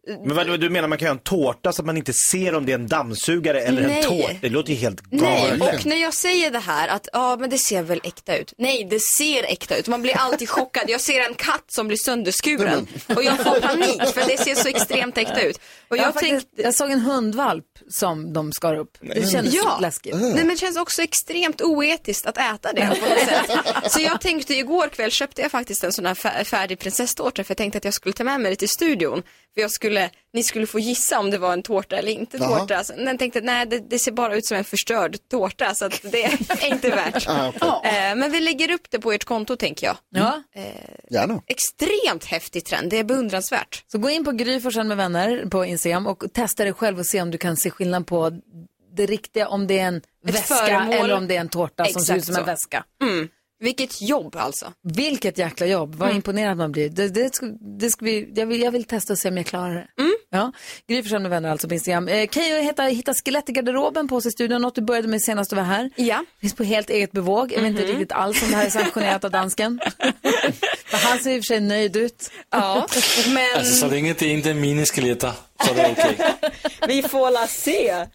Men 0.08 0.36
vad, 0.36 0.60
du 0.60 0.70
menar 0.70 0.88
man 0.88 0.98
kan 0.98 1.06
göra 1.06 1.18
en 1.18 1.24
tårta 1.24 1.74
så 1.74 1.82
att 1.82 1.86
man 1.86 1.98
inte 1.98 2.14
ser 2.14 2.56
om 2.56 2.66
det 2.66 2.72
är 2.72 2.76
en 2.76 2.88
dammsugare 2.88 3.62
eller 3.62 3.88
Nej. 3.88 3.98
en 3.98 4.04
tårta? 4.04 4.34
Det 4.42 4.50
låter 4.50 4.70
ju 4.70 4.76
helt 4.76 5.02
Nej, 5.12 5.50
galet. 5.60 5.80
och 5.80 5.86
när 5.86 5.96
jag 5.96 6.14
säger 6.14 6.52
det 6.52 6.60
här 6.60 6.88
att 6.88 7.08
ja 7.14 7.38
men 7.40 7.50
det 7.50 7.58
ser 7.58 7.82
väl 7.84 8.02
äkta 8.04 8.38
ut. 8.38 8.54
Nej, 8.58 8.88
det 8.90 9.00
ser 9.18 9.44
äkta 9.44 9.78
ut. 9.78 9.88
Man 9.88 10.02
blir 10.02 10.18
alltid 10.18 10.50
chockad. 10.50 10.84
Jag 10.88 11.02
ser 11.02 11.20
en 11.28 11.34
katt 11.34 11.66
som 11.68 11.88
blir 11.88 11.98
sönderskuren 11.98 12.88
och 13.16 13.24
jag 13.24 13.38
får 13.38 13.60
panik 13.60 14.02
för 14.14 14.28
det 14.28 14.38
ser 14.38 14.56
så 14.56 14.68
extremt 14.68 15.18
äkta 15.18 15.42
ut. 15.42 15.60
Och 15.88 15.98
jag, 15.98 16.06
jag 16.06 16.14
faktiskt, 16.14 16.32
tänkte, 16.32 16.62
jag 16.62 16.76
såg 16.76 16.92
en 16.92 17.00
hundvalp 17.00 17.66
som 17.90 18.34
de 18.34 18.52
skar 18.54 18.76
upp. 18.76 18.98
Det 19.02 19.32
kändes 19.32 19.54
ja. 19.54 19.78
läskigt. 19.82 20.16
Nej, 20.16 20.34
men 20.36 20.48
det 20.48 20.58
känns 20.58 20.78
också 20.78 21.02
extremt 21.02 21.62
oetiskt 21.62 22.26
att 22.26 22.38
äta 22.38 22.74
det 22.74 23.00
på 23.02 23.10
något 23.10 23.20
sätt. 23.20 23.92
Så 23.92 24.02
jag 24.02 24.22
tänkte 24.22 24.54
igår 24.56 24.88
kväll 24.88 25.12
köpte 25.12 25.42
jag 25.42 25.52
faktiskt 25.52 25.84
en 25.84 25.94
sån 25.94 26.06
här 26.06 26.14
fär- 26.16 26.44
färdig 26.44 26.80
prinsesstårta 26.80 27.44
för 27.44 27.52
jag 27.52 27.58
tänkte 27.58 27.78
att 27.78 27.86
jag 27.86 27.94
skulle 27.94 28.14
ta 28.14 28.24
med 28.24 28.42
mig 28.42 28.52
det 28.52 28.56
till 28.56 28.70
studion. 28.70 29.24
För 29.54 29.62
jag 29.62 29.72
skulle, 29.72 30.10
ni 30.34 30.44
skulle 30.44 30.68
få 30.68 30.80
gissa 30.80 31.20
om 31.20 31.32
det 31.32 31.38
var 31.38 31.54
en 31.54 31.64
tårta 31.64 31.96
eller 31.98 32.12
inte 32.12 32.38
Jaha. 32.38 32.60
tårta. 32.60 32.84
Så 32.84 32.94
jag 32.98 33.20
tänkte 33.20 33.42
nej 33.42 33.66
det, 33.66 33.80
det 33.90 34.00
ser 34.00 34.12
bara 34.12 34.36
ut 34.36 34.46
som 34.46 34.58
en 34.58 34.64
förstörd 34.64 35.18
tårta 35.32 35.74
så 35.76 35.86
att 35.86 36.02
det 36.12 36.24
är 36.24 36.66
inte 36.74 36.90
värt. 36.90 37.28
Ah, 37.30 37.48
okej. 37.56 37.92
Eh, 37.92 38.16
Men 38.16 38.32
vi 38.32 38.40
lägger 38.40 38.72
upp 38.72 38.88
det 38.92 39.00
på 39.00 39.12
ert 39.12 39.24
konto 39.24 39.56
tänker 39.56 39.88
jag. 39.88 39.98
Ja. 40.10 40.44
Gärna. 41.10 41.42
Extremt 41.48 42.26
häftig 42.26 42.66
trend, 42.66 42.90
det 42.90 42.98
är 42.98 43.04
beundransvärt. 43.04 43.84
Så 43.88 43.98
gå 43.98 44.10
in 44.10 44.24
på 44.24 44.32
Gry 44.32 44.60
Forssell 44.62 44.88
med 44.88 44.98
vänner 44.98 45.46
på 45.52 45.66
Instagram 45.66 46.08
och 46.08 46.24
testa 46.34 46.64
det 46.66 46.74
själv 46.74 47.00
och 47.00 47.06
se 47.06 47.22
om 47.22 47.32
du 47.32 47.38
kan 47.38 47.58
se 47.58 47.70
skillnad 47.70 48.08
på 48.08 48.32
det 48.94 49.06
riktiga, 49.06 49.48
om 49.48 49.68
det 49.68 49.80
är 49.80 49.88
en 49.88 50.02
väska 50.24 50.56
föremål. 50.56 50.94
eller 50.94 51.16
om 51.16 51.28
det 51.28 51.36
är 51.36 51.40
en 51.42 51.50
tårta 51.50 51.86
som 51.86 51.94
ser 52.02 52.14
Exakt 52.16 52.18
ut 52.18 52.26
som 52.26 52.36
en 52.36 52.42
så. 52.42 52.46
väska. 52.46 52.84
Mm. 53.04 53.28
Vilket 53.62 54.02
jobb 54.02 54.36
alltså. 54.36 54.74
Vilket 54.84 55.38
jäkla 55.38 55.66
jobb, 55.66 55.96
vad 55.96 56.16
imponerad 56.16 56.58
man 56.58 56.72
blir. 56.72 56.90
Det, 56.90 57.08
det, 57.08 57.36
ska, 57.36 57.46
det 57.80 57.90
ska 57.90 58.06
vi, 58.06 58.32
jag, 58.36 58.46
vill, 58.46 58.62
jag 58.62 58.72
vill 58.72 58.84
testa 58.84 59.14
och 59.14 59.20
se 59.20 59.30
om 59.30 59.38
jag 59.38 59.46
klarar 59.46 59.74
det. 59.74 59.88
Ja. 60.34 60.52
Gry 60.88 61.20
med 61.20 61.30
vänner 61.30 61.50
alltså 61.50 61.68
på 61.68 61.74
Instagram. 61.74 62.08
Eh, 62.08 62.28
kan 62.28 62.46
ju 62.46 62.62
hitta, 62.62 62.84
hitta 62.84 63.14
skelett 63.14 63.50
i 63.50 63.52
garderoben 63.52 64.08
på 64.08 64.18
i 64.18 64.32
studion, 64.32 64.62
något 64.62 64.76
du 64.76 64.82
började 64.82 65.08
med 65.08 65.22
senast 65.22 65.50
du 65.50 65.56
var 65.56 65.64
här. 65.64 65.90
Ja. 65.96 66.24
Finns 66.42 66.54
på 66.54 66.64
helt 66.64 66.90
eget 66.90 67.12
bevåg. 67.12 67.54
Jag 67.54 67.62
vet 67.62 67.70
inte 67.70 67.84
riktigt 67.84 68.12
alls 68.12 68.44
om 68.44 68.50
det 68.50 68.56
här 68.56 68.66
är 68.66 68.70
sanktionerat 68.70 69.24
av 69.24 69.32
dansken. 69.32 69.80
Han 70.92 71.20
ser 71.20 71.32
i 71.32 71.40
och 71.40 71.44
för 71.44 71.48
sig 71.48 71.60
nöjd 71.60 71.96
ut. 71.96 72.32
Ja, 72.50 72.88
men 73.28 73.58
Alltså 73.58 73.76
så 73.76 73.88
länge 73.88 74.16
det 74.20 74.26
inte 74.26 74.50
är 74.50 74.54
miniskeletter 74.54 75.32
så 75.66 75.74
är 75.74 75.76
det 75.76 75.90
okej. 75.92 76.18
vi 76.88 77.04
får 77.04 77.32
la 77.32 77.48
se. 77.48 78.06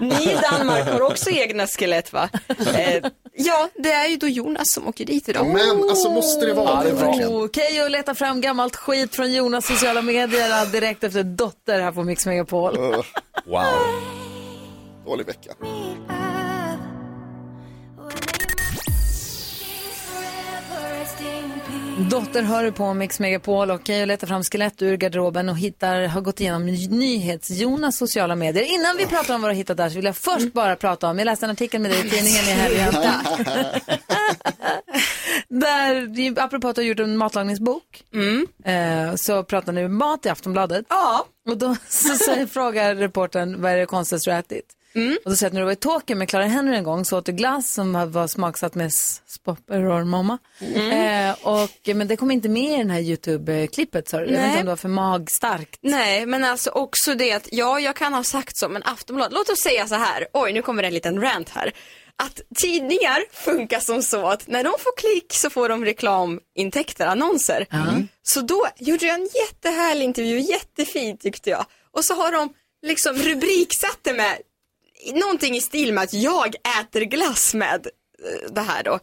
Ni 0.00 0.32
i 0.32 0.38
Danmark 0.50 0.88
har 0.88 1.00
också 1.00 1.30
egna 1.30 1.66
skelett 1.66 2.12
va? 2.12 2.28
Eh, 2.76 3.04
ja, 3.36 3.68
det 3.74 3.92
är 3.92 4.08
ju 4.08 4.16
då 4.16 4.28
Jonas 4.28 4.70
som 4.70 4.88
åker 4.88 5.04
dit 5.04 5.28
idag. 5.28 5.46
Men 5.46 5.82
alltså 5.90 6.10
måste 6.10 6.46
det 6.46 6.54
vara 6.54 6.82
det 6.82 6.92
verkligen? 6.92 7.28
Oh, 7.28 7.48
Keyyo 7.52 7.88
letar 7.88 8.14
fram 8.14 8.40
gammalt 8.40 8.76
skit 8.76 9.14
från 9.14 9.32
Jonas 9.32 9.66
sociala 9.66 10.02
medier 10.02 10.72
direkt 10.72 11.04
efter 11.04 11.22
Dotter 11.22 11.80
här 11.80 11.92
på 11.92 12.02
Mix 12.02 12.26
Megapol. 12.26 12.76
Wow. 13.46 13.64
Dålig 15.04 15.26
vecka. 15.26 15.50
Dotter 22.10 22.42
hör 22.42 22.64
du 22.64 22.72
på 22.72 22.94
Mix 22.94 23.20
Megapol 23.20 23.70
och 23.70 23.80
Keyyo 23.84 24.06
letar 24.06 24.26
fram 24.26 24.42
skelett 24.42 24.82
ur 24.82 24.96
garderoben 24.96 25.48
och 25.48 25.58
hittar, 25.58 26.06
har 26.06 26.20
gått 26.20 26.40
igenom 26.40 26.66
NyhetsJonas 26.66 27.96
sociala 27.96 28.36
medier. 28.36 28.74
Innan 28.74 28.96
vi 28.96 29.06
pratar 29.06 29.34
om 29.34 29.42
vad 29.42 29.50
du 29.50 29.52
har 29.52 29.56
hittat 29.56 29.76
där 29.76 29.88
så 29.88 29.96
vill 29.96 30.04
jag 30.04 30.16
först 30.16 30.52
bara 30.52 30.76
prata 30.76 31.10
om, 31.10 31.18
jag 31.18 31.26
läste 31.26 31.46
en 31.46 31.50
artikel 31.50 31.80
med 31.80 31.90
dig 31.90 32.06
i 32.06 32.10
tidningen 32.10 32.44
i 32.44 32.50
helgen. 32.50 32.94
Där, 35.48 36.10
apropå 36.40 36.68
att 36.68 36.76
du 36.76 36.82
har 36.82 36.86
gjort 36.86 37.00
en 37.00 37.16
matlagningsbok, 37.16 38.04
eh, 38.64 39.14
så 39.14 39.42
pratar 39.44 39.72
ni 39.72 39.84
om 39.84 39.98
mat 39.98 40.26
i 40.26 40.28
Aftonbladet. 40.28 40.86
Ja. 40.88 41.26
Och 41.48 41.58
då 41.58 41.76
så 41.88 42.46
frågar 42.46 42.94
reportern 42.94 43.62
vad 43.62 43.72
är 43.72 43.76
det 43.76 43.86
konstigaste 43.86 44.30
du 44.30 44.34
har 44.34 44.40
ätit? 44.40 44.75
Och 45.24 45.30
då 45.30 45.36
säger 45.36 45.46
att 45.46 45.52
när 45.52 45.60
du 45.60 45.64
var 45.64 45.72
i 45.72 45.76
Tokyo 45.76 46.16
med 46.16 46.28
Clara 46.28 46.44
Henry 46.46 46.76
en 46.76 46.84
gång 46.84 47.04
så 47.04 47.18
åt 47.18 47.26
du 47.26 47.32
glass 47.32 47.72
som 47.72 48.10
var 48.12 48.26
smaksatt 48.26 48.74
med 48.74 48.86
s- 48.86 49.22
spopper 49.26 49.84
och 49.84 50.06
mamma. 50.06 50.38
Eh, 50.92 51.36
och, 51.42 51.70
men 51.96 52.08
det 52.08 52.16
kom 52.16 52.30
inte 52.30 52.48
med 52.48 52.74
i 52.74 52.76
den 52.76 52.90
här 52.90 53.00
YouTube-klippet 53.00 54.08
sa 54.08 54.18
du. 54.20 54.24
Jag 54.24 54.30
vet 54.32 54.46
inte 54.46 54.58
om 54.60 54.64
det 54.66 54.70
var 54.72 54.76
för 54.76 54.88
magstarkt. 54.88 55.78
Nej, 55.82 56.26
men 56.26 56.44
alltså 56.44 56.70
också 56.70 57.14
det 57.14 57.32
att, 57.32 57.48
ja, 57.52 57.80
jag 57.80 57.96
kan 57.96 58.14
ha 58.14 58.24
sagt 58.24 58.56
så, 58.56 58.68
men 58.68 58.82
Aftonbladet, 58.84 59.32
låt 59.32 59.48
oss 59.50 59.60
säga 59.60 59.86
så 59.86 59.94
här, 59.94 60.26
oj, 60.32 60.52
nu 60.52 60.62
kommer 60.62 60.82
det 60.82 60.88
en 60.88 60.94
liten 60.94 61.20
rant 61.20 61.48
här. 61.48 61.72
Att 62.22 62.40
tidningar 62.62 63.18
funkar 63.32 63.80
som 63.80 64.02
så 64.02 64.26
att 64.28 64.46
när 64.48 64.64
de 64.64 64.72
får 64.78 64.96
klick 64.96 65.32
så 65.34 65.50
får 65.50 65.68
de 65.68 65.84
reklamintäkter, 65.84 67.06
annonser. 67.06 67.66
Så 68.22 68.40
då 68.40 68.66
gjorde 68.78 69.06
jag 69.06 69.14
en 69.14 69.28
jättehärlig 69.34 70.04
intervju, 70.04 70.38
jättefint 70.40 71.20
tyckte 71.20 71.50
jag. 71.50 71.66
Och 71.92 72.04
så 72.04 72.14
har 72.14 72.32
de 72.32 72.52
liksom 72.86 73.14
rubriksatt 73.16 73.98
det 74.02 74.12
med 74.12 74.36
någonting 75.14 75.56
i 75.56 75.60
stil 75.60 75.92
med 75.92 76.04
att 76.04 76.12
jag 76.12 76.54
äter 76.80 77.00
glass 77.00 77.54
med 77.54 77.86
eh, 77.86 78.52
det 78.52 78.60
här 78.60 78.82
då. 78.82 78.98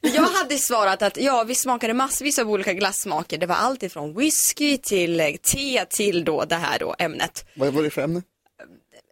Jag 0.00 0.22
hade 0.22 0.58
svarat 0.58 1.02
att 1.02 1.16
ja, 1.16 1.44
vi 1.44 1.54
smakade 1.54 1.94
massvis 1.94 2.38
av 2.38 2.50
olika 2.50 2.72
glassmaker. 2.72 3.38
Det 3.38 3.46
var 3.46 3.54
allt 3.54 3.82
ifrån 3.82 4.14
whisky 4.14 4.76
till 4.78 5.20
eh, 5.20 5.26
te 5.42 5.84
till 5.90 6.24
då 6.24 6.44
det 6.44 6.56
här 6.56 6.78
då 6.78 6.94
ämnet. 6.98 7.44
Vad 7.56 7.72
var 7.72 7.82
det 7.82 7.90
för 7.90 8.02
ämne? 8.02 8.22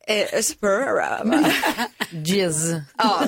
Eh, 0.09 0.41
Spurra, 0.41 1.25
va? 1.25 1.45
Jizz. 2.11 2.57
Ja, 2.99 3.23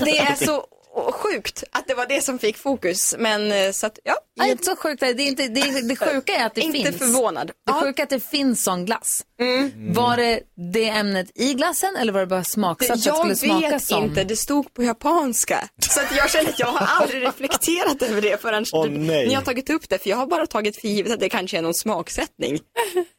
det 0.00 0.18
är 0.18 0.34
så 0.34 0.66
sjukt 1.12 1.64
att 1.72 1.86
det 1.88 1.94
var 1.94 2.06
det 2.06 2.24
som 2.24 2.38
fick 2.38 2.56
fokus. 2.56 3.14
Men 3.18 3.52
eh, 3.52 3.70
så 3.72 3.86
att, 3.86 3.98
ja. 4.04 4.14
Nej, 4.36 4.50
inte 4.50 4.64
så 4.64 4.76
sjukt. 4.76 5.00
Det, 5.00 5.06
är 5.06 5.20
inte, 5.20 5.48
det, 5.48 5.60
är- 5.60 5.88
det 5.88 5.96
sjuka 5.96 6.34
är 6.36 6.46
att 6.46 6.54
det 6.54 6.60
Inte 6.60 6.82
finns. 6.82 6.96
förvånad. 6.98 7.46
Det 7.46 7.52
Ja. 7.66 7.80
sjuka 7.82 8.02
är 8.02 8.04
att 8.04 8.10
det 8.10 8.20
finns 8.30 8.64
sån 8.64 8.84
glass. 8.84 9.22
Var 9.94 10.16
det 10.16 10.40
det 10.72 10.88
ämnet 10.88 11.30
i 11.34 11.54
glassen 11.54 11.96
eller 11.96 12.12
var 12.12 12.20
det 12.20 12.26
bara 12.26 12.44
smaksatt 12.44 12.86
för 12.86 12.94
att 12.94 13.02
det 13.04 13.08
Jag 13.08 13.18
skulle 13.18 13.36
smaka 13.36 13.70
vet 13.70 13.82
som? 13.84 14.04
inte, 14.04 14.24
det 14.24 14.36
stod 14.36 14.74
på 14.74 14.82
japanska. 14.82 15.68
Så 15.90 16.00
att 16.00 16.16
jag 16.16 16.30
känner 16.30 16.48
att 16.50 16.58
jag 16.58 16.66
har 16.66 16.86
aldrig 17.02 17.22
reflekterat 17.22 18.02
över 18.02 18.20
det 18.22 18.40
förrän 18.42 18.64
nej. 19.06 19.28
ni 19.28 19.34
har 19.34 19.42
tagit 19.42 19.70
upp 19.70 19.88
det. 19.88 19.98
För 20.02 20.10
jag 20.10 20.16
har 20.16 20.26
bara 20.26 20.46
tagit 20.46 20.80
för 20.80 20.88
givet 20.88 21.12
att 21.12 21.20
det 21.20 21.28
kanske 21.28 21.58
är 21.58 21.62
någon 21.62 21.74
smaksättning. 21.74 22.60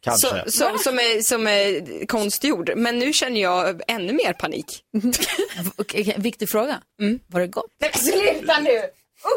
Kanske. 0.04 0.28
Så, 0.28 0.52
som, 0.52 0.78
som, 0.80 1.00
är, 1.00 1.22
som 1.22 1.48
är 1.48 2.06
konstgjord. 2.06 2.72
Men 2.76 3.00
nu 3.00 3.14
känner 3.14 3.42
jag 3.42 3.82
ännu 3.88 4.14
mer 4.14 4.34
panik. 4.34 4.66
Viktig 6.18 6.50
fråga. 6.50 6.82
Var 7.28 7.40
det 7.42 7.48
gott? 7.48 7.71
Nej, 7.82 7.92
sluta 7.94 8.60
nu! 8.60 8.82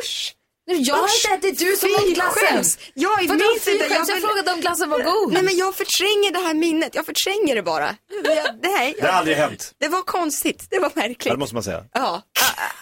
Usch! 0.01 0.35
Nu, 0.67 0.75
jag 0.77 0.95
har 0.95 1.03
inte 1.35 1.49
ätit 1.49 1.59
du 1.59 1.77
som 1.77 1.91
åt 1.91 2.15
glassen. 2.15 2.65
Jag 2.95 3.11
Vadå 3.29 3.35
minns 3.35 3.69
inte. 3.69 3.87
Jag 3.95 4.07
vill- 4.15 4.23
frågade 4.29 4.53
om 4.53 4.61
glassen 4.61 4.91
var 4.91 4.99
god. 5.03 5.33
Nej 5.33 5.43
men 5.43 5.57
jag 5.57 5.75
förtränger 5.75 6.33
det 6.33 6.39
här 6.39 6.55
minnet. 6.55 6.95
Jag 6.95 7.07
förtränger 7.07 7.55
det 7.55 7.63
bara. 7.63 7.97
Jag, 8.25 8.35
nej, 8.63 8.95
Det 8.97 9.03
har 9.03 9.09
jag, 9.09 9.15
aldrig 9.17 9.37
hänt. 9.37 9.73
det 9.81 9.89
var 9.89 10.03
konstigt. 10.03 10.67
Det 10.71 10.79
var 10.79 10.93
Ja, 10.95 11.01
märkligt. 11.03 11.35
det 11.35 11.39
måste 11.39 11.55
man 11.55 11.63
säga. 11.65 11.85
Ja, 11.93 12.23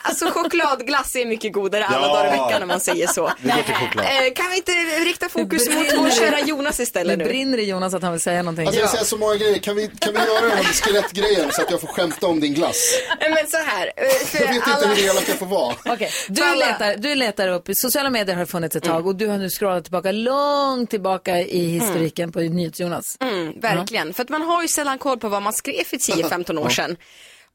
alltså 0.03 0.31
chokladglass 0.31 1.14
är 1.16 1.27
mycket 1.27 1.53
godare 1.53 1.87
alla 1.87 2.07
Ja. 2.07 2.14
dagar 2.14 2.27
i 2.27 2.31
veckan 2.31 2.61
när 2.61 2.66
man 2.66 2.81
säger 2.81 3.07
så. 3.07 3.33
Vi 3.40 3.48
går 3.51 3.62
till 3.62 3.75
choklad. 3.75 4.05
Eh, 4.07 4.33
Kan 4.35 4.51
vi 4.51 4.57
inte 4.57 4.72
rikta 5.05 5.29
fokus 5.29 5.64
Det 5.68 5.75
mot 5.75 5.87
vår 5.96 6.11
kära 6.11 6.40
Jonas 6.40 6.77
Det 6.77 6.83
istället 6.83 7.18
nu? 7.18 7.25
brinner 7.25 7.59
i 7.59 7.64
Jonas 7.64 7.94
att 7.94 8.03
han 8.03 8.12
vill 8.12 8.20
säga 8.20 8.42
någonting. 8.42 8.66
Alltså 8.66 8.81
jag 8.81 8.90
säger 8.90 9.05
så 9.05 9.16
många 9.16 9.37
grejer, 9.37 9.59
kan 9.59 9.77
vi, 9.77 9.90
kan 9.98 10.12
vi 10.12 10.18
göra 10.18 10.40
den 10.40 10.51
här 10.57 10.64
skelettgrejen 10.64 11.53
så 11.53 11.62
att 11.62 11.70
jag 11.70 11.81
får 11.81 11.88
skämta 11.88 12.27
om 12.27 12.40
din 12.40 12.55
glass? 12.55 12.94
Nej, 13.20 13.31
Men 13.31 13.46
så 13.51 13.57
här, 13.57 13.92
eh, 13.96 14.09
för 14.27 14.38
Jag 14.40 14.46
vet 14.46 14.57
inte 14.57 14.70
alla... 14.75 14.87
hur 14.87 15.05
elak 15.11 15.25
jag 15.29 15.38
får 15.38 15.46
vara. 15.46 15.75
Okej, 15.85 16.11
du, 16.29 16.42
Alla- 16.44 16.66
letar, 16.66 16.96
du 16.96 17.14
letar 17.14 17.48
upp, 17.48 17.68
sociala 17.75 18.11
medier 18.11 18.37
har 18.37 18.46
funnits 18.46 18.77
ett 18.77 18.85
tag 18.85 19.07
och 19.07 19.16
du 19.16 19.27
har 19.27 19.38
nu 19.38 19.48
scrollat 19.51 19.85
tillbaka 19.85 20.12
långt 20.12 20.90
tillbaka 20.90 21.38
i 21.38 21.64
historiken 21.79 22.33
på 22.33 22.40
NyhetsJonas. 22.40 23.16
Mm, 23.20 23.61
verkligen, 23.61 24.14
för 24.14 24.22
att 24.22 24.29
man 24.29 24.42
har 24.42 24.62
ju 24.62 24.68
sällan 24.68 24.98
koll 24.98 25.18
på 25.18 25.29
vad 25.29 25.42
man 25.42 25.53
skrev 25.53 25.85
för 25.85 25.96
10-15 25.96 26.59
år 26.59 26.68
sedan. 26.68 26.96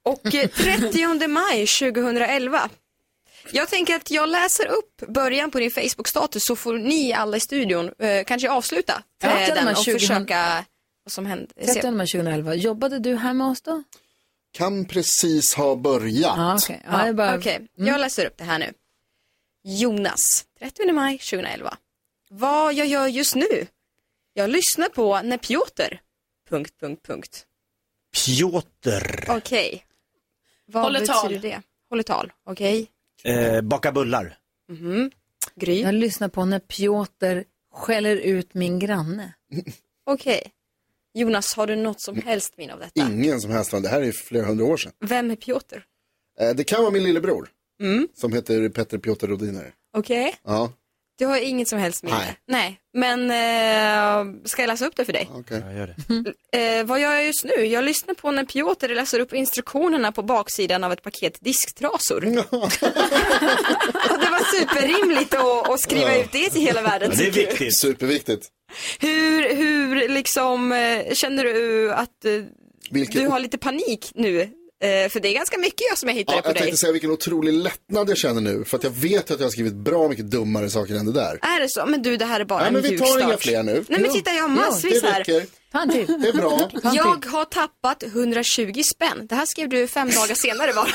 Och 0.08 0.36
eh, 0.36 0.50
30 0.50 1.28
maj 1.28 1.68
2011. 1.68 2.70
Jag 3.52 3.70
tänker 3.70 3.96
att 3.96 4.12
jag 4.12 4.30
läser 4.30 4.66
upp 4.68 5.04
början 5.08 5.52
på 5.52 5.60
din 5.60 5.72
Facebook-status 5.72 6.46
så 6.46 6.56
får 6.56 6.74
ni 6.74 7.14
alla 7.14 7.38
i 7.38 7.40
studion 7.40 7.92
eh, 8.00 8.24
kanske 8.24 8.50
avsluta 8.52 9.04
eh, 9.24 9.38
30 9.38 9.54
den 9.56 9.66
maj 9.66 9.74
och 9.74 9.78
2000. 9.86 10.00
försöka 10.00 10.66
vad 11.04 11.12
som 11.12 11.26
hände. 11.26 11.54
30 11.66 11.92
maj 11.92 12.08
2011. 12.08 12.54
Jobbade 12.56 13.00
du 13.00 13.16
här 13.16 13.34
med 13.34 13.48
oss 13.48 13.62
då? 13.62 13.84
Kan 14.52 14.86
precis 14.86 15.54
ha 15.54 15.76
börjat. 15.76 16.38
Ja, 16.38 16.56
okej. 16.56 16.82
Ja, 16.86 17.06
jag 17.06 17.16
bara... 17.16 17.38
Okej, 17.38 17.68
jag 17.76 18.00
läser 18.00 18.26
upp 18.26 18.38
det 18.38 18.44
här 18.44 18.60
nu. 18.60 18.74
Jonas, 19.64 20.46
30 20.60 20.92
maj 20.92 21.18
2011. 21.18 21.78
Vad 22.30 22.74
jag 22.74 22.88
gör 22.88 23.08
just 23.08 23.36
nu? 23.36 23.68
Jag 24.34 24.50
lyssnar 24.50 24.90
på 24.90 25.22
när 25.22 25.38
Piotr... 25.38 26.00
Punkt, 26.50 26.74
punkt, 26.80 27.08
punkt. 27.08 27.46
Piotr. 28.26 29.26
Okej. 29.32 29.87
Vad 30.72 30.84
Håller 30.84 31.00
betyder 31.00 31.14
tal. 31.22 31.42
det? 31.42 31.62
Håller 31.90 32.04
tal, 32.04 32.32
okej. 32.46 32.88
Eh, 33.24 33.62
baka 33.62 33.92
bullar. 33.92 34.38
Mhm. 34.70 35.12
Gry, 35.56 35.82
Jag 35.82 35.94
lyssnar 35.94 36.30
på 36.30 36.46
när 36.46 36.60
Piotr 36.60 37.44
skäller 37.74 38.16
ut 38.16 38.54
min 38.54 38.80
granne. 38.80 39.34
okej. 40.06 40.52
Jonas, 41.14 41.54
har 41.54 41.68
du 41.68 41.76
något 41.76 42.02
som 42.02 42.22
helst 42.22 42.58
minne 42.58 42.74
av 42.74 42.80
detta? 42.80 43.02
Ingen 43.02 43.42
som 43.42 43.52
helst, 43.52 43.72
det 43.72 43.88
här 43.90 44.02
är 44.02 44.12
flera 44.12 44.46
hundra 44.46 44.66
år 44.66 44.78
sedan. 44.78 44.92
Vem 45.00 45.32
är 45.32 45.36
Piotr? 45.36 45.76
Eh, 46.40 46.56
det 46.56 46.64
kan 46.64 46.82
vara 46.82 46.92
min 46.92 47.04
lillebror. 47.04 47.50
Mm. 47.82 48.08
Som 48.14 48.34
heter 48.34 48.70
Petter 48.70 48.98
Piotr 48.98 49.28
Rodiner. 49.28 49.74
Okej. 49.94 50.36
Ja, 50.44 50.72
Du 51.18 51.26
har 51.26 51.38
inget 51.38 51.68
som 51.68 51.80
helst 51.80 52.04
minne? 52.04 52.36
Nej. 52.48 52.80
Men 52.94 53.22
eh, 53.32 54.42
ska 54.46 54.62
jag 54.62 54.68
läsa 54.68 54.86
upp 54.86 54.96
det 54.96 55.06
för 55.06 55.14
dig? 55.14 55.30
okej. 55.34 55.62
Jag 55.66 55.76
gör 55.76 55.96
det. 56.52 56.78
Eh, 56.80 56.86
vad 56.86 57.00
gör 57.00 57.12
jag 57.14 57.26
just 57.26 57.46
nu? 57.46 57.66
Jag 57.66 57.84
lyssnar 57.84 58.14
på 58.14 58.32
när 58.32 58.46
Piotr 58.46 58.88
läser 58.88 59.20
upp 59.20 59.34
instruktionerna 59.34 60.12
på 60.12 60.22
baksidan 60.22 60.84
av 60.84 60.92
ett 60.92 61.04
paket 61.04 61.38
disktrasor. 61.42 62.26
Och 64.10 64.20
det 64.20 64.30
var 64.32 64.60
superrimligt 64.60 65.34
att, 65.34 65.70
att 65.70 65.80
skriva 65.80 66.16
Ja. 66.16 66.24
ut 66.24 66.32
det 66.32 66.50
till 66.50 66.62
hela 66.62 66.82
världen. 66.82 67.12
Ja, 67.14 67.18
det 67.18 67.24
är 67.28 67.32
tycker 67.32 67.42
du? 67.42 67.48
viktigt. 67.50 67.80
Superviktigt. 67.80 68.48
Hur, 69.00 69.56
hur 69.56 70.10
liksom, 70.10 70.72
eh, 70.72 71.14
känner 71.14 71.44
du 71.44 71.92
att 71.94 72.26
eh, 72.26 72.32
Vilket- 72.92 73.22
du 73.22 73.28
har 73.28 73.40
lite 73.40 73.58
panik 73.58 74.12
nu? 74.16 74.50
Eh, 74.84 75.10
för 75.10 75.20
det 75.20 75.28
är 75.30 75.34
ganska 75.34 75.58
mycket 75.58 75.82
jag 75.90 75.98
som 75.98 76.10
jag 76.10 76.16
hittade 76.16 76.38
Ja, 76.38 76.42
på 76.42 76.48
jag 76.50 76.56
dig. 76.56 76.62
tänkte 76.62 76.78
säga 76.78 76.92
vilken 76.92 77.12
otrolig 77.12 77.54
lättnad 77.54 78.10
jag 78.10 78.18
känner 78.18 78.42
nu. 78.42 78.66
För 78.66 78.78
att 78.78 78.84
jag 78.84 78.92
vet 78.92 79.32
att 79.32 79.40
jag 79.40 79.46
har 79.46 79.52
skrivit 79.52 79.74
bra 79.74 80.08
mycket 80.10 80.32
dummare 80.32 80.70
saker 80.70 80.96
än 80.96 81.06
det 81.06 81.12
där. 81.14 81.40
Är 81.42 81.60
det 81.60 81.70
så? 81.70 81.86
Men 81.86 82.02
du, 82.02 82.18
det 82.18 82.26
här 82.26 82.40
är 82.40 82.46
bara 82.46 82.60
Nej, 82.60 82.68
en 82.68 82.74
men 82.74 82.82
vi 82.82 82.98
tar 82.98 83.20
inga 83.20 83.38
fler 83.38 83.64
nu. 83.64 83.86
Nej 83.90 84.00
men 84.02 84.12
titta, 84.14 84.32
jag 84.34 84.42
har 84.42 84.50
massvis 84.50 85.02
det 85.02 85.08
här. 85.10 85.20
räcker. 85.20 85.46
Ta 85.72 85.82
en 85.82 85.90
till. 85.92 86.22
Det 86.22 86.28
är 86.30 86.34
bra. 86.34 86.70
Jag 86.94 87.26
har 87.26 87.46
tappat 87.46 88.04
120 88.04 88.82
spänn. 88.84 89.28
Det 89.28 89.36
här 89.36 89.46
skrev 89.46 89.70
du 89.70 89.88
fem 89.88 90.10
dagar 90.10 90.36
senare 90.36 90.74
bara. 90.74 90.88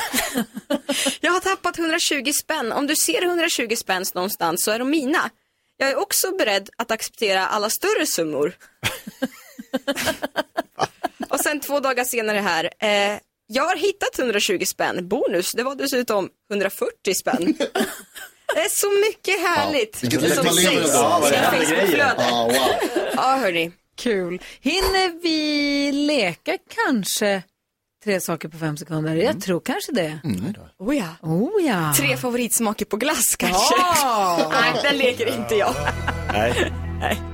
jag 1.21 1.31
har 1.31 1.39
tappat 1.39 1.79
120 1.79 2.31
spänn. 2.33 2.71
Om 2.71 2.87
du 2.87 2.95
ser 2.95 3.23
120 3.23 3.75
spänn 3.75 4.05
någonstans 4.13 4.63
så 4.63 4.71
är 4.71 4.79
de 4.79 4.89
mina. 4.89 5.29
Jag 5.77 5.89
är 5.89 5.95
också 5.99 6.31
beredd 6.37 6.69
att 6.77 6.91
acceptera 6.91 7.47
alla 7.47 7.69
större 7.69 8.05
summor. 8.05 8.55
Och 11.29 11.39
sen 11.39 11.59
två 11.59 11.79
dagar 11.79 12.03
senare 12.03 12.37
här. 12.37 12.69
Eh, 12.79 13.17
jag 13.47 13.63
har 13.63 13.75
hittat 13.75 14.19
120 14.19 14.63
spänn. 14.65 15.07
Bonus, 15.07 15.51
det 15.51 15.63
var 15.63 15.75
dessutom 15.75 16.29
140 16.51 17.13
spänn. 17.13 17.55
Det 18.55 18.59
är 18.59 18.69
så 18.69 18.91
mycket 19.07 19.47
härligt. 19.47 20.03
Vilket 20.03 20.21
liv 20.21 20.29
som 20.29 20.45
sägs. 20.45 20.93
Ja, 20.93 21.29
i 21.29 21.31
Facebookflödet. 21.33 22.15
Ja, 22.17 22.43
wow. 22.45 22.55
Ja, 23.15 23.37
hörni. 23.41 23.71
Kul. 23.97 24.41
Hinner 24.61 25.21
vi 25.21 25.91
leka 25.91 26.57
kanske 26.85 27.43
tre 28.03 28.19
saker 28.21 28.47
på 28.49 28.57
fem 28.57 28.77
sekunder? 28.77 29.15
Jag 29.15 29.41
tror 29.41 29.59
kanske 29.59 29.91
det. 29.91 30.19
Oh 30.79 30.97
ja. 30.97 31.07
Oh 31.21 31.65
ja. 31.65 31.93
Tre 31.97 32.17
favoritsmaker 32.17 32.85
på 32.85 32.97
glass 32.97 33.35
kanske. 33.35 33.75
Ja. 33.77 34.51
Nej, 34.61 34.81
den 34.83 34.97
leker 34.97 35.37
inte 35.37 35.55
jag. 35.55 35.75
Nej. 36.33 36.73
Nej. 36.99 37.32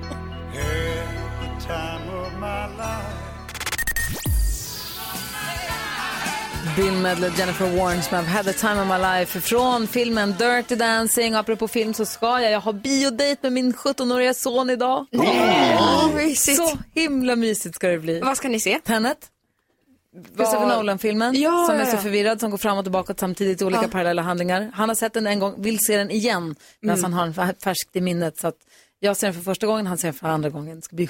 Bill 6.79 6.93
Medley, 6.93 7.29
Jennifer 7.37 7.77
Warren 7.77 8.03
som 8.03 8.17
I've 8.17 8.23
had 8.27 8.45
the 8.45 8.53
time 8.53 8.81
of 8.81 8.87
my 8.87 8.97
life 8.97 9.41
från 9.41 9.87
filmen 9.87 10.31
Dirty 10.37 10.75
Dancing. 10.75 11.33
Apropå 11.35 11.67
film 11.67 11.93
så 11.93 12.05
ska 12.05 12.41
jag, 12.41 12.51
jag 12.51 12.59
har 12.59 12.73
biodejt 12.73 13.37
med 13.43 13.53
min 13.53 13.73
17-åriga 13.73 14.33
son 14.33 14.69
idag. 14.69 15.05
Mysigt. 16.15 16.57
Så 16.57 16.77
himla 16.93 17.35
mysigt 17.35 17.75
ska 17.75 17.87
det 17.87 17.97
bli. 17.99 18.19
Vad 18.19 18.37
ska 18.37 18.49
ni 18.49 18.59
se? 18.59 18.79
Tenet. 18.79 19.17
Christopher 20.35 20.67
Nolan-filmen 20.67 21.41
Ja, 21.41 21.65
som 21.69 21.75
är 21.79 21.85
så 21.85 21.97
förvirrad 21.97 22.39
som 22.39 22.51
går 22.51 22.57
fram 22.57 22.77
och 22.77 22.85
tillbaka 22.85 23.13
samtidigt 23.17 23.61
i 23.61 23.65
olika 23.65 23.81
Ja. 23.81 23.87
parallella 23.87 24.21
handlingar. 24.21 24.71
Han 24.73 24.89
har 24.89 24.95
sett 24.95 25.13
den 25.13 25.27
en 25.27 25.39
gång, 25.39 25.61
vill 25.61 25.77
se 25.79 25.97
den 25.97 26.11
igen 26.11 26.55
medan 26.81 26.99
Mm. 26.99 27.13
han 27.13 27.33
har 27.33 27.45
den 27.45 27.55
färskt 27.63 27.95
i 27.95 28.01
minnet. 28.01 28.37
Så 28.37 28.47
att 28.47 28.55
jag 28.99 29.17
ser 29.17 29.27
den 29.27 29.33
för 29.33 29.41
första 29.41 29.67
gången, 29.67 29.87
han 29.87 29.97
ser 29.97 30.07
den 30.07 30.13
för 30.13 30.27
andra 30.27 30.49
gången. 30.49 30.75
Det 30.75 30.81
ska 30.81 30.95
bli 30.95 31.09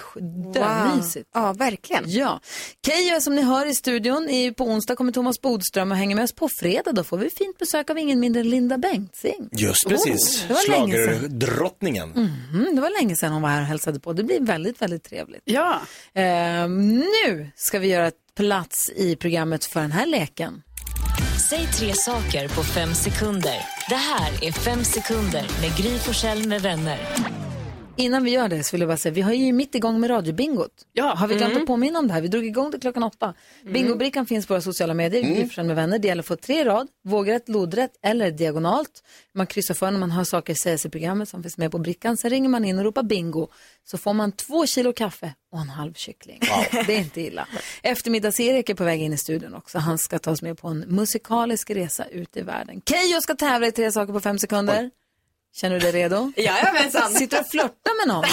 dömysigt. 0.54 1.30
Ja, 1.34 1.54
verkligen. 1.54 2.04
Ja. 2.08 2.40
Keyyo 2.86 3.22
som 3.22 3.36
ni 3.36 3.42
hör 3.42 3.66
i 3.66 3.76
studion, 3.76 4.30
i, 4.30 4.52
på 4.54 4.64
onsdag 4.64 4.96
kommer 4.96 5.12
Thomas 5.12 5.42
Bodström 5.42 5.92
och 5.92 5.98
hänger 5.98 6.16
med 6.16 6.24
oss. 6.24 6.34
På 6.36 6.50
fredag 6.50 6.92
då 6.92 7.04
får 7.04 7.18
vi 7.18 7.30
fint 7.30 7.58
besök 7.58 7.90
av 7.90 7.98
ingen 7.98 8.20
mindre 8.20 8.40
än 8.40 8.50
Linda 8.50 8.78
Bengtzing. 8.78 9.50
Just 9.52 9.88
precis. 9.88 10.44
Oh, 10.44 10.48
det 10.48 10.54
var 10.54 10.68
länge 10.80 10.94
sedan. 10.94 11.20
Schlagerdrottningen. 11.20 12.10
Mhm, 12.10 12.76
det 12.76 12.82
var 12.82 13.02
länge 13.02 13.16
sedan 13.16 13.32
hon 13.34 13.42
var 13.42 13.50
här 13.50 13.62
och 13.62 13.68
hälsade 13.68 14.00
på. 14.00 14.14
Det 14.14 14.24
blir 14.24 14.40
väldigt, 14.40 14.82
väldigt 14.82 15.04
trevligt. 15.04 15.42
Ja. 15.46 15.82
Ehm, 16.14 16.98
nu 17.00 17.52
ska 17.56 17.80
vi 17.80 17.88
göra 17.88 18.08
ett 18.08 18.16
plats 18.38 18.90
i 18.96 19.16
programmet 19.16 19.66
för 19.66 19.82
den 19.82 19.92
här 19.92 20.06
leken. 20.06 20.62
Säg 21.50 21.68
tre 21.68 21.94
saker 21.94 22.48
på 22.48 22.64
fem 22.64 22.94
sekunder. 22.94 23.58
Det 23.90 23.96
här 23.96 24.44
är 24.44 24.52
Fem 24.52 24.84
sekunder 24.84 25.48
med 25.62 25.78
Gry 25.78 25.98
Forssell 26.00 26.48
med 26.48 26.62
vänner. 26.62 27.00
Innan 28.00 28.24
vi 28.24 28.32
gör 28.32 28.50
det 28.50 28.64
så 28.64 28.72
vill 28.72 28.82
jag 28.82 28.88
bara 28.90 28.98
säga, 28.98 29.14
vi 29.14 29.22
har 29.22 29.34
ju 29.34 29.54
mitt 29.54 29.76
igång 29.76 30.00
med 30.00 30.10
radiobingot. 30.10 30.72
Ja. 30.94 31.14
Har 31.16 31.28
vi 31.28 31.36
glömt 31.36 31.52
Mm. 31.52 31.62
att 31.64 31.68
påminna 31.68 32.00
om 32.00 32.08
det 32.08 32.14
här? 32.14 32.22
Vi 32.22 32.28
drog 32.28 32.46
igång 32.46 32.72
det 32.72 32.80
klockan 32.80 33.04
åtta. 33.04 33.34
Bingobrickan 33.74 34.26
finns 34.26 34.48
på 34.48 34.54
våra 34.54 34.62
sociala 34.62 34.94
medier, 34.94 35.24
Mm. 35.24 35.50
mm. 35.58 35.68
med 35.68 35.76
vänner. 35.76 36.00
Det 36.00 36.08
gäller 36.08 36.20
att 36.24 36.28
få 36.28 36.36
tre 36.36 36.66
rad, 36.66 36.88
vågrätt, 37.04 37.50
lodrätt 37.50 37.92
eller 38.02 38.32
diagonalt. 38.32 39.04
Man 39.34 39.48
kryssar 39.48 39.74
för 39.74 39.92
när 39.92 40.00
man 40.00 40.12
hör 40.12 40.24
saker 40.24 40.54
sägas 40.54 40.86
i 40.86 40.90
programmet 40.90 41.30
som 41.30 41.44
finns 41.44 41.58
med 41.58 41.72
på 41.72 41.78
brickan. 41.78 42.18
Sen 42.18 42.30
ringer 42.30 42.50
man 42.50 42.66
in 42.66 42.78
och 42.78 42.84
ropar 42.84 43.04
bingo. 43.04 43.48
Så 43.84 43.98
får 43.98 44.14
man 44.14 44.32
två 44.32 44.66
kilo 44.66 44.94
kaffe 44.94 45.34
och 45.52 45.60
en 45.60 45.70
halv 45.70 45.94
kyckling. 45.94 46.40
Det 46.88 46.96
är 46.96 47.00
inte 47.00 47.22
illa. 47.22 47.48
Eftermiddags-Erik 47.84 48.70
är 48.70 48.74
på 48.76 48.84
väg 48.84 49.02
in 49.02 49.14
i 49.14 49.18
studion 49.18 49.54
också. 49.56 49.78
Han 49.78 49.98
ska 49.98 50.20
ta 50.20 50.32
oss 50.32 50.42
med 50.42 50.58
på 50.58 50.68
en 50.68 50.80
musikalisk 50.80 51.70
resa 51.70 52.06
ut 52.06 52.38
i 52.38 52.42
världen. 52.42 52.82
Keyyo 52.90 53.22
ska 53.22 53.36
tävla 53.36 53.68
i 53.68 53.72
tre 53.72 53.92
saker 53.92 54.14
på 54.14 54.20
fem 54.20 54.40
sekunder. 54.40 54.92
Känner 55.56 55.80
du 55.80 55.92
dig 55.92 55.92
redo? 55.92 56.32
Jajamensan. 56.38 57.12
Sitter 57.14 57.38
du 57.38 57.44
och 57.44 57.50
flörtar 57.50 58.06
med 58.08 58.16
någon? 58.16 58.26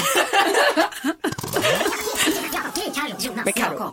Med 3.44 3.54
Carro. 3.54 3.92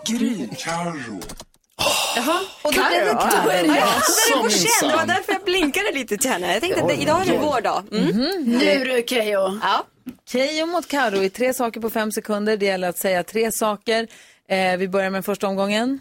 Jaha. 2.15 2.39
Och 2.61 2.73
då 2.73 2.81
blev 2.89 3.05
det 3.05 3.11
Då 3.43 3.49
är 3.49 3.61
det 3.63 3.67
jag. 3.67 3.77
Jaså, 3.77 4.43
Det 4.43 4.49
känn. 4.49 4.89
Det 4.89 4.95
var 4.95 5.05
därför 5.05 5.33
jag 5.33 5.43
blinkade 5.43 5.91
lite 5.93 6.17
till 6.17 6.29
henne. 6.31 6.51
Jag 6.53 6.61
tänkte 6.61 6.81
att 6.81 6.87
det- 6.87 6.95
idag 6.95 7.21
är 7.27 7.31
det 7.31 7.37
vår 7.37 7.61
dag. 7.61 7.83
Mm. 7.91 8.43
Nu 8.43 8.83
du 8.85 9.03
Keyyo. 9.07 9.59
Ja. 9.61 9.85
Keyyo 10.29 10.65
mot 10.65 10.87
Karo 10.87 11.23
i 11.23 11.29
tre 11.29 11.53
saker 11.53 11.79
på 11.81 11.89
fem 11.89 12.11
sekunder. 12.11 12.57
Det 12.57 12.65
gäller 12.65 12.89
att 12.89 12.97
säga 12.97 13.23
tre 13.23 13.51
saker. 13.51 14.07
Eh, 14.49 14.77
vi 14.77 14.87
börjar 14.87 15.09
med 15.09 15.25
första 15.25 15.47
omgången. 15.47 15.99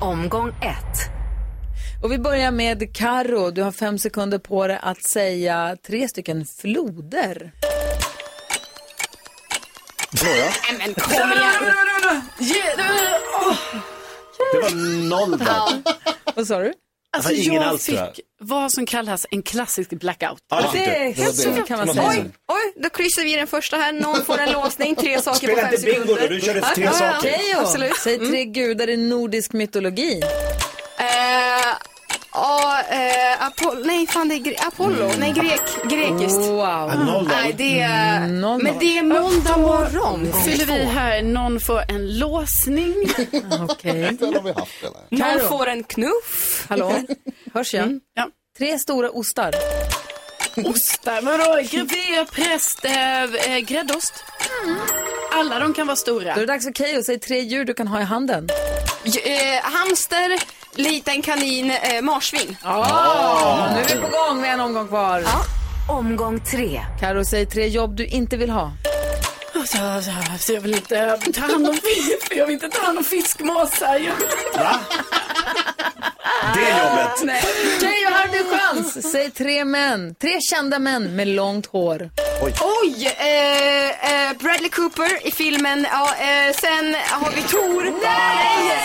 Omgång 0.00 0.48
ett. 0.48 1.19
Och 2.02 2.12
vi 2.12 2.18
börjar 2.18 2.50
med 2.50 2.96
Karo. 2.96 3.50
Du 3.50 3.62
har 3.62 3.72
fem 3.72 3.98
sekunder 3.98 4.38
på 4.38 4.66
dig 4.66 4.78
att 4.82 5.02
säga 5.02 5.76
tre 5.86 6.08
stycken 6.08 6.46
floder. 6.60 7.52
Nåja. 10.24 10.50
Men 10.78 10.94
kom 10.94 11.12
igen. 11.12 11.52
Det 14.52 14.60
var 14.62 14.70
noll 15.08 15.38
där. 15.38 15.82
Vad 16.36 16.46
sa 16.46 16.58
du? 16.58 16.72
Alltså, 17.16 17.32
ingen 17.32 17.54
jag 17.54 17.64
alls, 17.64 17.86
tror 17.86 17.98
jag. 17.98 18.16
fick 18.16 18.24
vad 18.40 18.72
som 18.72 18.86
kallas 18.86 19.26
en 19.30 19.42
klassisk 19.42 19.90
blackout. 19.90 20.38
Ja, 20.50 20.70
det 20.72 20.86
är 20.86 21.32
så 21.32 21.50
det. 21.50 21.62
kan 21.62 21.78
man 21.78 21.94
säga. 21.94 22.08
Oj, 22.08 22.30
oj, 22.48 22.72
då 22.82 22.90
kryssar 22.90 23.22
vi 23.22 23.32
i 23.32 23.36
den 23.36 23.46
första 23.46 23.76
här. 23.76 23.92
Någon 23.92 24.24
får 24.24 24.38
en 24.38 24.52
låsning. 24.52 24.94
Tre 24.96 25.20
saker 25.22 25.38
Spela 25.38 25.54
på 25.54 25.60
fem 25.60 25.74
inte 25.74 25.86
bingo 25.86 26.00
sekunder. 26.00 26.28
då, 26.28 26.34
du 26.34 26.40
körde 26.40 26.60
tre 26.60 26.90
saker. 26.92 27.20
Keyyo, 27.22 27.58
Absolut. 27.60 27.96
säg 27.96 28.18
tre 28.18 28.44
gudar 28.44 28.88
i 28.90 28.96
nordisk 28.96 29.52
mytologi. 29.52 30.22
Ja, 32.32 32.80
eh, 32.90 33.46
Apollo, 33.46 33.82
nej 33.84 34.06
fan 34.06 34.28
det 34.28 34.34
är 34.34 34.38
gre- 34.38 34.66
Apollo, 34.66 35.10
nej 35.18 35.32
grek, 35.32 35.60
grekiskt. 35.84 36.38
Wow. 36.38 36.92
Noll, 37.06 37.28
Nej 37.28 37.44
noll. 37.44 37.54
det 37.56 37.80
är, 37.80 38.20
Noll, 38.28 38.62
men 38.62 38.78
det 38.78 38.98
är 38.98 39.02
måndag 39.02 39.56
morgon. 39.56 40.32
Fyller 40.44 40.66
vi 40.66 40.84
här, 40.84 41.22
någon 41.22 41.60
får 41.60 41.82
en 41.88 42.18
låsning. 42.18 42.94
Okej. 43.68 44.16
Den 44.20 44.34
har 44.34 44.42
vi 44.42 44.52
haft 44.52 44.82
redan. 44.82 45.02
Någon 45.08 45.20
Karo. 45.20 45.48
får 45.48 45.66
en 45.68 45.84
knuff. 45.84 46.66
Hallå? 46.68 46.92
Hörs 47.54 47.74
jag? 47.74 48.00
Ja. 48.14 48.28
Tre 48.58 48.78
stora 48.78 49.10
ostar. 49.10 49.54
Ostar, 50.64 51.22
vadå? 51.22 51.60
Grevé, 51.70 52.24
präst, 52.32 52.84
eh, 52.84 53.22
eh, 53.22 53.58
gräddost. 53.58 54.24
Alla 55.32 55.58
de 55.58 55.74
kan 55.74 55.86
vara 55.86 55.96
stora. 55.96 56.24
Då 56.34 56.40
är 56.40 56.46
det 56.46 56.52
dags 56.52 56.64
för 56.64 56.72
Keyyo. 56.72 57.02
Säg 57.02 57.18
tre 57.18 57.40
djur 57.40 57.64
du 57.64 57.74
kan 57.74 57.88
ha 57.88 58.00
i 58.00 58.04
handen. 58.04 58.48
J- 59.04 59.20
Eh, 59.24 59.62
hamster, 59.62 60.38
liten 60.74 61.22
kanin, 61.22 61.70
eh, 61.70 62.02
marsvin. 62.02 62.56
Oh, 62.64 63.72
nu 63.74 63.80
är 63.80 63.84
vi 63.84 63.94
på 64.00 64.08
gång 64.08 64.40
med 64.40 64.54
en 64.54 64.60
omgång 64.60 64.88
kvar. 64.88 65.24
Omgång 65.88 66.40
tre. 66.40 66.80
Karo, 67.00 67.24
säg 67.24 67.46
tre 67.46 67.68
jobb 67.68 67.96
du 67.96 68.06
inte 68.06 68.36
vill 68.36 68.50
ha. 68.50 68.72
Så, 69.54 70.02
så, 70.02 70.38
så 70.38 70.52
jag 70.52 70.60
vill 70.60 70.74
inte 70.74 71.18
ta 71.34 71.40
hand 71.40 71.66
om 71.68 71.74
fisk, 71.74 72.32
jag 72.36 72.46
vill 72.46 72.54
inte 72.54 72.68
ta 72.68 72.82
hand 72.86 72.98
om 72.98 73.04
fiskmåsar. 73.04 73.98
Jag. 73.98 74.14
Det 76.54 76.70
jobbet. 76.70 77.42
Keyyo, 77.80 78.08
här 78.08 78.26
har 78.26 78.32
du 78.32 78.44
chans. 78.58 79.12
Säg 79.12 79.30
tre 79.30 79.64
män. 79.64 80.14
Tre 80.14 80.40
kända 80.40 80.78
män 80.78 81.16
med 81.16 81.28
långt 81.28 81.66
hår. 81.66 82.10
Oj, 82.82 83.06
eh, 83.18 84.28
eh, 84.28 84.32
Bradley 84.38 84.70
Cooper 84.70 85.26
i 85.26 85.30
filmen. 85.30 85.86
Ja, 85.90 86.08
eh, 86.14 86.54
sen 86.54 86.96
har 87.08 87.30
vi 87.30 87.42
Tor. 87.42 87.82
Nej! 88.02 88.80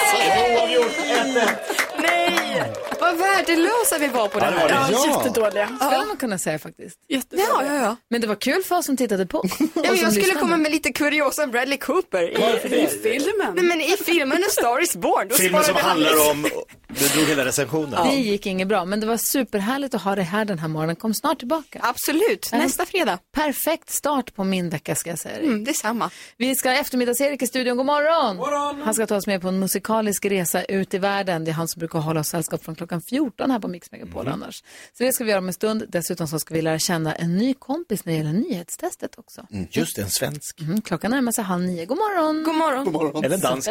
Nej! 1.97 2.73
Vad 3.05 3.17
värdelösa 3.17 3.97
vi 3.99 4.07
var 4.07 4.27
på 4.27 4.39
det 4.39 4.45
här. 4.45 4.69
Ja, 4.91 5.07
jättedåliga. 5.07 5.67
Skulle 5.67 6.05
man 6.05 6.17
kunna 6.17 6.37
säga 6.37 6.59
faktiskt. 6.59 6.99
Ja, 7.07 7.21
ja, 7.31 7.75
ja. 7.75 7.95
Men 8.09 8.21
det 8.21 8.27
var 8.27 8.35
kul 8.35 8.63
för 8.63 8.75
oss 8.77 8.85
som 8.85 8.97
tittade 8.97 9.25
på. 9.25 9.43
Ja, 9.59 9.81
jag 9.83 9.97
skulle 9.97 10.09
lyssnade. 10.11 10.39
komma 10.39 10.57
med 10.57 10.71
lite 10.71 10.91
kuriosa 10.93 11.43
om 11.43 11.51
Bradley 11.51 11.77
Cooper. 11.77 12.23
I, 12.23 12.83
I 12.83 12.87
filmen. 12.87 13.53
Nej, 13.55 13.63
men 13.65 13.81
i 13.81 13.97
filmen 14.05 14.37
A 14.43 14.47
Star 14.49 14.83
is 14.83 14.95
Born. 14.95 15.27
Då 15.27 15.35
Filmen 15.35 15.63
som 15.63 15.75
handlar 15.75 16.31
om, 16.31 16.47
du 16.87 17.07
drog 17.07 17.25
hela 17.27 17.45
recensionen. 17.45 18.07
Det 18.09 18.15
gick 18.15 18.45
inget 18.45 18.67
bra, 18.67 18.85
men 18.85 18.99
det 18.99 19.07
var 19.07 19.17
superhärligt 19.17 19.95
att 19.95 20.01
ha 20.01 20.15
det 20.15 20.21
här 20.21 20.45
den 20.45 20.59
här 20.59 20.67
morgonen. 20.67 20.95
Kom 20.95 21.13
snart 21.13 21.39
tillbaka. 21.39 21.79
Absolut, 21.83 22.49
nästa 22.51 22.85
fredag. 22.85 23.19
Perfekt 23.35 23.89
start 23.89 24.35
på 24.35 24.43
min 24.43 24.69
vecka 24.69 24.95
ska 24.95 25.09
jag 25.09 25.19
säga 25.19 25.35
dig. 25.37 25.47
Mm, 25.47 25.63
detsamma. 25.63 26.09
Vi 26.37 26.55
ska 26.55 26.69
ha 26.69 26.75
eftermiddags-Erik 26.75 27.41
i 27.41 27.47
studion. 27.47 27.77
God 27.77 27.85
morgon! 27.85 28.81
Han 28.85 28.93
ska 28.93 29.07
ta 29.07 29.15
oss 29.15 29.27
med 29.27 29.41
på 29.41 29.47
en 29.47 29.59
musikalisk 29.59 30.25
resa 30.25 30.63
ut 30.63 30.93
i 30.93 30.97
världen. 30.97 31.45
Det 31.45 31.51
är 31.51 31.53
han 31.53 31.67
som 31.67 31.79
brukar 31.79 31.99
hålla 31.99 32.19
oss 32.19 32.27
sällskap 32.27 32.63
från 32.63 32.75
klockan 32.75 32.94
14 33.01 33.51
här 33.51 33.59
på 33.59 33.67
Mix 33.67 33.91
Megapol 33.91 34.27
annars. 34.27 34.63
Så 34.97 35.03
det 35.03 35.13
ska 35.13 35.23
vi 35.23 35.29
göra 35.29 35.39
om 35.39 35.47
en 35.47 35.53
stund. 35.53 35.85
Dessutom 35.89 36.27
så 36.27 36.39
ska 36.39 36.53
vi 36.53 36.61
lära 36.61 36.79
känna 36.79 37.15
en 37.15 37.37
ny 37.37 37.53
kompis 37.53 38.05
när 38.05 38.13
det 38.13 38.17
gäller 38.17 38.33
nyhetstestet 38.33 39.17
också. 39.17 39.47
Mm, 39.51 39.67
just 39.71 39.95
det, 39.95 40.01
en 40.01 40.09
svensk. 40.09 40.61
Mm, 40.61 40.81
klockan 40.81 41.11
närmar 41.11 41.31
sig 41.31 41.43
halv 41.43 41.63
nio. 41.63 41.85
God 41.85 41.97
morgon! 41.97 42.43
God 42.43 42.55
morgon! 42.55 43.23
Eller 43.23 43.37
dansk. 43.37 43.69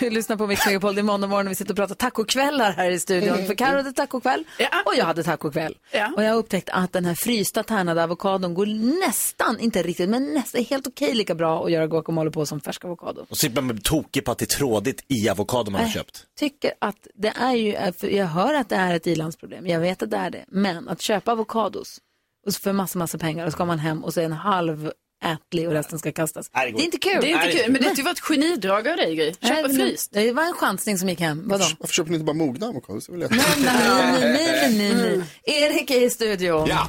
Du 0.00 0.10
lyssnar 0.10 0.36
på 0.36 0.46
Mix 0.46 0.66
Megapol. 0.66 0.94
Det 0.94 1.00
är 1.00 1.02
måndag 1.02 1.26
morgon 1.26 1.46
och 1.46 1.50
vi 1.50 1.54
sitter 1.54 1.72
och 1.72 1.76
pratar 1.76 1.94
tacokvällar 1.94 2.72
här 2.72 2.90
i 2.90 3.00
studion. 3.00 3.46
För 3.46 3.54
Karo 3.54 3.76
hade 3.76 3.92
tacokväll 3.92 4.44
och 4.86 4.94
jag 4.96 5.04
hade 5.04 5.22
tacokväll. 5.22 5.76
Ja. 5.92 6.12
Och 6.16 6.22
jag 6.22 6.30
har 6.30 6.36
upptäckt 6.36 6.68
att 6.72 6.92
den 6.92 7.04
här 7.04 7.14
frysta 7.14 7.62
tärnade 7.62 8.04
avokadon 8.04 8.54
går 8.54 8.66
nästan, 9.06 9.60
inte 9.60 9.82
riktigt, 9.82 10.08
men 10.08 10.34
nästan 10.34 10.64
helt 10.64 10.86
okej 10.86 11.14
lika 11.14 11.34
bra 11.34 11.64
att 11.64 11.72
göra 11.72 11.86
guacamole 11.86 12.30
på 12.30 12.46
som 12.46 12.60
färsk 12.60 12.84
avokado. 12.84 13.26
Och 13.28 13.36
slipper 13.36 13.62
man 13.62 13.78
tokig 13.78 14.24
på 14.24 14.32
att 14.32 14.38
det 14.38 14.44
är 14.44 14.56
trådigt 14.56 15.04
i 15.08 15.28
avokado 15.28 15.70
man 15.70 15.80
har 15.80 15.86
Nej. 15.86 15.94
köpt. 15.94 16.26
Tycker 16.38 16.72
att 16.78 17.06
det 17.14 17.32
är 17.36 17.54
ju, 17.54 17.92
för 17.92 18.08
jag 18.08 18.26
hör 18.26 18.54
att 18.54 18.68
det 18.68 18.76
är 18.76 18.94
ett 18.94 19.06
ilandsproblem, 19.06 19.66
jag 19.66 19.80
vet 19.80 20.02
att 20.02 20.10
det 20.10 20.16
är 20.16 20.30
det, 20.30 20.44
men 20.48 20.88
att 20.88 21.02
köpa 21.02 21.32
avokados 21.32 21.98
och 22.46 22.54
för 22.54 22.72
massa, 22.72 22.98
massa 22.98 23.18
pengar 23.18 23.46
och 23.46 23.52
så 23.52 23.56
ska 23.56 23.64
man 23.64 23.78
hem 23.78 24.04
och 24.04 24.14
så 24.14 24.20
är 24.20 24.24
en 24.24 24.32
halv 24.32 24.92
ätlig 25.24 25.68
och 25.68 25.72
resten 25.72 25.98
ska 25.98 26.12
kastas. 26.12 26.50
Nej, 26.54 26.72
Det 26.72 26.82
är 26.82 26.84
inte 26.84 26.98
kul. 26.98 27.18
Det 27.20 27.32
är 27.32 27.46
inte 27.46 27.58
kul, 27.58 27.72
men 27.72 27.94
det 27.94 28.02
var 28.02 28.10
ett 28.10 28.20
genidrag 28.20 28.88
av 28.88 28.96
dig 28.96 29.14
Gry. 29.16 29.34
Köpa 29.42 29.68
fryst. 29.68 30.10
Det 30.12 30.32
var 30.32 30.42
en 30.42 30.54
chansning 30.54 30.98
som 30.98 31.08
gick 31.08 31.20
hem. 31.20 31.42
Vadå? 31.48 31.64
Varför 31.78 31.94
köper 31.94 32.10
ni 32.10 32.16
inte 32.16 32.24
bara 32.24 32.36
mogna 32.36 32.72
nej, 33.30 33.40
nej, 33.64 34.20
nej, 34.20 34.74
nej, 34.78 34.94
nej. 34.94 35.22
Erik 35.64 35.90
är 35.90 36.06
i 36.06 36.10
studion. 36.10 36.68
Ja. 36.68 36.88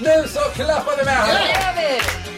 Nu 0.00 0.28
så 0.28 0.40
klappar 0.40 0.96
vi 0.98 1.04
med 1.04 1.14
här. 1.14 2.35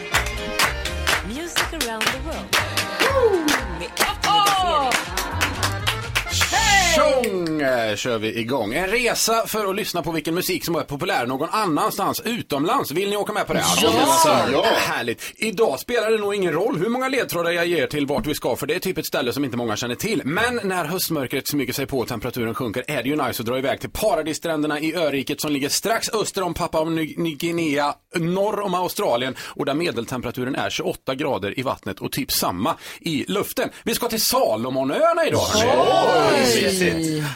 Tjong 6.99 7.61
eh, 7.61 7.95
kör 7.95 8.17
vi 8.17 8.39
igång. 8.39 8.73
En 8.73 8.87
resa 8.87 9.47
för 9.47 9.69
att 9.69 9.75
lyssna 9.75 10.01
på 10.01 10.11
vilken 10.11 10.35
musik 10.35 10.65
som 10.65 10.75
är 10.75 10.81
populär 10.81 11.25
någon 11.25 11.49
annanstans 11.49 12.21
utomlands. 12.25 12.91
Vill 12.91 13.09
ni 13.09 13.17
åka 13.17 13.33
med 13.33 13.47
på 13.47 13.53
det? 13.53 13.63
Ja! 13.81 14.47
ja! 14.51 14.65
Härligt. 14.77 15.33
Idag 15.35 15.79
spelar 15.79 16.11
det 16.11 16.17
nog 16.17 16.35
ingen 16.35 16.53
roll 16.53 16.77
hur 16.77 16.89
många 16.89 17.07
ledtrådar 17.07 17.51
jag 17.51 17.67
ger 17.67 17.87
till 17.87 18.05
vart 18.05 18.27
vi 18.27 18.35
ska 18.35 18.55
för 18.55 18.67
det 18.67 18.75
är 18.75 18.79
typ 18.79 18.97
ett 18.97 19.05
ställe 19.05 19.33
som 19.33 19.45
inte 19.45 19.57
många 19.57 19.75
känner 19.75 19.95
till. 19.95 20.21
Men 20.25 20.59
när 20.63 20.85
höstmörkret 20.85 21.47
smyger 21.47 21.73
sig 21.73 21.85
på 21.85 21.99
och 21.99 22.07
temperaturen 22.07 22.53
sjunker 22.53 22.83
är 22.87 23.03
det 23.03 23.09
ju 23.09 23.15
nice 23.15 23.41
att 23.41 23.45
dra 23.45 23.57
iväg 23.57 23.79
till 23.79 23.89
paradisstränderna 23.89 24.79
i 24.79 24.95
öriket 24.95 25.41
som 25.41 25.51
ligger 25.51 25.69
strax 25.69 26.09
öster 26.13 26.41
om 26.41 26.53
Papua 26.53 26.83
Ny 26.83 27.15
Ny 27.17 27.35
Guinea, 27.35 27.93
norr 28.15 28.59
om 28.59 28.73
Australien 28.73 29.35
och 29.39 29.65
där 29.65 29.73
medeltemperaturen 29.73 30.55
är 30.55 30.69
28 30.69 31.15
grader 31.15 31.59
i 31.59 31.61
vattnet 31.61 31.99
och 31.99 32.11
typ 32.11 32.31
samma 32.31 32.75
i 32.99 33.25
luften. 33.27 33.69
Vi 33.83 33.95
ska 33.95 34.07
till 34.07 34.21
Salomonöarna 34.21 35.25
idag. 35.27 35.47
Oj! 35.55 36.88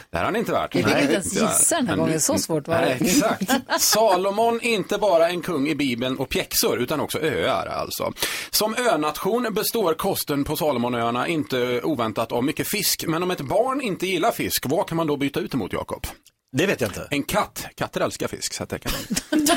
Det 0.09 0.17
här 0.17 0.25
har 0.25 0.31
ni 0.31 0.39
inte 0.39 0.51
varit. 0.51 0.75
Jag 0.75 0.85
fick 0.85 0.97
inte 1.01 1.13
ens 1.13 1.35
gissa 1.35 1.75
den 1.75 1.87
här 1.87 1.95
gången, 1.95 2.21
så 2.21 2.37
svårt 2.37 2.67
var 2.67 2.81
det. 2.81 2.93
Exakt. 2.93 3.51
Salomon 3.79 4.61
inte 4.61 4.97
bara 4.97 5.29
en 5.29 5.41
kung 5.41 5.67
i 5.67 5.75
Bibeln 5.75 6.17
och 6.17 6.29
pjäxor 6.29 6.79
utan 6.79 6.99
också 6.99 7.19
öar 7.19 7.65
alltså. 7.67 8.13
Som 8.49 8.75
önation 8.75 9.53
består 9.53 9.93
kosten 9.93 10.43
på 10.43 10.55
Salomonöarna 10.55 11.27
inte 11.27 11.81
oväntat 11.83 12.31
av 12.31 12.43
mycket 12.43 12.67
fisk. 12.67 13.05
Men 13.07 13.23
om 13.23 13.31
ett 13.31 13.41
barn 13.41 13.81
inte 13.81 14.07
gillar 14.07 14.31
fisk, 14.31 14.65
vad 14.69 14.87
kan 14.87 14.95
man 14.95 15.07
då 15.07 15.17
byta 15.17 15.39
ut 15.39 15.53
emot 15.53 15.73
Jakob? 15.73 16.07
Det 16.55 16.65
vet 16.65 16.81
jag 16.81 16.89
inte. 16.89 17.07
En 17.11 17.23
katt. 17.23 17.65
Katter 17.75 18.01
älskar 18.01 18.27
fisk 18.27 18.53
så 18.53 18.63
att 18.63 18.69
det 18.69 18.79
kan 18.79 18.91
man. 18.91 19.17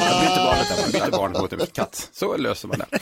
Jag 0.00 0.20
byter 0.20 0.44
barnet 0.44 0.68
där, 0.68 0.82
man 0.82 0.90
byter 0.92 1.10
barnet 1.18 1.40
mot 1.40 1.52
en 1.52 1.66
katt. 1.66 2.08
Så 2.12 2.36
löser 2.36 2.68
man 2.68 2.78
det. 2.78 2.98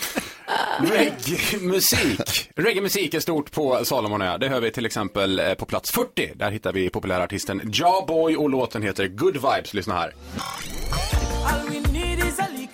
Reggae-musik. 0.80 2.50
Reggae-musik 2.56 3.14
är 3.14 3.20
stort 3.20 3.52
på 3.52 3.84
Salomonöar. 3.84 4.38
Det 4.38 4.48
hör 4.48 4.60
vi 4.60 4.70
till 4.70 4.86
exempel 4.86 5.38
eh, 5.38 5.54
på 5.54 5.66
plats 5.66 5.90
40. 5.90 6.32
Där 6.34 6.50
hittar 6.50 6.72
vi 6.72 6.90
populära 6.90 7.22
artisten 7.22 7.70
Ja 7.72 8.04
Boy 8.08 8.36
och 8.36 8.50
låten 8.50 8.82
heter 8.82 9.08
Good 9.08 9.34
Vibes. 9.34 9.74
Lyssna 9.74 9.94
här. 9.94 10.12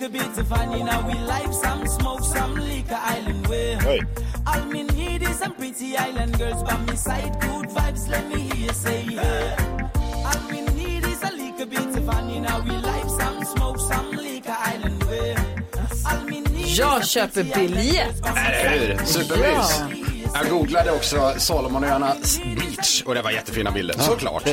A 0.00 0.10
bit 0.10 0.38
of 0.38 0.48
fun 0.48 0.72
in 0.72 0.88
our 0.88 1.14
life, 1.26 1.52
some 1.52 1.86
smoke, 1.86 2.22
some 2.22 2.54
liquor, 2.54 2.98
island 2.98 3.46
way. 3.48 3.76
Oj. 3.84 4.00
All 4.46 4.68
we 4.68 4.84
need 4.84 5.22
is 5.22 5.38
some 5.38 5.54
pretty 5.54 5.96
island 5.96 6.38
girls 6.38 6.62
by 6.62 6.76
my 6.86 6.94
side, 6.94 7.32
good 7.40 7.66
vibes, 7.66 8.08
let 8.08 8.28
me 8.28 8.40
hear 8.40 8.66
you 8.66 8.72
say 8.72 9.02
yeah. 9.10 9.56
All 10.24 10.50
we 10.50 10.60
need 10.60 11.04
is 11.04 11.22
a 11.22 11.32
little 11.32 11.66
bit 11.66 11.98
of 11.98 12.06
fun 12.06 12.30
in 12.30 12.46
our 12.46 12.64
life, 12.80 13.08
some 13.20 13.44
smoke, 13.44 13.78
some 13.80 14.12
liquor, 14.12 14.37
Jag 16.78 17.06
köper 17.06 17.42
biljett. 17.42 18.22
Eller 18.36 18.78
hur? 18.98 19.04
Supermys. 19.04 19.80
Jag 20.34 20.48
googlade 20.48 20.90
också 20.92 21.34
Salomonöarnas 21.38 22.40
beach 22.42 23.02
och 23.02 23.14
det 23.14 23.22
var 23.22 23.30
jättefina 23.30 23.70
bilder, 23.70 23.98
såklart. 23.98 24.48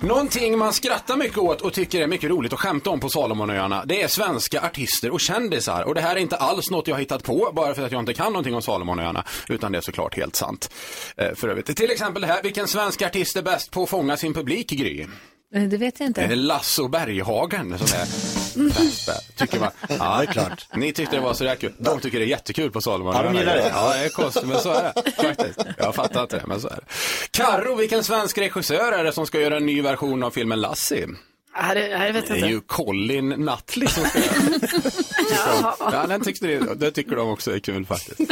Någonting 0.00 0.58
man 0.58 0.72
skrattar 0.72 1.16
mycket 1.16 1.38
åt 1.38 1.60
och 1.60 1.72
tycker 1.72 2.00
är 2.00 2.06
mycket 2.06 2.30
roligt 2.30 2.52
att 2.52 2.58
skämta 2.58 2.90
om 2.90 3.00
på 3.00 3.08
Salomonöarna, 3.08 3.84
det 3.84 4.02
är 4.02 4.08
svenska 4.08 4.60
artister 4.60 5.10
och 5.10 5.20
kändisar. 5.20 5.82
Och 5.82 5.94
det 5.94 6.00
här 6.00 6.16
är 6.16 6.20
inte 6.20 6.36
alls 6.36 6.70
något 6.70 6.88
jag 6.88 6.94
har 6.94 7.00
hittat 7.00 7.22
på 7.22 7.50
bara 7.52 7.74
för 7.74 7.86
att 7.86 7.92
jag 7.92 8.02
inte 8.02 8.14
kan 8.14 8.32
någonting 8.32 8.54
om 8.54 8.62
Salomonöarna, 8.62 9.24
utan 9.48 9.72
det 9.72 9.78
är 9.78 9.82
såklart 9.82 10.16
helt 10.16 10.36
sant. 10.36 10.70
Eh, 11.16 11.34
för 11.34 11.48
övrigt. 11.48 11.76
Till 11.76 11.90
exempel 11.90 12.22
det 12.22 12.28
här, 12.28 12.42
vilken 12.42 12.68
svensk 12.68 13.02
artist 13.02 13.36
är 13.36 13.42
bäst 13.42 13.70
på 13.70 13.82
att 13.82 13.88
fånga 13.90 14.16
sin 14.16 14.34
publik, 14.34 14.70
Gry? 14.70 15.06
Eh, 15.54 15.62
Det 15.62 15.76
vet 15.76 16.00
jag 16.00 16.12
Det 16.14 16.20
är 16.20 16.24
inte. 16.24 16.36
Lasso 16.36 16.88
Berghagen 16.88 17.78
som 17.78 17.86
är 18.00 18.06
bäst 18.56 19.06
där, 19.06 19.16
tycker 19.36 19.60
man. 19.60 19.70
Ja, 19.98 20.16
det 20.18 20.22
är 20.22 20.32
klart. 20.32 20.66
Ni 20.74 20.92
tyckte 20.92 21.16
det 21.16 21.22
var 21.22 21.34
så 21.34 21.44
där 21.44 21.54
kul. 21.56 21.72
De 21.78 22.00
tycker 22.00 22.18
det 22.18 22.24
är 22.24 22.28
jättekul 22.28 22.70
på 22.70 22.80
Salomon. 22.80 23.14
Ja, 23.16 23.22
de 23.22 23.34
gillar 23.34 23.54
det. 23.56 23.72
Ja, 23.74 23.92
det 23.94 24.04
är 24.04 24.08
konstigt, 24.08 24.46
men 24.46 24.60
så 24.60 24.70
är 24.72 24.92
det 25.04 25.10
faktiskt. 25.22 25.58
Jag 25.78 25.94
fattar 25.94 26.22
inte 26.22 26.36
det, 26.36 26.46
men 26.46 26.60
så 26.60 26.68
är 26.68 26.74
det. 26.76 26.84
Karo, 27.30 27.74
vilken 27.74 28.04
svensk 28.04 28.38
regissör 28.38 28.92
är 28.92 29.04
det 29.04 29.12
som 29.12 29.26
ska 29.26 29.40
göra 29.40 29.56
en 29.56 29.66
ny 29.66 29.82
version 29.82 30.22
av 30.22 30.30
filmen 30.30 30.60
Lassie? 30.60 31.06
Ja, 31.58 31.74
det, 31.74 31.88
ja, 31.88 32.06
jag 32.06 32.12
vet 32.12 32.26
Det 32.26 32.32
är 32.32 32.36
inte. 32.36 32.48
ju 32.48 32.60
Colin 32.60 33.28
Nutley 33.28 33.88
som 33.88 34.04
ska 34.04 34.18
göra 34.18 35.74
Ja, 35.92 36.06
den 36.08 36.20
tyckte 36.20 36.46
det, 36.46 36.74
det 36.74 36.90
tycker 36.90 37.16
de 37.16 37.28
också 37.28 37.54
är 37.54 37.58
kul 37.58 37.86
faktiskt. 37.86 38.30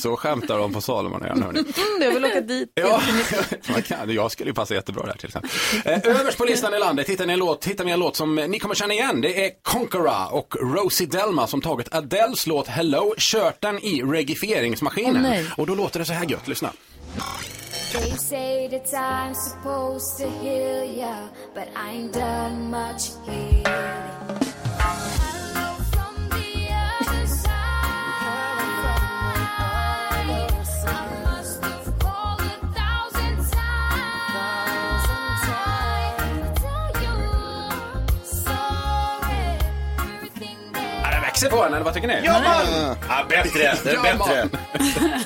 Så 0.00 0.16
skämtar 0.16 0.58
de 0.58 0.72
på 0.72 0.80
Salomonöarna, 0.80 1.46
hörni. 1.46 1.58
Mm, 1.58 2.02
jag 2.02 2.10
vill 2.10 2.24
åka 2.24 2.40
dit. 2.40 2.72
Ja, 2.74 3.00
man 3.72 3.82
kan, 3.88 4.14
jag 4.14 4.30
skulle 4.32 4.50
ju 4.50 4.54
passa 4.54 4.74
jättebra 4.74 5.06
där 5.06 5.12
till 5.14 5.26
exempel. 5.26 5.50
Eh, 5.84 6.16
överst 6.20 6.38
på 6.38 6.44
listan 6.44 6.74
i 6.74 6.78
landet 6.78 7.08
hittar 7.08 7.26
ni, 7.26 7.32
en 7.32 7.38
låt, 7.38 7.64
hittar 7.64 7.84
ni 7.84 7.90
en 7.90 8.00
låt 8.00 8.16
som 8.16 8.34
ni 8.34 8.58
kommer 8.58 8.74
känna 8.74 8.94
igen. 8.94 9.20
Det 9.20 9.46
är 9.46 9.50
Conquera 9.62 10.26
och 10.26 10.56
Rosie 10.60 11.06
Delma 11.06 11.46
som 11.46 11.60
tagit 11.60 11.94
Adeles 11.94 12.46
låt 12.46 12.66
Hello, 12.68 13.14
kört 13.18 13.60
den 13.62 13.78
i 13.78 14.02
regifieringsmaskinen. 14.02 15.22
Nej. 15.22 15.46
och 15.56 15.66
då 15.66 15.74
låter 15.74 15.98
det 15.98 16.04
så 16.04 16.12
här 16.12 16.26
gött, 16.30 16.48
lyssna. 16.48 16.72
They 17.92 18.10
say 18.18 18.68
that 18.68 18.92
I'm 18.92 19.34
supposed 19.34 20.18
to 20.18 20.44
heal 20.44 20.98
ya, 20.98 21.28
but 21.54 21.64
I 21.74 21.96
ain't 21.96 22.12
done 22.12 22.70
much 22.70 23.10
healing. 23.26 24.50
Växer 41.40 41.56
på 41.56 41.64
den, 41.64 41.74
eller 41.74 41.84
vad 41.84 41.94
tycker 41.94 42.08
ni? 42.08 42.20
Ja, 42.24 42.32
man! 42.32 42.96
Ja, 43.08 43.24
bättre. 43.28 43.78
Det 43.84 43.90
är 43.90 43.94
Ja, 43.94 44.02
bättre. 44.02 44.48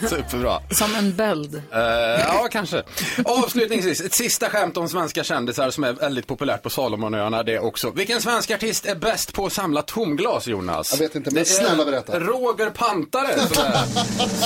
Superbra. 0.09 0.61
Som 0.71 0.95
en 0.97 1.15
böld. 1.17 1.55
Eh, 1.73 1.81
ja, 2.21 2.49
kanske. 2.51 2.83
Avslutningsvis, 3.25 4.01
ett 4.01 4.15
sista 4.15 4.51
skämt 4.51 4.77
om 4.77 4.89
svenska 4.89 5.25
kändisar 5.25 5.71
som 5.71 5.85
är 5.85 5.93
väldigt 5.93 6.27
populärt 6.27 6.63
på 6.63 6.71
Salomonöarna 6.71 7.43
det 7.43 7.59
också. 7.59 7.91
Vilken 7.91 8.21
svensk 8.23 8.51
artist 8.51 8.87
är 8.87 8.95
bäst 8.95 9.33
på 9.35 9.47
att 9.47 9.53
samla 9.53 9.83
tomglas, 9.83 10.47
Jonas? 10.47 10.89
Jag 10.93 10.99
vet 10.99 11.15
inte, 11.15 11.31
men 11.31 11.35
Det 11.35 11.41
är 11.41 11.45
snälla 11.45 11.85
berätta. 11.85 12.21
Roger 12.21 12.71
Pantare. 12.71 13.39
som 13.39 13.65
är- 13.65 13.73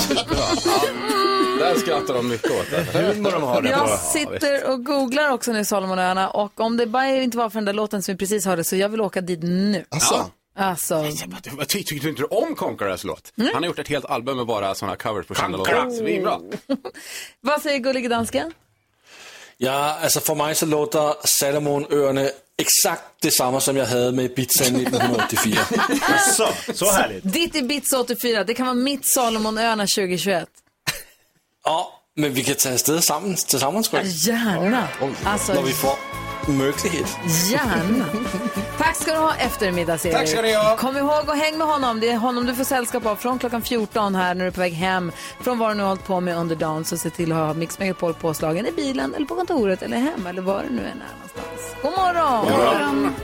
Superbra. 0.00 0.36
Ja. 0.64 0.80
Där 1.64 1.74
skrattar 1.74 2.14
de 2.14 2.28
mycket 2.28 2.50
åt. 2.50 2.70
Det. 2.70 2.98
Humor 2.98 3.30
de 3.30 3.42
har 3.42 3.62
där 3.62 3.70
Jag 3.70 3.98
sitter 3.98 4.70
och 4.70 4.84
googlar 4.84 5.30
också 5.32 5.52
nu 5.52 5.64
Salomonöarna 5.64 6.28
och 6.30 6.60
om 6.60 6.76
det 6.76 6.86
bara 6.86 7.06
inte 7.08 7.36
var 7.38 7.50
för 7.50 7.54
den 7.56 7.64
där 7.64 7.72
låten 7.72 8.02
som 8.02 8.14
vi 8.14 8.18
precis 8.18 8.46
hörde 8.46 8.64
så 8.64 8.76
jag 8.76 8.88
vill 8.88 9.00
åka 9.00 9.20
dit 9.20 9.42
nu. 9.42 9.84
Alltså, 9.88 10.30
Alltså, 10.58 11.04
Vad 11.52 11.68
ty- 11.68 11.82
Tyckte 11.82 12.06
du 12.06 12.08
inte 12.10 12.24
om 12.24 12.54
Conquerors 12.54 13.04
låt? 13.04 13.32
Mm. 13.38 13.50
Han 13.54 13.62
har 13.62 13.68
gjort 13.68 13.78
ett 13.78 13.88
helt 13.88 14.04
album 14.04 14.36
med 14.36 14.46
bara 14.46 14.74
sådana 14.74 14.96
covers 14.96 15.26
på 15.26 15.34
kända 15.34 15.58
låtar. 15.58 15.90
Svinbra. 15.90 16.40
vad 17.40 17.62
säger 17.62 17.78
gullige 17.78 18.08
dansken? 18.08 18.52
Ja, 19.56 19.98
alltså 20.02 20.20
för 20.20 20.34
mig 20.34 20.54
så 20.54 20.66
låter 20.66 21.26
Salomonöarna 21.26 22.28
exakt 22.58 23.02
detsamma 23.22 23.60
som 23.60 23.76
jag 23.76 23.86
hade 23.86 24.12
med 24.12 24.24
Ibiza 24.24 24.64
1984. 24.64 25.60
Så, 26.36 26.48
så 26.74 26.90
härligt. 26.92 27.32
Ditt 27.32 27.54
Ibiza 27.56 27.98
84, 28.00 28.44
det 28.44 28.54
kan 28.54 28.66
vara 28.66 28.74
mitt 28.74 29.06
Salomonöarna 29.06 29.82
2021. 29.86 30.48
Ja, 31.64 32.00
men 32.16 32.32
vi 32.32 32.44
kan 32.44 32.54
ta 32.54 32.70
afsted 32.70 33.04
sammen 33.04 33.34
tillsammans 33.36 33.88
tror 33.88 34.02
jag. 34.02 34.10
Gärna. 34.12 34.88
Alltså, 35.24 35.52
När 35.54 35.62
vi 35.62 35.72
får 35.72 35.94
mörklighet. 36.46 37.18
Gärna. 37.50 38.04
Tack 38.78 38.96
ska 38.96 39.12
du 39.12 39.18
ha 39.18 39.34
eftermiddags-Erik. 39.34 40.14
Tack 40.16 40.28
ska 40.28 40.42
ni 40.42 40.54
ha. 40.54 40.76
Kom 40.76 40.96
ihåg 40.96 41.28
och 41.28 41.36
häng 41.36 41.58
med 41.58 41.66
honom. 41.66 42.00
Det 42.00 42.08
är 42.10 42.16
honom 42.16 42.46
du 42.46 42.54
får 42.54 42.64
sällskap 42.64 43.06
av 43.06 43.16
från 43.16 43.38
klockan 43.38 43.62
14 43.62 44.14
här 44.14 44.34
när 44.34 44.44
du 44.44 44.48
är 44.48 44.50
på 44.50 44.60
väg 44.60 44.72
hem 44.72 45.12
från 45.40 45.58
vad 45.58 45.70
du 45.70 45.74
nu 45.74 45.82
har 45.82 45.88
hållit 45.88 46.06
på 46.06 46.20
med 46.20 46.36
under 46.36 46.56
dagen. 46.56 46.84
Så 46.84 46.96
se 46.96 47.10
till 47.10 47.32
att 47.32 47.38
ha 47.38 47.54
Mix 47.54 47.78
Megapol 47.78 48.14
påslagen 48.14 48.66
i 48.66 48.72
bilen 48.72 49.14
eller 49.14 49.26
på 49.26 49.34
kontoret 49.34 49.82
eller 49.82 49.96
hemma 49.96 50.28
eller 50.30 50.42
var 50.42 50.64
du 50.68 50.74
nu 50.74 50.82
är 50.82 50.94
någonstans. 50.94 51.76
God 51.82 51.92
morgon! 51.92 52.44
God 52.44 52.58
morgon. 52.58 53.14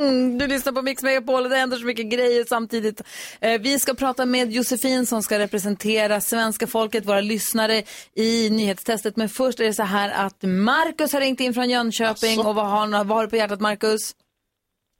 Mm, 0.00 0.38
du 0.38 0.46
lyssnar 0.46 0.72
på 0.72 0.82
Mix 0.82 1.02
Megapol 1.02 1.44
och 1.44 1.50
det 1.50 1.56
händer 1.56 1.76
så 1.76 1.86
mycket 1.86 2.06
grejer 2.10 2.44
samtidigt. 2.44 3.02
Eh, 3.40 3.60
vi 3.60 3.78
ska 3.78 3.94
prata 3.94 4.26
med 4.26 4.52
Josefin 4.52 5.06
som 5.06 5.22
ska 5.22 5.38
representera 5.38 6.20
svenska 6.20 6.66
folket, 6.66 7.06
våra 7.06 7.20
lyssnare 7.20 7.82
i 8.14 8.50
nyhetstestet. 8.50 9.16
Men 9.16 9.28
först 9.28 9.60
är 9.60 9.64
det 9.64 9.72
så 9.72 9.82
här 9.82 10.26
att 10.26 10.42
Markus 10.42 11.12
har 11.12 11.20
ringt 11.20 11.40
in 11.40 11.54
från 11.54 11.70
Jönköping. 11.70 12.38
Och 12.46 12.54
vad 12.54 12.66
har, 12.66 13.04
vad 13.04 13.16
har 13.16 13.24
du 13.24 13.30
på 13.30 13.36
hjärtat 13.36 13.60
Markus? 13.60 14.00